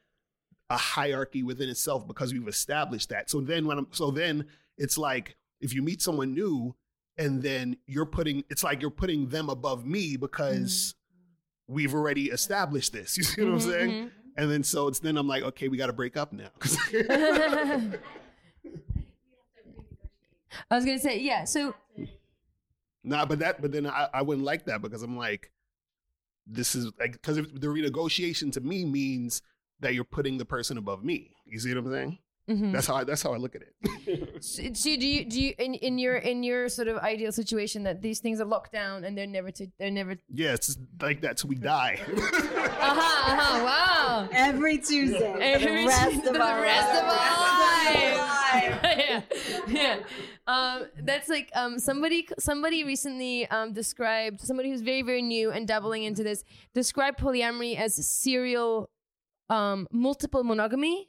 [0.69, 3.30] a hierarchy within itself because we've established that?
[3.30, 4.45] So then when I'm so then
[4.78, 6.76] it's like if you meet someone new
[7.18, 10.95] and then you're putting it's like you're putting them above me because
[11.68, 13.18] we've already established this.
[13.18, 13.91] You see what I'm Mhm, saying?
[13.91, 14.11] mhm.
[14.38, 16.49] And then so it's then I'm like, okay, we got to break up now.
[20.72, 21.44] I was gonna say yeah.
[21.44, 21.73] So
[23.03, 25.52] Nah, but that, but then I, I wouldn't like that because I'm like,
[26.45, 29.41] this is like, because the renegotiation to me means
[29.80, 31.31] that you're putting the person above me.
[31.45, 32.19] You see what I'm saying?
[32.49, 32.72] Mhm.
[32.72, 33.74] That's how I, that's how I look at it.
[34.44, 37.84] So so do you do you in, in your in your sort of ideal situation
[37.84, 40.80] that these things are locked down and they're never to they're never yeah, it's just
[41.02, 41.99] like that till we die.
[42.07, 47.03] uh-huh, uh-huh, wow every Tuesday for the rest Tuesday of for the our rest of
[47.03, 48.18] our lives.
[48.53, 48.98] lives.
[48.98, 49.22] yeah
[49.68, 49.98] yeah
[50.48, 55.68] um that's like um somebody somebody recently um described somebody who's very very new and
[55.68, 56.44] dabbling into this
[56.74, 58.90] described polyamory as serial
[59.49, 61.07] um multiple monogamy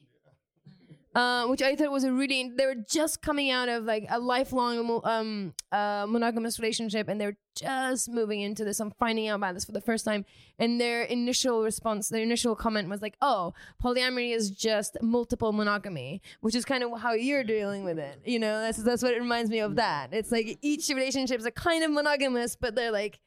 [1.15, 4.19] uh, which I thought was a really they were just coming out of like a
[4.19, 8.79] lifelong um uh monogamous relationship and they're just moving into this.
[8.79, 10.25] I'm finding out about this for the first time,
[10.59, 13.53] and their initial response, their initial comment was like, "Oh,
[13.83, 18.21] polyamory is just multiple monogamy," which is kind of how you're dealing with it.
[18.25, 19.77] You know, that's that's what it reminds me of.
[19.77, 23.19] That it's like each relationships are kind of monogamous, but they're like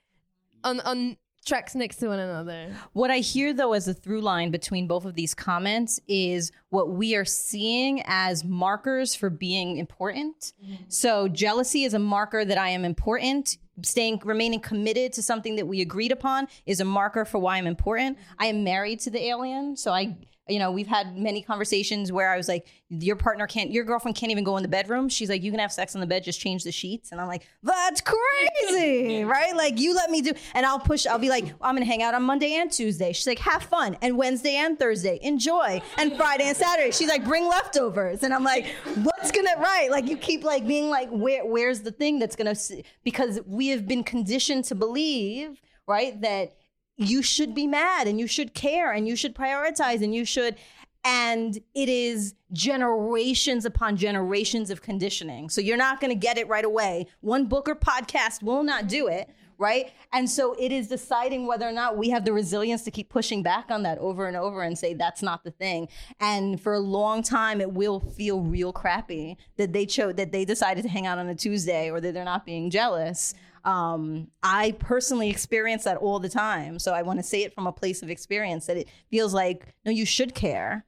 [0.64, 2.76] on on tracks next to one another.
[2.94, 6.92] What I hear though as a through line between both of these comments is what
[6.92, 10.54] we are seeing as markers for being important.
[10.64, 10.84] Mm-hmm.
[10.88, 13.58] So jealousy is a marker that I am important.
[13.84, 17.68] Staying remaining committed to something that we agreed upon is a marker for why I'm
[17.68, 18.18] important.
[18.18, 18.44] Mm-hmm.
[18.44, 22.30] I am married to the alien, so I you know, we've had many conversations where
[22.30, 25.08] I was like, your partner can't, your girlfriend can't even go in the bedroom.
[25.08, 27.12] She's like, you can have sex in the bed, just change the sheets.
[27.12, 29.56] And I'm like, that's crazy, right?
[29.56, 32.14] Like, you let me do, and I'll push, I'll be like, I'm gonna hang out
[32.16, 33.14] on Monday and Tuesday.
[33.14, 33.98] She's like, have fun.
[34.02, 35.82] And Wednesday and Thursday, enjoy.
[35.98, 38.24] And Friday and Saturday, she's like, bring leftovers.
[38.24, 38.66] And I'm like,
[39.04, 39.90] what's gonna, right?
[39.92, 42.56] Like, you keep like being like, where, where's the thing that's gonna,
[43.04, 46.56] because we have been conditioned to believe, right, that
[47.02, 50.56] you should be mad and you should care and you should prioritize and you should
[51.04, 55.50] and it is generations upon generations of conditioning.
[55.50, 57.08] So you're not going to get it right away.
[57.22, 59.30] One book or podcast will not do it
[59.62, 59.92] right?
[60.12, 63.44] And so it is deciding whether or not we have the resilience to keep pushing
[63.44, 65.88] back on that over and over and say that's not the thing.
[66.20, 70.46] And for a long time it will feel real crappy that they chose that they
[70.46, 74.72] decided to hang out on a tuesday or that they're not being jealous um, I
[74.80, 76.80] personally experience that all the time.
[76.80, 79.74] So I want to say it from a place of experience that it feels like,
[79.86, 80.86] no, you should care.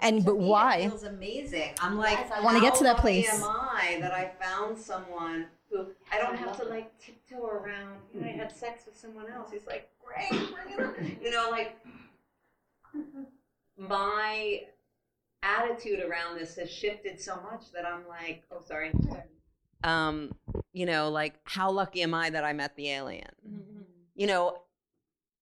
[0.00, 0.78] And but why?
[0.78, 1.70] It feels amazing.
[1.80, 3.32] I'm like, I wanna get to that place.
[3.32, 7.98] Am I that I found someone who I don't have to like tiptoe around?
[8.12, 9.52] You know, I had sex with someone else.
[9.52, 11.16] He's like, great, bring it on.
[11.22, 11.78] You know, like
[13.78, 14.62] my
[15.42, 18.90] attitude around this has shifted so much that I'm like, oh, sorry.
[19.84, 20.34] Um,
[20.72, 23.28] you know, like how lucky am I that I met the alien?
[23.46, 23.82] Mm-hmm.
[24.14, 24.58] You know,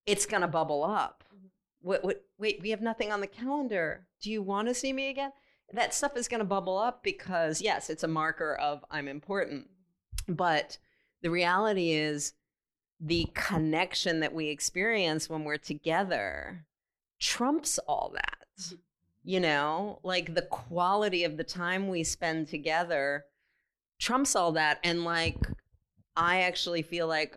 [0.06, 1.24] it's gonna bubble up.
[1.34, 1.46] Mm-hmm.
[1.82, 4.06] What, what, wait, we have nothing on the calendar.
[4.20, 5.32] Do you want to see me again?
[5.72, 9.64] That stuff is gonna bubble up because yes, it's a marker of I'm important.
[10.26, 10.34] Mm-hmm.
[10.34, 10.78] But
[11.22, 12.34] the reality is
[13.00, 16.66] the connection that we experience when we're together
[17.18, 18.76] trumps all that.
[19.22, 23.26] You know, like the quality of the time we spend together
[24.00, 25.36] trumps all that and like
[26.16, 27.36] i actually feel like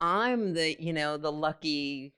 [0.00, 2.14] i'm the you know the lucky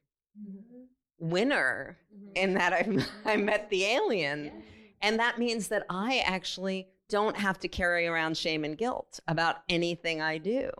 [1.18, 1.96] winner
[2.34, 2.86] in that i
[3.32, 4.62] i met the alien.
[5.02, 9.56] And that means that i actually don't have to carry around shame and guilt about
[9.68, 10.70] anything i do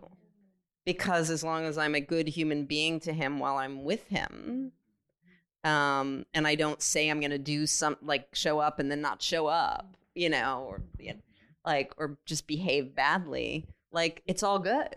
[0.85, 4.71] because as long as i'm a good human being to him while i'm with him
[5.63, 9.01] um and i don't say i'm going to do some like show up and then
[9.01, 11.19] not show up you know or you know,
[11.67, 14.95] like or just behave badly like it's all good.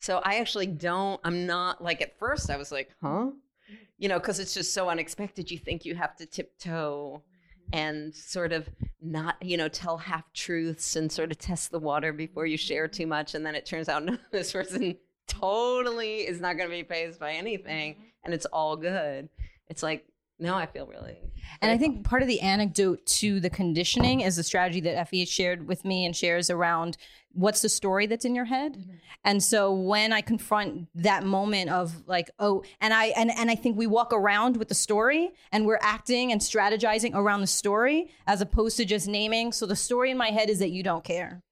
[0.00, 3.08] So i actually don't i'm not like at first i was like huh?
[3.08, 3.28] Mm-hmm.
[3.98, 7.78] You know because it's just so unexpected you think you have to tiptoe mm-hmm.
[7.78, 8.68] and sort of
[9.02, 12.86] not you know tell half truths and sort of test the water before you share
[12.86, 13.02] mm-hmm.
[13.02, 14.96] too much and then it turns out no this person
[15.26, 19.28] totally is not going to be fazed by anything and it's all good.
[19.68, 20.04] It's like
[20.40, 21.18] no i feel really
[21.62, 25.24] And I think part of the anecdote to the conditioning is the strategy that Effie
[25.24, 26.96] shared with me and shares around
[27.32, 28.74] what's the story that's in your head.
[28.74, 28.92] Mm-hmm.
[29.24, 33.54] And so when I confront that moment of like, oh, and I and, and I
[33.56, 38.10] think we walk around with the story and we're acting and strategizing around the story
[38.26, 39.52] as opposed to just naming.
[39.52, 41.42] So the story in my head is that you don't care.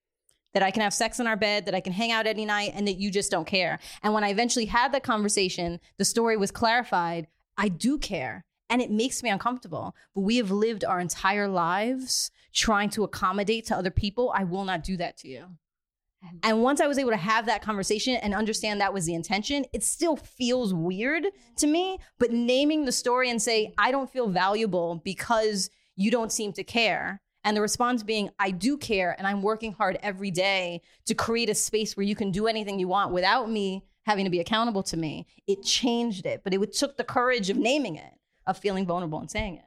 [0.55, 2.73] that I can have sex in our bed, that I can hang out any night,
[2.75, 3.79] and that you just don't care.
[4.03, 7.27] And when I eventually had that conversation, the story was clarified.
[7.57, 8.45] I do care.
[8.71, 9.95] And it makes me uncomfortable.
[10.15, 14.33] But we have lived our entire lives trying to accommodate to other people.
[14.35, 15.47] I will not do that to you.
[16.43, 19.65] And once I was able to have that conversation and understand that was the intention,
[19.73, 21.27] it still feels weird
[21.57, 21.99] to me.
[22.19, 26.65] But naming the story and say, I don't feel valuable because you don't seem to
[26.65, 27.23] care.
[27.45, 31.49] And the response being, I do care and I'm working hard every day to create
[31.49, 34.83] a space where you can do anything you want without me having to be accountable
[34.83, 35.27] to me.
[35.47, 38.13] It changed it, but it took the courage of naming it,
[38.49, 39.65] of feeling vulnerable and saying it.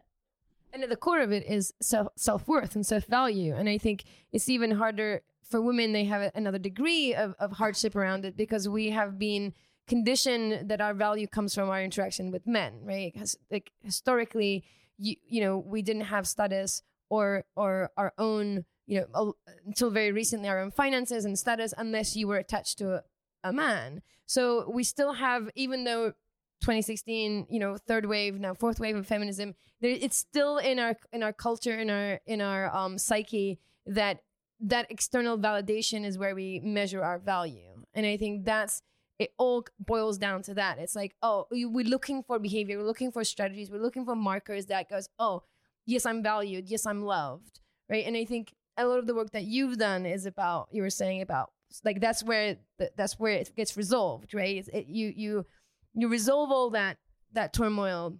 [0.74, 3.54] And at the core of it is self self worth and self value.
[3.56, 5.94] And I think it's even harder for women.
[5.94, 9.54] They have another degree of, of hardship around it because we have been
[9.88, 13.14] conditioned that our value comes from our interaction with men, right?
[13.52, 14.64] Like historically,
[14.98, 19.36] you you know, we didn't have status or or our own, you know,
[19.66, 23.04] until very recently, our own finances and status, unless you were attached to a,
[23.44, 24.02] a man.
[24.26, 26.14] So we still have, even though
[26.62, 30.96] 2016 you know third wave now fourth wave of feminism there, it's still in our
[31.12, 34.22] in our culture in our in our um, psyche that
[34.62, 37.84] that external validation is where we measure our value.
[37.94, 38.82] And i think that's
[39.20, 40.80] it all boils down to that.
[40.80, 44.68] It's like oh we're looking for behavior we're looking for strategies we're looking for markers
[44.68, 45.44] that goes oh
[45.86, 47.60] yes i'm valued yes i'm loved
[47.90, 48.06] right?
[48.06, 50.90] And i think a lot of the work that you've done is about you were
[50.90, 51.52] saying about
[51.84, 52.58] like that's where
[52.96, 54.68] that's where it gets resolved right?
[54.74, 55.46] It, you you
[55.94, 56.98] you resolve all that
[57.34, 58.18] that turmoil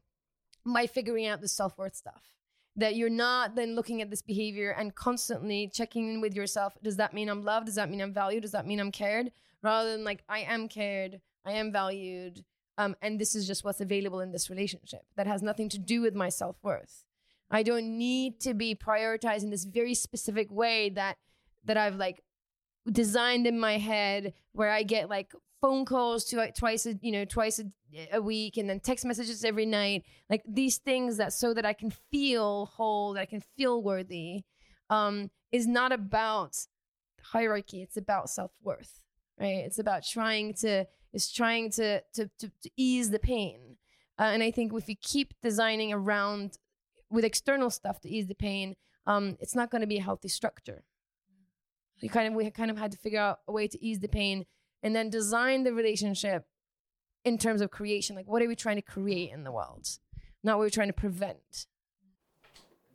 [0.66, 2.24] by figuring out the self-worth stuff.
[2.76, 6.78] That you're not then looking at this behavior and constantly checking in with yourself.
[6.82, 7.66] Does that mean i'm loved?
[7.66, 8.44] Does that mean i'm valued?
[8.44, 9.32] Does that mean i'm cared?
[9.62, 12.44] Rather than like i am cared i am valued
[12.78, 16.02] um, and this is just what's available in this relationship that has nothing to do
[16.02, 17.04] with my self-worth.
[17.52, 21.18] I don't need to be prioritized in this very specific way that
[21.66, 22.24] that i've like
[22.92, 27.12] designed in my head where i get like phone calls to like twice a you
[27.12, 27.66] know twice a,
[28.14, 31.74] a, week and then text messages every night like these things that so that i
[31.74, 34.44] can feel whole that i can feel worthy
[34.90, 36.58] um is not about
[37.22, 39.02] hierarchy it's about self-worth
[39.42, 39.64] right?
[39.66, 43.78] It's about trying to is trying to to to, to ease the pain.
[44.20, 46.58] Uh, and i think if we keep designing around
[47.10, 48.76] with external stuff to ease the pain
[49.08, 50.84] um it's not going to be a healthy structure.
[52.02, 54.08] We kind of we kind of had to figure out a way to ease the
[54.08, 54.46] pain
[54.84, 56.46] and then design the relationship
[57.24, 58.16] in terms of creation.
[58.16, 59.88] Like, what are we trying to create in the world?
[60.44, 61.68] Not what we're trying to prevent.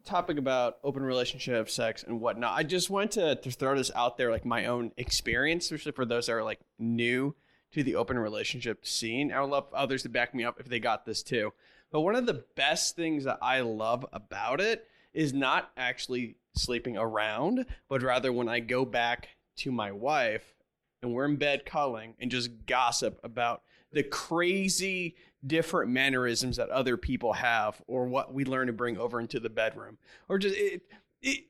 [0.04, 2.56] Topic about open relationship, sex, and whatnot.
[2.56, 6.04] I just want to, to throw this out there, like my own experience, especially for
[6.04, 7.34] those that are like new
[7.72, 9.32] to the open relationship scene.
[9.32, 11.52] I would love others to back me up if they got this too.
[11.90, 16.96] But one of the best things that I love about it is not actually sleeping
[16.96, 20.55] around, but rather when I go back to my wife
[21.02, 23.62] and we're in bed cuddling and just gossip about
[23.92, 25.16] the crazy
[25.46, 29.50] different mannerisms that other people have or what we learn to bring over into the
[29.50, 29.98] bedroom.
[30.28, 30.82] Or just it,
[31.22, 31.44] it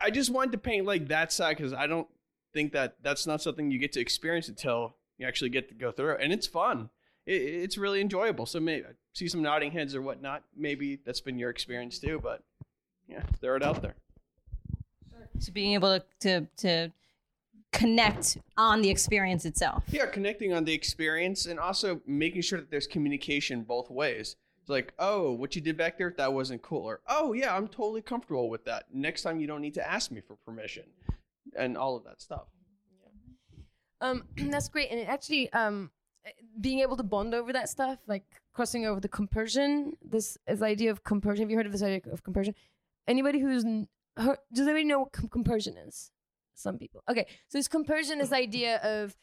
[0.00, 2.06] i just wanted to paint like that side because i don't
[2.52, 5.90] think that that's not something you get to experience until you actually get to go
[5.90, 6.20] through it.
[6.20, 6.90] And it's fun.
[7.26, 8.46] It, it's really enjoyable.
[8.46, 10.42] So maybe see some nodding heads or whatnot.
[10.56, 12.42] Maybe that's been your experience too but
[13.08, 13.94] yeah throw it out there.
[15.38, 16.92] So being able to to, to
[17.72, 19.84] connect on the experience itself.
[19.88, 24.36] Yeah, connecting on the experience and also making sure that there's communication both ways.
[24.60, 26.84] It's like, oh, what you did back there, that wasn't cool.
[26.84, 28.84] Or, oh, yeah, I'm totally comfortable with that.
[28.92, 30.84] Next time you don't need to ask me for permission
[31.56, 32.44] and all of that stuff.
[33.02, 34.08] Yeah.
[34.08, 34.90] Um, that's great.
[34.90, 35.90] And it actually, um,
[36.60, 38.22] being able to bond over that stuff, like
[38.52, 41.42] crossing over the compersion, this, this idea of compersion.
[41.42, 42.54] Have you heard of this idea of compersion?
[43.08, 46.12] Anybody who's, does anybody know what com- compersion is?
[46.54, 47.02] Some people.
[47.08, 49.16] Okay, so this compersion is idea of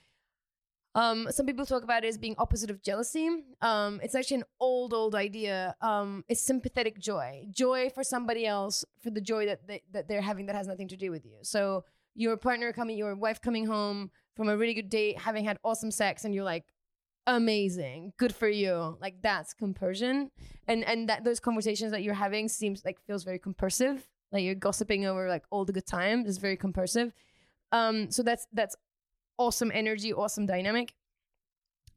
[0.96, 3.30] um, some people talk about it as being opposite of jealousy.
[3.62, 5.76] Um, it's actually an old, old idea.
[5.82, 10.22] Um, it's sympathetic joy, joy for somebody else for the joy that they, that they're
[10.22, 11.38] having that has nothing to do with you.
[11.44, 11.86] So
[12.16, 15.92] your partner coming, your wife coming home from a really good date, having had awesome
[15.92, 16.66] sex, and you're like,
[17.28, 18.98] amazing, good for you.
[19.00, 20.32] Like that's compersion,
[20.68, 24.56] and and that those conversations that you're having seems like feels very compersive like you're
[24.56, 27.14] gossiping over like all the good times it's very compersive
[27.72, 28.76] um so that's that's
[29.40, 30.94] awesome energy awesome dynamic.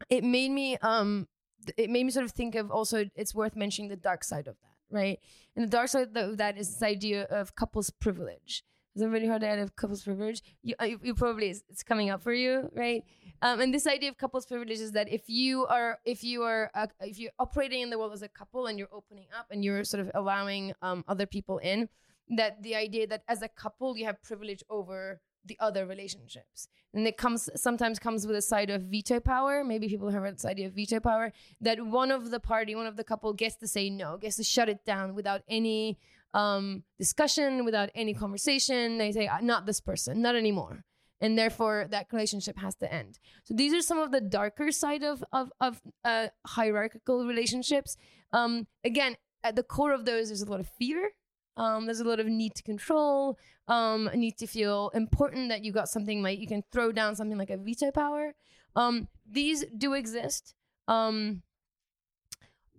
[0.08, 1.28] It made me um
[1.76, 4.56] it made me sort of think of also it's worth mentioning the dark side of
[4.62, 5.18] that right?
[5.56, 8.62] And the dark side of that is this idea of couples privilege.
[8.94, 10.42] Has everybody heard that of couples privilege?
[10.62, 13.02] You, uh, you, you probably it's coming up for you right?
[13.40, 16.70] Um, and this idea of couples privilege is that if you are if you are
[16.74, 19.64] uh, if you're operating in the world as a couple and you're opening up and
[19.64, 21.88] you're sort of allowing um, other people in
[22.28, 26.68] that the idea that as a couple you have privilege over the other relationships.
[26.94, 29.64] And it comes sometimes comes with a side of veto power.
[29.64, 32.96] Maybe people have this idea of veto power that one of the party, one of
[32.96, 35.98] the couple gets to say no, gets to shut it down without any
[36.34, 38.98] um, discussion, without any conversation.
[38.98, 40.84] They say, not this person, not anymore.
[41.20, 43.18] And therefore, that relationship has to end.
[43.44, 47.96] So these are some of the darker side of of, of uh, hierarchical relationships.
[48.32, 51.12] Um, again, at the core of those, there's a lot of fear.
[51.56, 53.38] Um, there's a lot of need to control,
[53.68, 57.14] um, a need to feel important that you got something like you can throw down
[57.14, 58.34] something like a veto power.
[58.74, 60.54] Um, these do exist.
[60.88, 61.42] Um,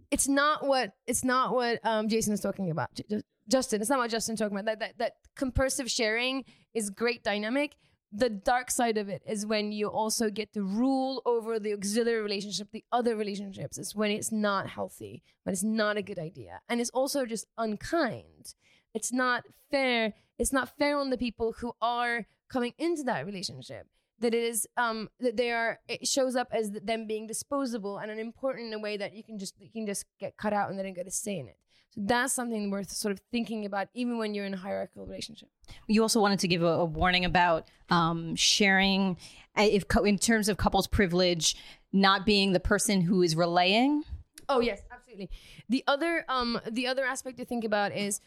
[0.10, 2.94] it's not what it's not what um, Jason is talking about.
[2.94, 4.66] J- Justin, it's not what Justin talking about.
[4.66, 7.76] That that that compersive sharing is great dynamic.
[8.16, 12.22] The dark side of it is when you also get to rule over the auxiliary
[12.22, 13.80] relationship, the other relationships.
[13.80, 17.48] It's when it's not healthy, when it's not a good idea, and it's also just
[17.58, 18.54] unkind.
[18.94, 20.14] It's not fair.
[20.38, 23.88] It's not fair on the people who are coming into that relationship
[24.20, 28.12] that it is um that they are it shows up as them being disposable and
[28.12, 30.78] unimportant in a way that you can just you can just get cut out and
[30.78, 31.58] they don't get a say in it
[31.94, 35.50] so that's something worth sort of thinking about even when you're in a hierarchical relationship
[35.88, 39.18] You also wanted to give a, a warning about um, sharing,
[39.58, 41.56] uh, if co- in terms of couples privilege,
[41.92, 44.04] not being the person who is relaying.
[44.50, 45.30] Oh yes, absolutely.
[45.70, 48.20] The other um the other aspect to think about is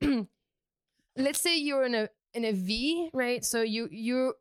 [1.16, 3.44] let's say you're in a in a V, right?
[3.44, 4.34] So you you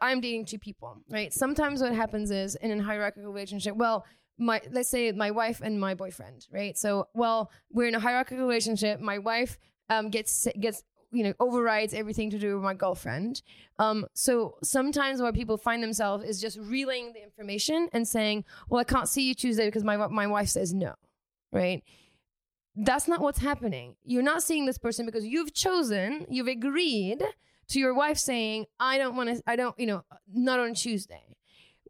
[0.00, 1.32] I'm dating two people, right?
[1.32, 4.04] Sometimes what happens is in a hierarchical relationship, well,
[4.40, 6.76] my let's say my wife and my boyfriend, right?
[6.76, 9.00] So well, we're in a hierarchical relationship.
[9.00, 9.58] My wife
[9.88, 13.42] um gets gets you know overrides everything to do with my girlfriend.
[13.78, 18.80] Um, so sometimes where people find themselves is just relaying the information and saying, "Well,
[18.80, 20.94] I can't see you Tuesday because my my wife says no,"
[21.52, 21.82] right?
[22.76, 23.96] That's not what's happening.
[24.04, 27.22] You're not seeing this person because you've chosen, you've agreed
[27.68, 31.30] to your wife saying, "I don't want to, I don't, you know, not on Tuesday."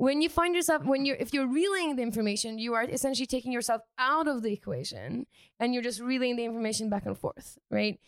[0.01, 3.53] When you find yourself, when you're, if you're relaying the information, you are essentially taking
[3.53, 5.27] yourself out of the equation,
[5.59, 7.99] and you're just relaying the information back and forth, right?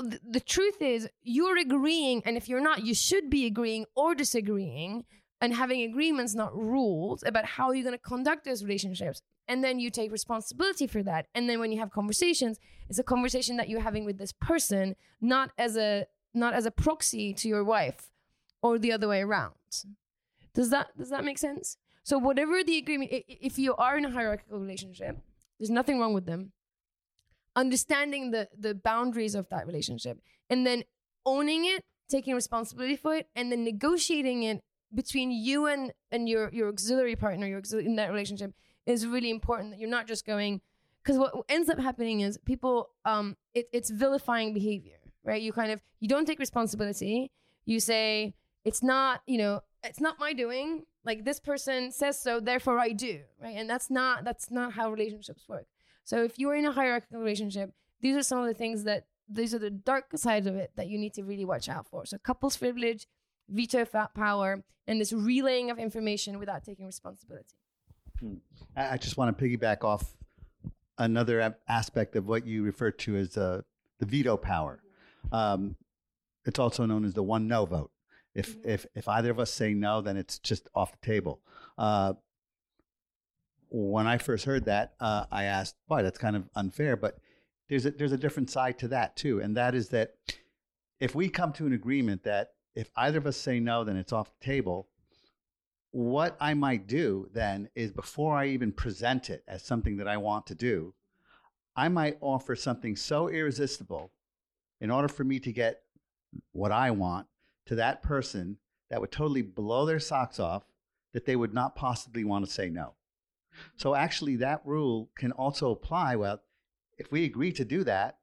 [0.00, 4.14] the, the truth is you're agreeing and if you're not you should be agreeing or
[4.14, 5.04] disagreeing
[5.40, 9.22] and having agreements not rules about how you're going to conduct those relationships.
[9.48, 11.26] And then you take responsibility for that.
[11.34, 12.58] And then when you have conversations
[12.88, 16.70] it's a conversation that you're having with this person not as a not as a
[16.70, 18.10] proxy to your wife
[18.62, 19.54] or the other way around
[20.54, 21.76] does that does that make sense?
[22.02, 25.18] So whatever the agreement if you are in a hierarchical relationship
[25.58, 26.52] there's nothing wrong with them
[27.54, 30.18] understanding the the boundaries of that relationship
[30.48, 30.82] and then
[31.26, 34.62] owning it taking responsibility for it and then negotiating it
[34.94, 38.52] between you and and your your auxiliary partner your auxiliary in that relationship
[38.86, 40.60] is really important that you're not just going
[41.02, 45.42] because what ends up happening is people um it, it's vilifying behavior right?
[45.42, 47.30] You kind of you don't take responsibility.
[47.64, 52.40] You say it's not you know it's not my doing like this person says so
[52.40, 55.66] therefore i do right and that's not that's not how relationships work
[56.04, 59.54] so if you're in a hierarchical relationship these are some of the things that these
[59.54, 62.18] are the dark sides of it that you need to really watch out for so
[62.18, 63.06] couples privilege
[63.48, 63.84] veto
[64.14, 67.54] power and this relaying of information without taking responsibility
[68.20, 68.34] Hmm.
[68.76, 70.14] I I just want to piggyback off
[70.98, 73.62] another aspect of what you refer to as uh,
[73.98, 74.82] the veto power.
[75.32, 75.76] Um,
[76.44, 77.90] it's also known as the one no vote.
[78.34, 81.40] If if if either of us say no, then it's just off the table.
[81.76, 82.14] Uh,
[83.68, 86.02] when I first heard that, uh, I asked, "Why?
[86.02, 87.18] that's kind of unfair." But
[87.68, 90.14] there's a there's a different side to that too, and that is that
[91.00, 94.12] if we come to an agreement that if either of us say no, then it's
[94.12, 94.88] off the table
[95.92, 100.16] what I might do then is before I even present it as something that I
[100.16, 100.94] want to do,
[101.76, 104.12] I might offer something so irresistible
[104.80, 105.82] in order for me to get
[106.52, 107.26] what I want
[107.70, 108.56] to that person
[108.90, 110.64] that would totally blow their socks off
[111.12, 112.94] that they would not possibly want to say no.
[113.76, 116.42] So actually that rule can also apply well
[116.98, 118.18] if we agree to do that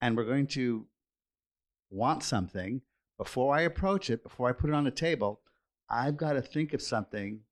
[0.00, 0.84] and we're going to
[1.90, 2.82] want something
[3.18, 5.42] before I approach it, before I put it on the table,
[5.88, 7.42] I've got to think of something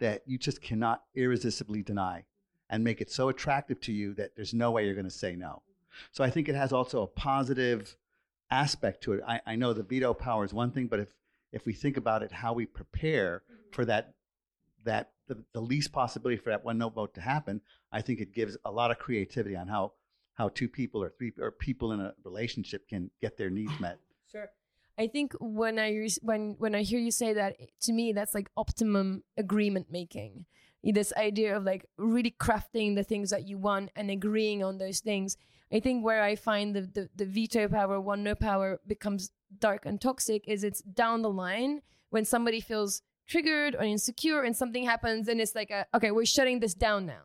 [0.00, 2.24] that you just cannot irresistibly deny
[2.68, 5.34] and make it so attractive to you that there's no way you're going to say
[5.34, 5.62] no.
[6.12, 7.96] So I think it has also a positive
[8.50, 9.20] aspect to it.
[9.26, 11.08] I, I know the veto power is one thing, but if
[11.52, 13.72] if we think about it, how we prepare mm-hmm.
[13.72, 14.14] for that
[14.84, 17.60] that the, the least possibility for that one no vote to happen,
[17.92, 19.92] I think it gives a lot of creativity on how
[20.34, 23.98] how two people or three or people in a relationship can get their needs met.
[24.30, 24.50] Sure.
[24.98, 28.50] I think when I when when I hear you say that, to me that's like
[28.56, 30.46] optimum agreement making.
[30.82, 35.00] this idea of like really crafting the things that you want and agreeing on those
[35.00, 35.36] things.
[35.72, 39.86] I think where I find the, the, the veto power, one no power becomes dark
[39.86, 44.84] and toxic is it's down the line when somebody feels triggered or insecure and something
[44.84, 47.22] happens and it's like, a, okay, we're shutting this down now.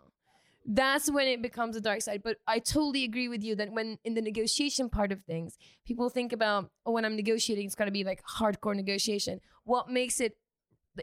[0.65, 2.21] That's when it becomes a dark side.
[2.23, 6.09] But I totally agree with you that when in the negotiation part of things, people
[6.09, 9.41] think about, oh, when I'm negotiating, it's got to be like hardcore negotiation.
[9.63, 10.37] What makes it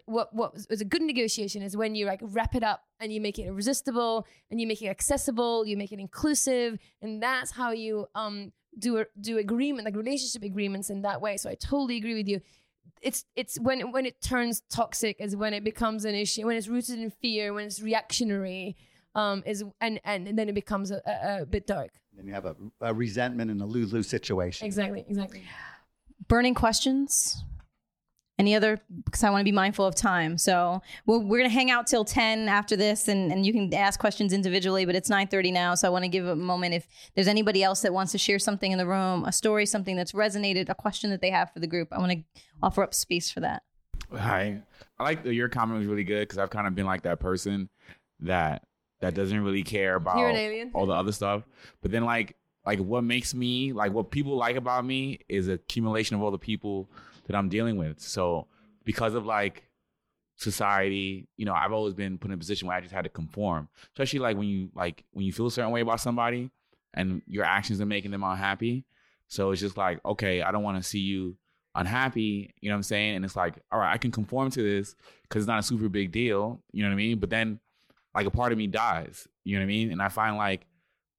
[0.04, 3.20] what what is a good negotiation is when you like wrap it up and you
[3.20, 7.70] make it irresistible and you make it accessible, you make it inclusive, and that's how
[7.70, 11.36] you um do a, do agreement like relationship agreements in that way.
[11.36, 12.40] So I totally agree with you.
[13.00, 16.68] It's it's when when it turns toxic is when it becomes an issue when it's
[16.68, 18.76] rooted in fear when it's reactionary
[19.14, 21.92] um is and and, and then it becomes a, a, a bit dark.
[22.14, 24.66] Then you have a, a resentment and a lose lose situation.
[24.66, 25.44] Exactly, exactly.
[26.26, 27.44] Burning questions.
[28.38, 28.80] Any other?
[29.04, 30.38] Because I want to be mindful of time.
[30.38, 33.74] So we're, we're going to hang out till 10 after this, and, and you can
[33.74, 35.74] ask questions individually, but it's 9.30 now.
[35.74, 36.86] So I want to give a moment if
[37.16, 40.12] there's anybody else that wants to share something in the room, a story, something that's
[40.12, 41.88] resonated, a question that they have for the group.
[41.90, 43.62] I want to offer up space for that.
[44.12, 44.62] Hi.
[44.98, 47.18] I like that your comment was really good because I've kind of been like that
[47.20, 47.68] person
[48.20, 48.62] that
[49.00, 50.70] that doesn't really care about You're an alien.
[50.74, 51.42] all the other stuff.
[51.82, 56.16] But then like like what makes me like what people like about me is accumulation
[56.16, 56.88] of all the people
[57.28, 58.00] that I'm dealing with.
[58.00, 58.48] So
[58.84, 59.64] because of like
[60.36, 63.10] society, you know, I've always been put in a position where I just had to
[63.10, 63.68] conform.
[63.92, 66.50] Especially like when you like when you feel a certain way about somebody
[66.94, 68.84] and your actions are making them unhappy.
[69.28, 71.36] So it's just like, okay, I don't want to see you
[71.74, 73.16] unhappy, you know what I'm saying?
[73.16, 75.88] And it's like, all right, I can conform to this because it's not a super
[75.88, 77.18] big deal, you know what I mean?
[77.18, 77.60] But then
[78.14, 79.92] like a part of me dies, you know what I mean?
[79.92, 80.66] And I find like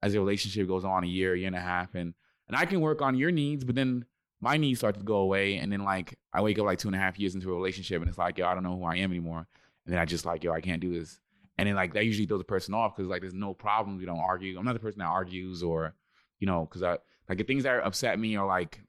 [0.01, 2.13] as the relationship goes on a year, year and a half, and
[2.47, 4.05] and I can work on your needs, but then
[4.41, 6.95] my needs start to go away, and then like I wake up like two and
[6.95, 8.95] a half years into a relationship, and it's like, yo, I don't know who I
[8.97, 9.47] am anymore,
[9.85, 11.19] and then I just like, yo, I can't do this,
[11.57, 14.05] and then like that usually throws a person off because like there's no problems, we
[14.05, 14.57] don't argue.
[14.57, 15.93] I'm not the person that argues or,
[16.39, 16.97] you know, because I
[17.27, 18.81] like the things that upset me are like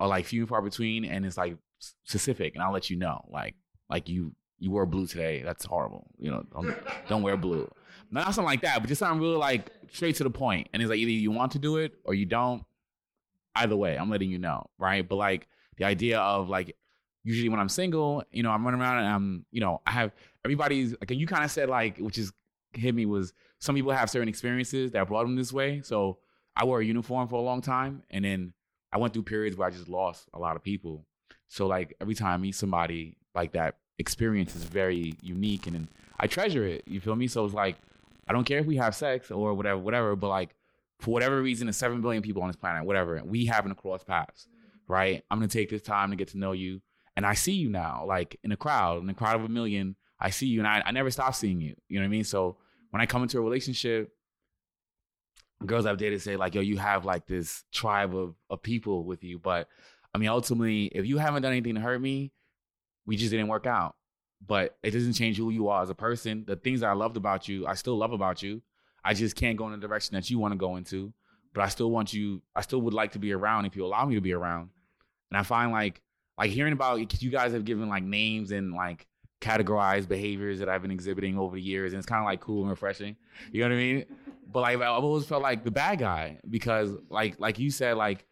[0.00, 3.24] are like few and far between, and it's like specific, and I'll let you know,
[3.30, 3.54] like
[3.88, 6.76] like you you wore blue today, that's horrible, you know, don't,
[7.08, 7.70] don't wear blue.
[8.10, 10.68] Not something like that, but just something really like straight to the point.
[10.72, 12.64] And it's like either you want to do it or you don't.
[13.56, 15.06] Either way, I'm letting you know, right?
[15.06, 16.76] But like the idea of like
[17.24, 20.12] usually when I'm single, you know, I'm running around and I'm, you know, I have
[20.44, 22.32] everybody's like you kind of said like, which is
[22.72, 25.80] hit me was some people have certain experiences that brought them this way.
[25.82, 26.18] So
[26.54, 28.52] I wore a uniform for a long time, and then
[28.92, 31.04] I went through periods where I just lost a lot of people.
[31.48, 35.88] So like every time I meet somebody like that experience is very unique and, and
[36.18, 36.84] I treasure it.
[36.86, 37.28] You feel me?
[37.28, 37.76] So it's like
[38.28, 40.54] I don't care if we have sex or whatever, whatever, but like
[41.00, 43.20] for whatever reason, there's seven billion people on this planet, whatever.
[43.24, 44.48] We happen to cross paths,
[44.88, 45.22] right?
[45.30, 46.80] I'm gonna take this time to get to know you.
[47.16, 49.96] And I see you now, like in a crowd, in a crowd of a million,
[50.20, 51.74] I see you and I, I never stop seeing you.
[51.88, 52.24] You know what I mean?
[52.24, 52.58] So
[52.90, 54.10] when I come into a relationship,
[55.64, 59.24] girls I've dated say, like, yo, you have like this tribe of, of people with
[59.24, 59.38] you.
[59.38, 59.68] But
[60.14, 62.32] I mean, ultimately, if you haven't done anything to hurt me,
[63.06, 63.94] we just didn't work out.
[64.46, 66.44] But it doesn't change who you are as a person.
[66.46, 68.60] The things I loved about you, I still love about you.
[69.06, 71.12] I just can't go in the direction that you want to go into.
[71.54, 74.04] But I still want you, I still would like to be around if you allow
[74.04, 74.68] me to be around.
[75.30, 76.02] And I find like
[76.36, 79.06] like hearing about you guys have given like names and like
[79.40, 82.62] categorized behaviors that I've been exhibiting over the years, and it's kind of like cool
[82.62, 83.16] and refreshing.
[83.52, 84.04] You know what I mean?
[84.52, 88.26] But like I've always felt like the bad guy because like like you said, like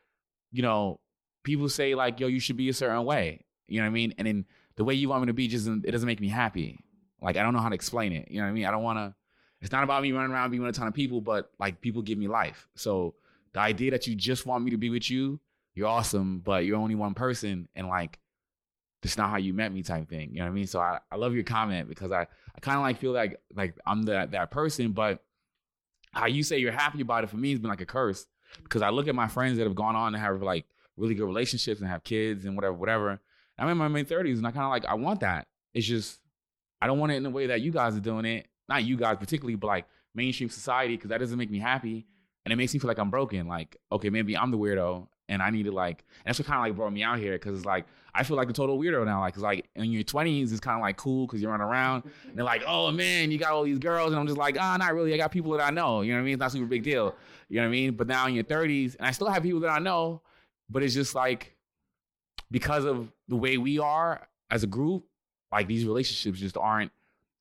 [0.53, 1.01] you know,
[1.45, 3.45] people say like yo, you should be a certain way.
[3.69, 4.15] You know what I mean?
[4.19, 4.45] And then
[4.77, 6.85] the way you want me to be just it doesn't make me happy.
[7.23, 8.31] Like I don't know how to explain it.
[8.31, 8.67] You know what I mean?
[8.67, 9.15] I don't want to.
[9.65, 12.03] It's not about me running around being with a ton of people, but like people
[12.03, 12.69] give me life.
[12.75, 13.15] So
[13.55, 15.41] the idea that you just want me to be with you,
[15.75, 18.19] you're awesome, but you're only one person, and like
[19.01, 20.33] that's not how you met me type thing.
[20.33, 20.67] You know what I mean?
[20.67, 23.75] So I, I love your comment because I, I kind of like feel like like
[23.87, 25.25] I'm that that person, but
[26.13, 28.27] how you say you're happy about it for me has been like a curse
[28.65, 30.67] because I look at my friends that have gone on to have like
[30.99, 33.19] really good relationships and have kids and whatever, whatever.
[33.59, 35.47] I'm in my mid 30s and I kind of like I want that.
[35.73, 36.21] It's just
[36.83, 38.47] I don't want it in the way that you guys are doing it.
[38.69, 42.07] Not you guys particularly, but like mainstream society because that doesn't make me happy
[42.45, 43.47] and it makes me feel like I'm broken.
[43.47, 46.05] Like okay, maybe I'm the weirdo and I need to like.
[46.25, 48.37] And that's what kind of like brought me out here because it's like I feel
[48.37, 49.21] like a total weirdo now.
[49.21, 52.05] Like, cause like in your 20s, it's kind of like cool because you're running around
[52.29, 54.75] and they're like, oh man, you got all these girls, and I'm just like, ah,
[54.75, 55.13] oh, not really.
[55.15, 56.03] I got people that I know.
[56.03, 56.35] You know what I mean?
[56.35, 57.15] It's not super big deal.
[57.49, 57.95] You know what I mean?
[57.95, 60.23] But now in your 30s, and I still have people that I know,
[60.71, 61.57] but it's just like
[62.51, 65.05] because of the way we are as a group,
[65.51, 66.93] like these relationships just aren't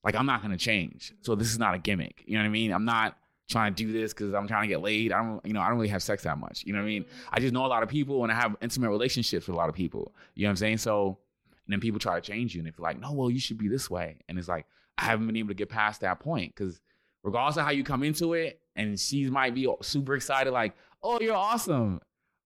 [0.03, 1.13] like I'm not gonna change.
[1.21, 2.23] So this is not a gimmick.
[2.25, 2.71] You know what I mean?
[2.71, 3.17] I'm not
[3.49, 5.11] trying to do this because I'm trying to get laid.
[5.11, 6.63] I don't, you know, I don't really have sex that much.
[6.65, 7.05] You know what I mean?
[7.31, 9.69] I just know a lot of people and I have intimate relationships with a lot
[9.69, 10.15] of people.
[10.35, 10.77] You know what I'm saying?
[10.77, 11.19] So,
[11.65, 13.57] and then people try to change you and if you're like, no, well, you should
[13.57, 14.17] be this way.
[14.27, 14.65] And it's like,
[14.97, 16.80] I haven't been able to get past that point because
[17.23, 21.19] regardless of how you come into it, and she might be super excited, like, "Oh,
[21.19, 21.99] you're awesome."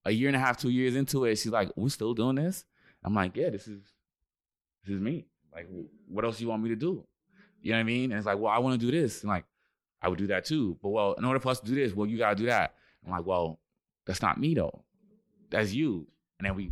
[0.05, 2.65] A year and a half, two years into it, she's like, "We're still doing this."
[3.03, 3.81] I'm like, "Yeah, this is
[4.83, 5.25] this is me.
[5.53, 5.67] Like,
[6.07, 7.05] what else do you want me to do?"
[7.61, 8.11] You know what I mean?
[8.11, 9.45] And it's like, "Well, I want to do this." And like,
[10.01, 10.77] I would do that too.
[10.81, 12.75] But well, in order for us to do this, well, you gotta do that.
[13.05, 13.59] I'm like, well,
[14.05, 14.83] that's not me though.
[15.49, 16.07] That's you.
[16.39, 16.71] And then we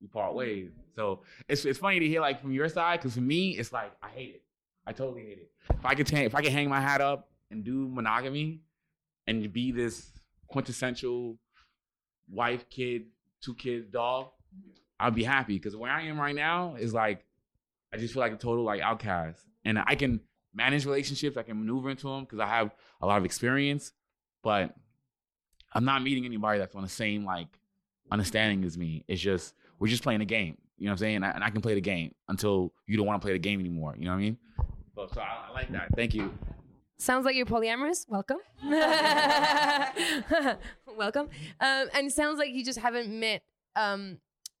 [0.00, 0.70] we part ways.
[0.94, 3.92] So it's it's funny to hear like from your side, because for me, it's like
[4.02, 4.42] I hate it.
[4.86, 5.50] I totally hate it.
[5.70, 8.60] If I could ta- if I could hang my hat up and do monogamy
[9.26, 10.10] and be this
[10.48, 11.38] quintessential
[12.30, 13.06] wife, kid,
[13.40, 14.28] two kids, dog,
[15.00, 15.54] I'd be happy.
[15.54, 17.24] Because where I am right now is like
[17.92, 19.40] I just feel like a total like outcast.
[19.64, 20.20] And I can
[20.54, 23.92] manage relationships, I can maneuver into them because I have a lot of experience,
[24.42, 24.74] but
[25.72, 27.48] I'm not meeting anybody that's on the same like
[28.10, 29.04] understanding as me.
[29.08, 30.58] It's just we're just playing a game.
[30.76, 31.16] You know what I'm saying?
[31.16, 33.38] And I, and I can play the game until you don't want to play the
[33.38, 33.94] game anymore.
[33.96, 34.38] You know what I mean?
[34.94, 35.88] So, so I, I like that.
[35.96, 36.32] Thank you.
[36.98, 38.06] Sounds like you're polyamorous.
[38.08, 38.38] Welcome.
[40.96, 41.28] Welcome.
[41.60, 43.42] Um, and it sounds like you just haven't met
[43.74, 44.18] um,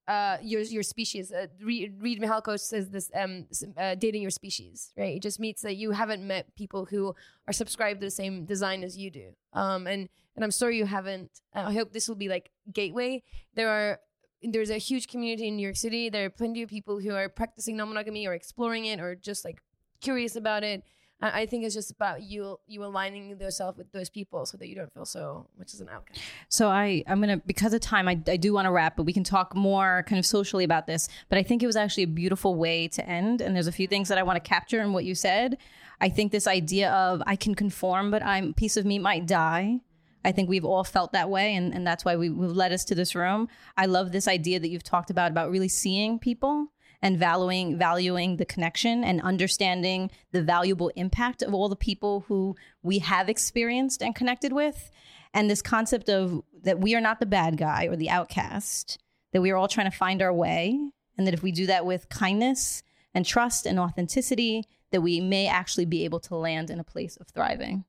[0.08, 1.32] uh, your your species.
[1.32, 2.24] Uh, Reid, Reid
[2.56, 3.46] says this: um,
[3.76, 5.16] uh, dating your species, right?
[5.16, 7.14] It just means that you haven't met people who
[7.46, 9.34] are subscribed to the same design as you do.
[9.52, 11.30] Um, and and I'm sorry you haven't.
[11.54, 13.22] I hope this will be like gateway.
[13.54, 14.00] There are
[14.42, 16.10] there's a huge community in New York City.
[16.10, 19.62] There are plenty of people who are practicing non-monogamy or exploring it or just like
[20.00, 20.82] curious about it.
[21.22, 24.74] I think it's just about you you aligning yourself with those people so that you
[24.74, 26.20] don't feel so much as an outcast.
[26.48, 29.12] So I I'm gonna because of time I, I do want to wrap, but we
[29.12, 31.08] can talk more kind of socially about this.
[31.28, 33.40] But I think it was actually a beautiful way to end.
[33.40, 35.58] And there's a few things that I want to capture in what you said.
[36.00, 39.80] I think this idea of I can conform, but I'm piece of me might die.
[40.24, 42.84] I think we've all felt that way, and, and that's why we, we've led us
[42.86, 43.48] to this room.
[43.76, 46.68] I love this idea that you've talked about about really seeing people
[47.02, 52.54] and valuing valuing the connection and understanding the valuable impact of all the people who
[52.82, 54.90] we have experienced and connected with.
[55.34, 58.98] And this concept of that we are not the bad guy or the outcast
[59.32, 60.78] that we are all trying to find our way
[61.18, 62.82] and that if we do that with kindness
[63.14, 67.16] and trust and authenticity that we may actually be able to land in a place
[67.16, 67.84] of thriving.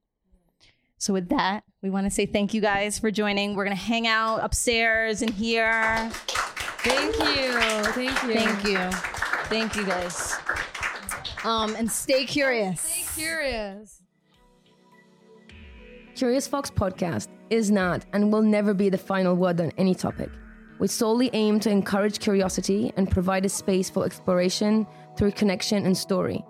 [0.98, 3.56] So with that we want to say thank you guys for joining.
[3.56, 6.12] We're going to hang out upstairs and here
[6.84, 7.54] Thank you.
[7.94, 8.34] Thank you.
[8.34, 8.92] Thank you.
[9.48, 10.36] Thank you guys.
[11.44, 12.82] Um, and stay curious.
[12.82, 14.02] Stay curious.
[16.16, 20.30] Curious Fox podcast is not and will never be the final word on any topic.
[20.80, 24.86] We solely aim to encourage curiosity and provide a space for exploration
[25.18, 26.44] through connection and story.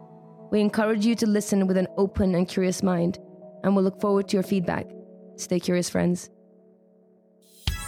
[0.51, 3.19] We encourage you to listen with an open and curious mind,
[3.63, 4.87] and we'll look forward to your feedback.
[5.35, 6.29] Stay curious, friends.